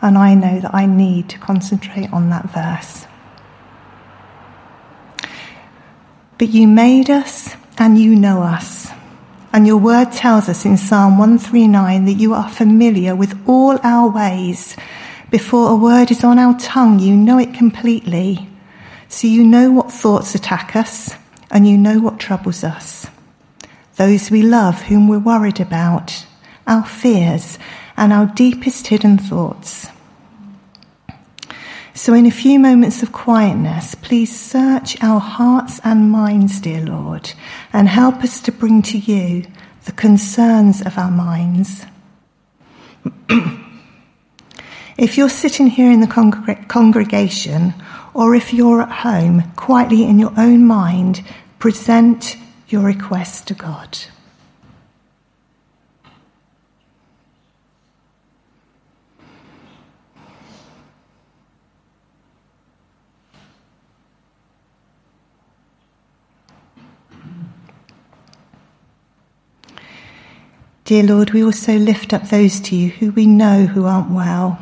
And 0.00 0.16
I 0.16 0.34
know 0.34 0.60
that 0.60 0.74
I 0.74 0.86
need 0.86 1.28
to 1.30 1.38
concentrate 1.38 2.12
on 2.12 2.30
that 2.30 2.50
verse. 2.50 3.06
But 6.38 6.48
you 6.50 6.68
made 6.68 7.10
us 7.10 7.56
and 7.78 7.98
you 7.98 8.14
know 8.14 8.42
us. 8.42 8.90
And 9.52 9.66
your 9.66 9.78
word 9.78 10.12
tells 10.12 10.48
us 10.48 10.64
in 10.64 10.76
Psalm 10.76 11.18
139 11.18 12.04
that 12.04 12.12
you 12.12 12.34
are 12.34 12.48
familiar 12.48 13.16
with 13.16 13.36
all 13.48 13.78
our 13.82 14.08
ways. 14.08 14.76
Before 15.30 15.70
a 15.70 15.74
word 15.74 16.10
is 16.10 16.22
on 16.22 16.38
our 16.38 16.56
tongue, 16.58 17.00
you 17.00 17.16
know 17.16 17.38
it 17.38 17.54
completely. 17.54 18.48
So 19.08 19.26
you 19.26 19.42
know 19.42 19.72
what 19.72 19.90
thoughts 19.90 20.34
attack 20.34 20.76
us 20.76 21.14
and 21.50 21.66
you 21.66 21.76
know 21.76 21.98
what 21.98 22.20
troubles 22.20 22.62
us. 22.62 23.06
Those 23.96 24.30
we 24.30 24.42
love, 24.42 24.82
whom 24.82 25.08
we're 25.08 25.18
worried 25.18 25.60
about, 25.60 26.24
our 26.66 26.84
fears 26.84 27.58
and 27.98 28.12
our 28.12 28.26
deepest 28.26 28.86
hidden 28.86 29.18
thoughts. 29.18 29.88
So 31.94 32.14
in 32.14 32.26
a 32.26 32.30
few 32.30 32.60
moments 32.60 33.02
of 33.02 33.10
quietness, 33.10 33.96
please 33.96 34.34
search 34.34 35.02
our 35.02 35.18
hearts 35.18 35.80
and 35.82 36.12
minds, 36.12 36.60
dear 36.60 36.80
Lord, 36.86 37.32
and 37.72 37.88
help 37.88 38.22
us 38.22 38.40
to 38.42 38.52
bring 38.52 38.82
to 38.82 38.98
you 38.98 39.44
the 39.84 39.90
concerns 39.92 40.80
of 40.80 40.96
our 40.96 41.10
minds. 41.10 41.84
if 44.96 45.18
you're 45.18 45.28
sitting 45.28 45.66
here 45.66 45.90
in 45.90 46.00
the 46.00 46.06
congre- 46.06 46.68
congregation 46.68 47.74
or 48.14 48.36
if 48.36 48.54
you're 48.54 48.82
at 48.82 48.92
home, 48.92 49.50
quietly 49.56 50.04
in 50.04 50.20
your 50.20 50.32
own 50.36 50.64
mind, 50.64 51.24
present 51.58 52.36
your 52.68 52.82
request 52.82 53.48
to 53.48 53.54
God. 53.54 53.98
Dear 70.88 71.02
Lord, 71.02 71.32
we 71.32 71.44
also 71.44 71.76
lift 71.76 72.14
up 72.14 72.30
those 72.30 72.60
to 72.60 72.74
you 72.74 72.88
who 72.88 73.10
we 73.10 73.26
know 73.26 73.66
who 73.66 73.84
aren't 73.84 74.10
well 74.10 74.58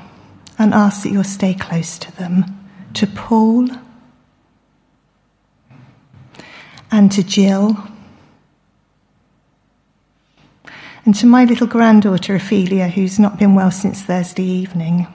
and 0.59 0.75
ask 0.75 1.05
that 1.05 1.13
you'll 1.13 1.23
stay 1.23 1.55
close 1.55 2.01
to 2.01 2.11
them 2.17 2.45
to 2.95 3.07
Paul 3.07 3.69
and 6.91 7.13
to 7.13 7.23
Jill 7.23 7.77
and 11.05 11.15
to 11.15 11.27
my 11.27 11.45
little 11.45 11.69
granddaughter 11.69 12.35
Ophelia, 12.35 12.89
who's 12.89 13.21
not 13.21 13.39
been 13.39 13.55
well 13.55 13.71
since 13.71 14.03
Thursday 14.03 14.43
evening. 14.43 15.07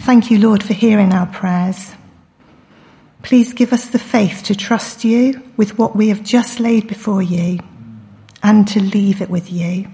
Thank 0.00 0.30
you, 0.30 0.38
Lord, 0.38 0.62
for 0.62 0.74
hearing 0.74 1.14
our 1.14 1.28
prayers. 1.28 1.92
Please 3.22 3.54
give 3.54 3.72
us 3.72 3.86
the 3.88 3.98
faith 3.98 4.42
to 4.44 4.54
trust 4.54 5.02
you 5.02 5.42
with 5.56 5.78
what 5.78 5.96
we 5.96 6.08
have 6.08 6.22
just 6.22 6.60
laid 6.60 6.88
before 6.88 7.22
you 7.22 7.60
and 8.46 8.68
to 8.68 8.80
leave 8.80 9.20
it 9.20 9.28
with 9.28 9.50
you. 9.50 9.88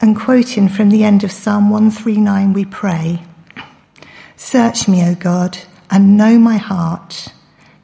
And 0.00 0.16
quoting 0.16 0.66
from 0.70 0.88
the 0.88 1.04
end 1.04 1.22
of 1.24 1.30
Psalm 1.30 1.68
139, 1.68 2.54
we 2.54 2.64
pray 2.64 3.22
Search 4.36 4.88
me, 4.88 5.06
O 5.06 5.14
God, 5.14 5.58
and 5.90 6.16
know 6.16 6.38
my 6.38 6.56
heart. 6.56 7.34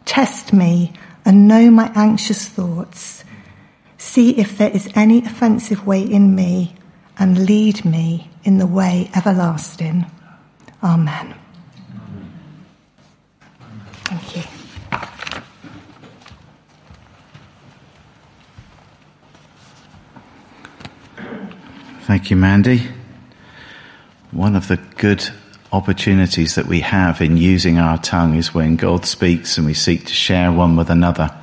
Test 0.07 0.55
me 0.55 0.95
and 1.27 1.47
know 1.47 1.71
my 1.71 1.93
anxious 1.95 2.49
thoughts. 2.49 3.23
See 3.99 4.31
if 4.39 4.57
there 4.57 4.71
is 4.71 4.89
any 4.95 5.19
offensive 5.19 5.87
way 5.87 6.01
in 6.01 6.35
me 6.35 6.75
and 7.19 7.45
lead 7.45 7.85
me 7.85 8.31
in 8.45 8.57
the 8.57 8.67
way 8.67 9.11
everlasting. 9.15 10.07
Amen. 10.83 11.35
Thank 14.05 14.37
you. 14.37 14.56
Thank 22.07 22.31
you, 22.31 22.37
Mandy. 22.37 22.83
One 24.31 24.55
of 24.55 24.69
the 24.69 24.77
good 24.77 25.29
opportunities 25.73 26.55
that 26.55 26.67
we 26.67 26.79
have 26.79 27.21
in 27.21 27.37
using 27.37 27.79
our 27.79 27.99
tongue 27.99 28.37
is 28.37 28.55
when 28.55 28.77
God 28.77 29.05
speaks 29.05 29.59
and 29.59 29.67
we 29.67 29.75
seek 29.75 30.07
to 30.07 30.13
share 30.13 30.53
one 30.53 30.77
with 30.77 30.89
another. 30.89 31.37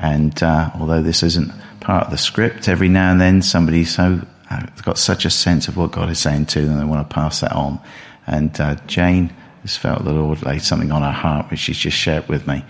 And 0.00 0.42
uh, 0.42 0.72
although 0.80 1.00
this 1.00 1.22
isn't 1.22 1.52
part 1.78 2.06
of 2.06 2.10
the 2.10 2.18
script, 2.18 2.68
every 2.68 2.88
now 2.88 3.12
and 3.12 3.20
then 3.20 3.40
somebody 3.40 3.84
so 3.84 4.20
uh, 4.50 4.66
got 4.82 4.98
such 4.98 5.26
a 5.26 5.30
sense 5.30 5.68
of 5.68 5.76
what 5.76 5.92
God 5.92 6.10
is 6.10 6.18
saying 6.18 6.46
to 6.46 6.62
them, 6.62 6.76
they 6.76 6.84
want 6.84 7.08
to 7.08 7.14
pass 7.14 7.38
that 7.42 7.52
on. 7.52 7.78
And 8.26 8.60
uh, 8.60 8.74
Jane 8.88 9.32
has 9.62 9.76
felt 9.76 10.02
the 10.02 10.12
Lord 10.12 10.42
laid 10.42 10.62
something 10.62 10.90
on 10.90 11.02
her 11.02 11.12
heart, 11.12 11.52
which 11.52 11.60
she's 11.60 11.78
just 11.78 11.96
shared 11.96 12.28
with 12.28 12.48
me. 12.48 12.64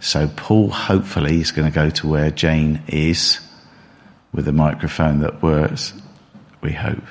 So 0.00 0.28
Paul 0.34 0.70
hopefully 0.70 1.40
is 1.40 1.52
going 1.52 1.70
to 1.70 1.74
go 1.74 1.88
to 1.90 2.08
where 2.08 2.32
Jane 2.32 2.82
is 2.88 3.38
with 4.32 4.48
a 4.48 4.52
microphone 4.52 5.20
that 5.20 5.40
works. 5.40 5.92
We 6.64 6.72
hope. 6.72 7.04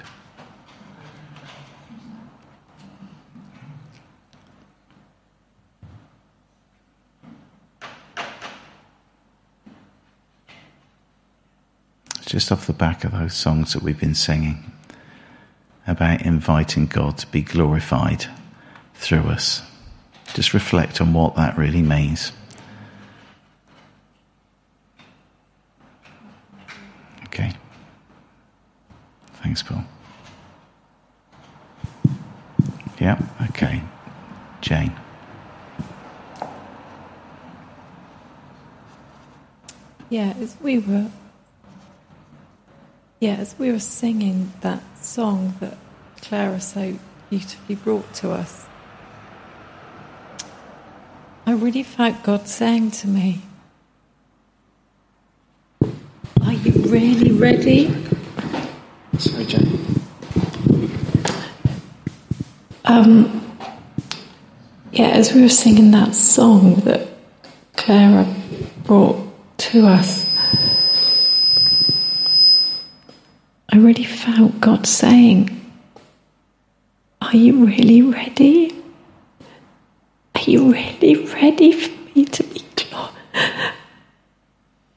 just 12.25 12.51
off 12.51 12.65
the 12.65 12.73
back 12.73 13.03
of 13.03 13.11
those 13.11 13.35
songs 13.35 13.73
that 13.73 13.83
we've 13.83 13.99
been 13.99 14.15
singing 14.15 14.71
about 15.85 16.23
inviting 16.23 16.87
God 16.87 17.15
to 17.19 17.27
be 17.27 17.43
glorified 17.43 18.25
through 18.95 19.29
us. 19.29 19.61
Just 20.33 20.51
reflect 20.55 20.99
on 20.99 21.13
what 21.13 21.35
that 21.35 21.55
really 21.59 21.83
means. 21.83 22.31
Okay. 27.25 27.53
Thanks, 29.43 29.61
Paul. 29.61 29.83
Yeah, 32.99 33.21
okay. 33.49 33.81
Jane. 34.61 34.95
Yeah, 40.09 40.33
as 40.39 40.55
we 40.61 40.79
were 40.79 41.09
yeah, 43.19 43.35
as 43.35 43.55
we 43.57 43.71
were 43.71 43.79
singing 43.79 44.51
that 44.61 44.81
song 44.97 45.55
that 45.59 45.77
Clara 46.21 46.59
so 46.59 46.97
beautifully 47.29 47.75
brought 47.75 48.13
to 48.15 48.31
us, 48.31 48.65
I 51.45 51.51
really 51.51 51.83
felt 51.83 52.21
God 52.23 52.47
saying 52.47 52.91
to 52.91 53.07
me, 53.07 53.41
Are 56.41 56.53
you 56.53 56.71
really 56.89 57.31
ready? 57.31 58.02
Um, 62.93 63.41
yeah, 64.91 65.07
as 65.07 65.33
we 65.33 65.41
were 65.41 65.49
singing 65.49 65.89
that 65.89 66.13
song 66.13 66.75
that 66.81 67.07
Clara 67.75 68.31
brought 68.83 69.17
to 69.57 69.87
us, 69.87 70.37
I 73.69 73.77
really 73.77 74.03
felt 74.03 74.61
God 74.61 74.85
saying, 74.85 75.49
Are 77.19 77.35
you 77.35 77.65
really 77.65 78.03
ready? 78.03 78.79
Are 80.35 80.41
you 80.41 80.71
really 80.71 81.15
ready 81.33 81.71
for 81.71 82.13
me 82.13 82.25
to 82.25 82.43
be 82.43 82.61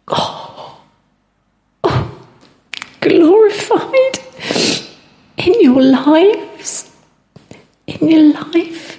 oh, 0.08 0.78
oh, 1.82 2.20
glorified 3.00 4.18
in 5.38 5.62
your 5.62 5.80
lives? 5.80 6.45
Your 8.08 8.32
life? 8.34 8.98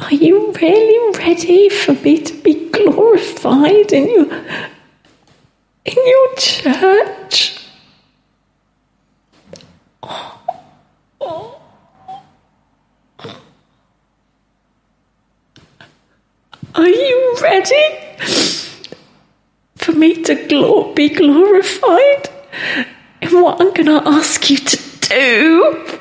Are 0.00 0.12
you 0.12 0.52
really 0.52 1.18
ready 1.18 1.70
for 1.70 1.94
me 1.94 2.20
to 2.20 2.34
be 2.42 2.68
glorified 2.68 3.90
in 3.90 4.10
your 4.10 4.26
in 5.86 5.96
your 5.96 6.34
church? 6.36 7.66
Are 16.74 16.86
you 16.86 17.36
ready 17.40 17.96
for 19.76 19.92
me 19.92 20.22
to 20.24 20.34
glor- 20.34 20.94
be 20.94 21.08
glorified 21.08 22.28
in 23.22 23.40
what 23.40 23.58
I'm 23.62 23.72
going 23.72 23.86
to 23.86 24.02
ask 24.06 24.50
you 24.50 24.58
to 24.58 24.76
do? 25.00 26.00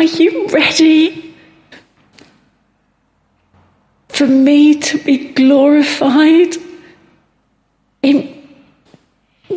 Are 0.00 0.04
you 0.04 0.46
ready 0.46 1.34
for 4.08 4.26
me 4.26 4.80
to 4.80 4.96
be 4.96 5.30
glorified 5.34 6.56
in 8.00 8.48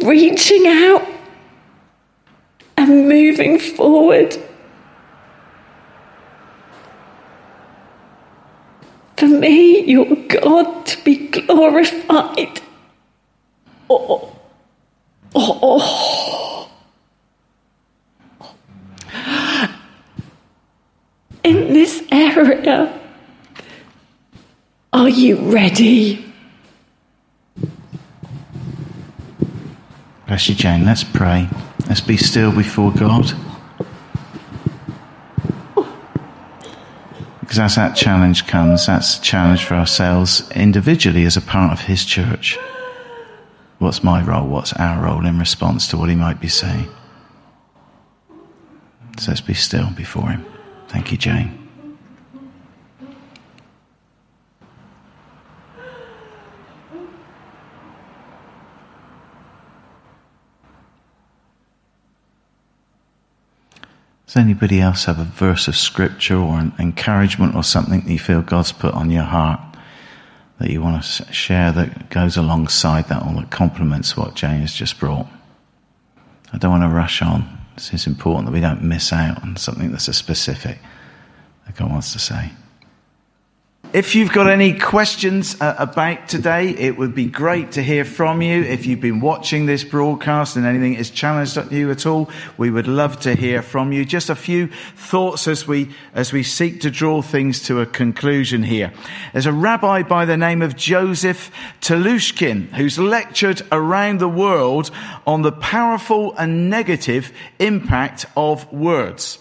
reaching 0.03 0.67
out 0.67 1.07
and 2.75 3.07
moving 3.07 3.57
forward? 3.57 4.37
For 9.15 9.27
me, 9.29 9.85
your 9.85 10.13
God 10.27 10.85
to 10.87 11.03
be 11.05 11.29
glorified. 11.29 12.59
Oh, 13.89 14.05
oh, 14.09 14.37
oh. 15.35 15.59
oh. 15.61 16.42
In 21.43 21.73
this 21.73 22.03
area, 22.11 22.99
are 24.93 25.09
you 25.09 25.51
ready? 25.51 26.33
Bless 30.25 30.47
you, 30.47 30.55
Jane. 30.55 30.85
Let's 30.85 31.03
pray. 31.03 31.49
Let's 31.87 32.01
be 32.01 32.15
still 32.15 32.51
before 32.51 32.91
God. 32.91 33.33
Because 37.41 37.59
as 37.59 37.75
that 37.75 37.95
challenge 37.95 38.47
comes, 38.47 38.85
that's 38.85 39.19
a 39.19 39.21
challenge 39.21 39.65
for 39.65 39.75
ourselves 39.75 40.49
individually 40.51 41.25
as 41.25 41.35
a 41.35 41.41
part 41.41 41.73
of 41.73 41.81
His 41.81 42.05
church. 42.05 42.57
What's 43.79 44.01
my 44.03 44.23
role? 44.23 44.47
What's 44.47 44.71
our 44.73 45.03
role 45.03 45.25
in 45.25 45.37
response 45.37 45.87
to 45.89 45.97
what 45.97 46.09
He 46.09 46.15
might 46.15 46.39
be 46.39 46.47
saying? 46.47 46.87
So 49.19 49.31
let's 49.31 49.41
be 49.41 49.53
still 49.53 49.89
before 49.91 50.29
Him. 50.29 50.45
Thank 50.93 51.11
you, 51.11 51.17
Jane. 51.17 51.59
Does 64.27 64.37
anybody 64.37 64.79
else 64.79 65.05
have 65.05 65.17
a 65.17 65.23
verse 65.23 65.67
of 65.67 65.75
scripture 65.75 66.37
or 66.37 66.59
an 66.59 66.73
encouragement 66.77 67.55
or 67.55 67.63
something 67.63 68.01
that 68.01 68.11
you 68.11 68.19
feel 68.19 68.43
God's 68.43 68.71
put 68.71 68.93
on 68.93 69.09
your 69.09 69.23
heart 69.23 69.59
that 70.59 70.69
you 70.69 70.81
want 70.81 71.03
to 71.03 71.33
share 71.33 71.71
that 71.71 72.11
goes 72.11 72.37
alongside 72.37 73.09
that 73.09 73.25
or 73.25 73.33
that 73.41 73.49
complements 73.49 74.15
what 74.15 74.35
Jane 74.35 74.61
has 74.61 74.73
just 74.73 74.99
brought? 74.99 75.25
I 76.53 76.59
don't 76.59 76.69
want 76.69 76.83
to 76.83 76.95
rush 76.95 77.23
on. 77.23 77.62
It's 77.75 78.07
important 78.07 78.45
that 78.45 78.51
we 78.51 78.61
don't 78.61 78.83
miss 78.83 79.11
out 79.11 79.41
on 79.41 79.55
something 79.57 79.91
that's 79.91 80.07
a 80.07 80.13
specific 80.13 80.79
that 81.65 81.75
God 81.75 81.91
wants 81.91 82.13
to 82.13 82.19
say. 82.19 82.51
If 83.93 84.15
you've 84.15 84.31
got 84.31 84.49
any 84.49 84.79
questions 84.79 85.61
uh, 85.61 85.75
about 85.77 86.27
today, 86.27 86.69
it 86.69 86.97
would 86.97 87.13
be 87.13 87.27
great 87.27 87.73
to 87.73 87.83
hear 87.83 88.03
from 88.05 88.41
you. 88.41 88.63
If 88.63 88.87
you've 88.87 88.99
been 88.99 89.19
watching 89.19 89.67
this 89.67 89.83
broadcast 89.83 90.55
and 90.55 90.65
anything 90.65 90.95
has 90.95 91.11
challenged 91.11 91.71
you 91.71 91.91
at 91.91 92.07
all, 92.07 92.31
we 92.57 92.71
would 92.71 92.87
love 92.87 93.19
to 93.19 93.35
hear 93.35 93.61
from 93.61 93.91
you. 93.91 94.03
Just 94.03 94.31
a 94.31 94.35
few 94.35 94.69
thoughts 94.95 95.47
as 95.47 95.67
we, 95.67 95.91
as 96.15 96.33
we 96.33 96.41
seek 96.41 96.81
to 96.81 96.89
draw 96.89 97.21
things 97.21 97.61
to 97.67 97.81
a 97.81 97.85
conclusion 97.85 98.63
here. 98.63 98.91
There's 99.31 99.45
a 99.45 99.53
rabbi 99.53 100.01
by 100.01 100.25
the 100.25 100.37
name 100.37 100.63
of 100.63 100.75
Joseph 100.75 101.51
Telushkin 101.79 102.69
who's 102.69 102.97
lectured 102.97 103.61
around 103.71 104.19
the 104.19 104.27
world 104.27 104.89
on 105.27 105.43
the 105.43 105.51
powerful 105.51 106.33
and 106.35 106.67
negative 106.67 107.31
impact 107.59 108.25
of 108.35 108.73
words. 108.73 109.37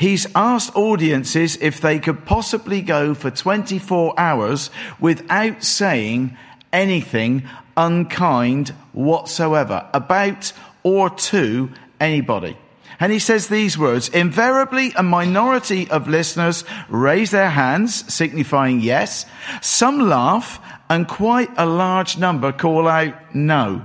He's 0.00 0.26
asked 0.34 0.74
audiences 0.76 1.58
if 1.60 1.82
they 1.82 1.98
could 1.98 2.24
possibly 2.24 2.80
go 2.80 3.12
for 3.12 3.30
24 3.30 4.18
hours 4.18 4.70
without 4.98 5.62
saying 5.62 6.38
anything 6.72 7.42
unkind 7.76 8.70
whatsoever 8.94 9.86
about 9.92 10.54
or 10.84 11.10
to 11.10 11.70
anybody. 12.00 12.56
And 12.98 13.12
he 13.12 13.18
says 13.18 13.48
these 13.48 13.76
words, 13.76 14.08
invariably 14.08 14.92
a 14.96 15.02
minority 15.02 15.86
of 15.90 16.08
listeners 16.08 16.64
raise 16.88 17.30
their 17.30 17.50
hands, 17.50 18.10
signifying 18.10 18.80
yes. 18.80 19.26
Some 19.60 20.08
laugh 20.08 20.62
and 20.88 21.06
quite 21.08 21.50
a 21.58 21.66
large 21.66 22.16
number 22.16 22.52
call 22.52 22.88
out 22.88 23.34
no. 23.34 23.84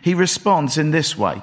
He 0.00 0.14
responds 0.14 0.78
in 0.78 0.92
this 0.92 1.14
way. 1.18 1.42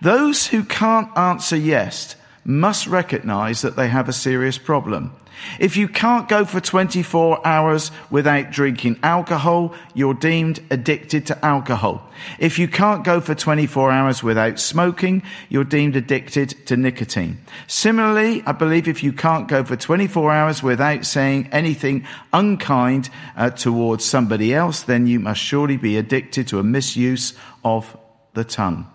Those 0.00 0.46
who 0.46 0.62
can't 0.62 1.10
answer 1.18 1.56
yes 1.56 2.14
must 2.46 2.86
recognize 2.86 3.62
that 3.62 3.76
they 3.76 3.88
have 3.88 4.08
a 4.08 4.12
serious 4.12 4.56
problem. 4.56 5.12
If 5.58 5.76
you 5.76 5.88
can't 5.88 6.28
go 6.28 6.44
for 6.44 6.60
24 6.60 7.46
hours 7.46 7.90
without 8.10 8.50
drinking 8.50 8.98
alcohol, 9.02 9.74
you're 9.94 10.14
deemed 10.14 10.60
addicted 10.70 11.26
to 11.26 11.44
alcohol. 11.44 12.08
If 12.38 12.58
you 12.58 12.68
can't 12.68 13.04
go 13.04 13.20
for 13.20 13.34
24 13.34 13.90
hours 13.90 14.22
without 14.22 14.58
smoking, 14.58 15.22
you're 15.48 15.64
deemed 15.64 15.96
addicted 15.96 16.66
to 16.66 16.76
nicotine. 16.76 17.38
Similarly, 17.66 18.42
I 18.46 18.52
believe 18.52 18.88
if 18.88 19.02
you 19.02 19.12
can't 19.12 19.48
go 19.48 19.62
for 19.64 19.76
24 19.76 20.32
hours 20.32 20.62
without 20.62 21.04
saying 21.04 21.48
anything 21.52 22.06
unkind 22.32 23.10
uh, 23.36 23.50
towards 23.50 24.04
somebody 24.04 24.54
else, 24.54 24.82
then 24.82 25.06
you 25.06 25.20
must 25.20 25.40
surely 25.40 25.76
be 25.76 25.98
addicted 25.98 26.48
to 26.48 26.58
a 26.58 26.64
misuse 26.64 27.34
of 27.64 27.96
the 28.34 28.44
tongue. 28.44 28.86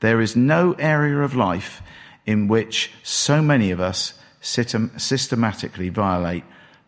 There 0.00 0.20
is 0.20 0.34
no 0.34 0.72
area 0.78 1.18
of 1.18 1.36
life 1.36 1.82
in 2.30 2.46
which 2.46 2.92
so 3.02 3.42
many 3.42 3.72
of 3.72 3.80
us 3.80 4.14
systematically 4.40 5.88
violate 5.88 6.44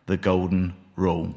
the 0.07 0.17
golden 0.17 0.73
rule. 0.95 1.35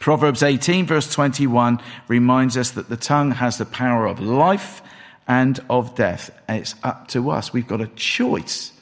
Proverbs 0.00 0.42
18 0.42 0.86
verse 0.86 1.12
21 1.12 1.80
reminds 2.08 2.56
us 2.56 2.72
that 2.72 2.88
the 2.88 2.96
tongue 2.96 3.30
has 3.30 3.56
the 3.56 3.64
power 3.64 4.06
of 4.06 4.18
life 4.18 4.82
and 5.28 5.60
of 5.70 5.94
death. 5.94 6.30
It's 6.48 6.74
up 6.82 7.06
to 7.08 7.30
us. 7.30 7.52
We've 7.52 7.68
got 7.68 7.80
a 7.80 7.86
choice 7.86 8.72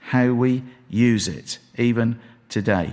how 0.00 0.32
we 0.32 0.62
use 0.90 1.26
it, 1.26 1.58
even 1.78 2.20
today. 2.50 2.92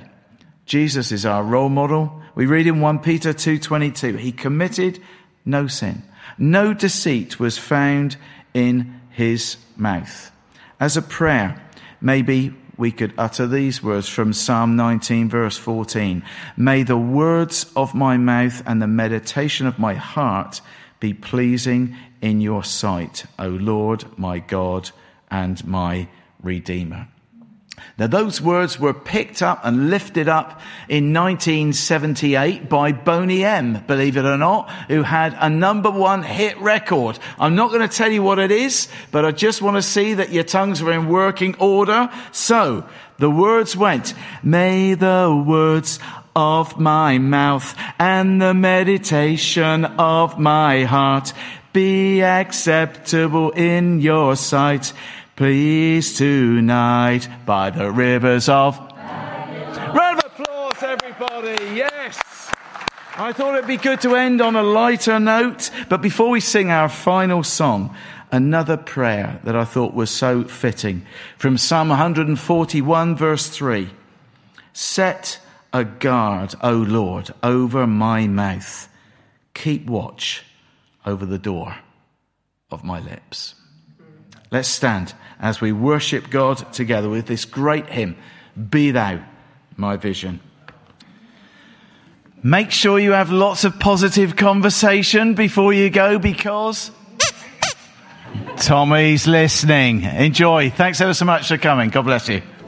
Jesus 0.65 1.11
is 1.11 1.25
our 1.25 1.43
role 1.43 1.67
model. 1.67 2.21
We 2.35 2.45
read 2.45 2.67
in 2.67 2.79
1 2.79 2.99
Peter 2.99 3.33
2.22, 3.33 4.17
he 4.17 4.31
committed 4.31 5.01
no 5.43 5.67
sin. 5.67 6.03
No 6.37 6.73
deceit 6.73 7.37
was 7.37 7.57
found 7.57 8.15
in 8.53 9.01
his 9.09 9.57
mouth. 9.75 10.31
As 10.81 10.97
a 10.97 11.03
prayer, 11.03 11.61
maybe 12.01 12.55
we 12.75 12.91
could 12.91 13.13
utter 13.15 13.45
these 13.45 13.83
words 13.83 14.09
from 14.09 14.33
Psalm 14.33 14.75
19 14.75 15.29
verse 15.29 15.55
14. 15.55 16.23
May 16.57 16.81
the 16.81 16.97
words 16.97 17.71
of 17.75 17.93
my 17.93 18.17
mouth 18.17 18.63
and 18.65 18.81
the 18.81 18.87
meditation 18.87 19.67
of 19.67 19.77
my 19.77 19.93
heart 19.93 20.59
be 20.99 21.13
pleasing 21.13 21.95
in 22.19 22.41
your 22.41 22.63
sight, 22.63 23.25
O 23.37 23.47
Lord, 23.47 24.05
my 24.17 24.39
God 24.39 24.89
and 25.29 25.63
my 25.67 26.07
Redeemer. 26.41 27.07
Now, 27.97 28.07
those 28.07 28.41
words 28.41 28.79
were 28.79 28.93
picked 28.93 29.41
up 29.41 29.61
and 29.63 29.89
lifted 29.89 30.27
up 30.27 30.61
in 30.89 31.13
1978 31.13 32.67
by 32.69 32.91
Boney 32.91 33.43
M, 33.43 33.83
believe 33.85 34.17
it 34.17 34.25
or 34.25 34.37
not, 34.37 34.69
who 34.87 35.03
had 35.03 35.35
a 35.39 35.49
number 35.49 35.89
one 35.89 36.23
hit 36.23 36.59
record. 36.59 37.19
I'm 37.39 37.55
not 37.55 37.69
going 37.69 37.87
to 37.87 37.95
tell 37.95 38.11
you 38.11 38.23
what 38.23 38.39
it 38.39 38.51
is, 38.51 38.87
but 39.11 39.25
I 39.25 39.31
just 39.31 39.61
want 39.61 39.77
to 39.77 39.81
see 39.81 40.15
that 40.15 40.31
your 40.31 40.43
tongues 40.43 40.81
are 40.81 40.91
in 40.91 41.09
working 41.09 41.55
order. 41.59 42.09
So, 42.31 42.87
the 43.19 43.29
words 43.29 43.77
went, 43.77 44.13
May 44.41 44.95
the 44.95 45.43
words 45.45 45.99
of 46.35 46.79
my 46.79 47.17
mouth 47.17 47.75
and 47.99 48.41
the 48.41 48.53
meditation 48.53 49.85
of 49.85 50.39
my 50.39 50.85
heart 50.85 51.33
be 51.73 52.21
acceptable 52.21 53.51
in 53.51 54.01
your 54.01 54.35
sight 54.35 54.93
Please 55.41 56.13
tonight 56.13 57.27
by 57.47 57.71
the 57.71 57.91
rivers 57.91 58.47
of. 58.47 58.77
Round 58.77 60.19
of 60.19 60.25
applause, 60.25 60.83
everybody. 60.83 61.75
Yes. 61.75 62.51
I 63.17 63.33
thought 63.33 63.55
it'd 63.55 63.65
be 63.65 63.77
good 63.77 64.01
to 64.01 64.15
end 64.15 64.39
on 64.39 64.55
a 64.55 64.61
lighter 64.61 65.19
note, 65.19 65.71
but 65.89 65.99
before 65.99 66.29
we 66.29 66.41
sing 66.41 66.69
our 66.69 66.87
final 66.87 67.41
song, 67.41 67.95
another 68.31 68.77
prayer 68.77 69.39
that 69.43 69.55
I 69.55 69.65
thought 69.65 69.95
was 69.95 70.11
so 70.11 70.43
fitting 70.43 71.07
from 71.39 71.57
Psalm 71.57 71.89
141 71.89 73.15
verse 73.15 73.49
3. 73.49 73.89
Set 74.73 75.39
a 75.73 75.83
guard, 75.83 76.53
O 76.61 76.73
Lord, 76.73 77.31
over 77.41 77.87
my 77.87 78.27
mouth. 78.27 78.87
Keep 79.55 79.87
watch 79.87 80.43
over 81.03 81.25
the 81.25 81.39
door 81.39 81.77
of 82.69 82.83
my 82.83 82.99
lips. 82.99 83.55
Let's 84.51 84.67
stand 84.67 85.13
as 85.41 85.59
we 85.59 85.71
worship 85.71 86.29
God 86.29 86.71
together 86.71 87.09
with 87.09 87.25
this 87.25 87.43
great 87.43 87.87
hymn, 87.87 88.15
Be 88.69 88.91
Thou 88.91 89.21
My 89.75 89.97
Vision. 89.97 90.39
Make 92.43 92.71
sure 92.71 92.97
you 92.99 93.11
have 93.11 93.31
lots 93.31 93.65
of 93.65 93.79
positive 93.79 94.35
conversation 94.35 95.33
before 95.33 95.73
you 95.73 95.89
go 95.89 96.17
because 96.17 96.91
Tommy's 98.57 99.27
listening. 99.27 100.03
Enjoy. 100.03 100.69
Thanks 100.69 101.01
ever 101.01 101.13
so 101.13 101.25
much 101.25 101.47
for 101.47 101.57
coming. 101.57 101.89
God 101.89 102.03
bless 102.03 102.29
you. 102.29 102.41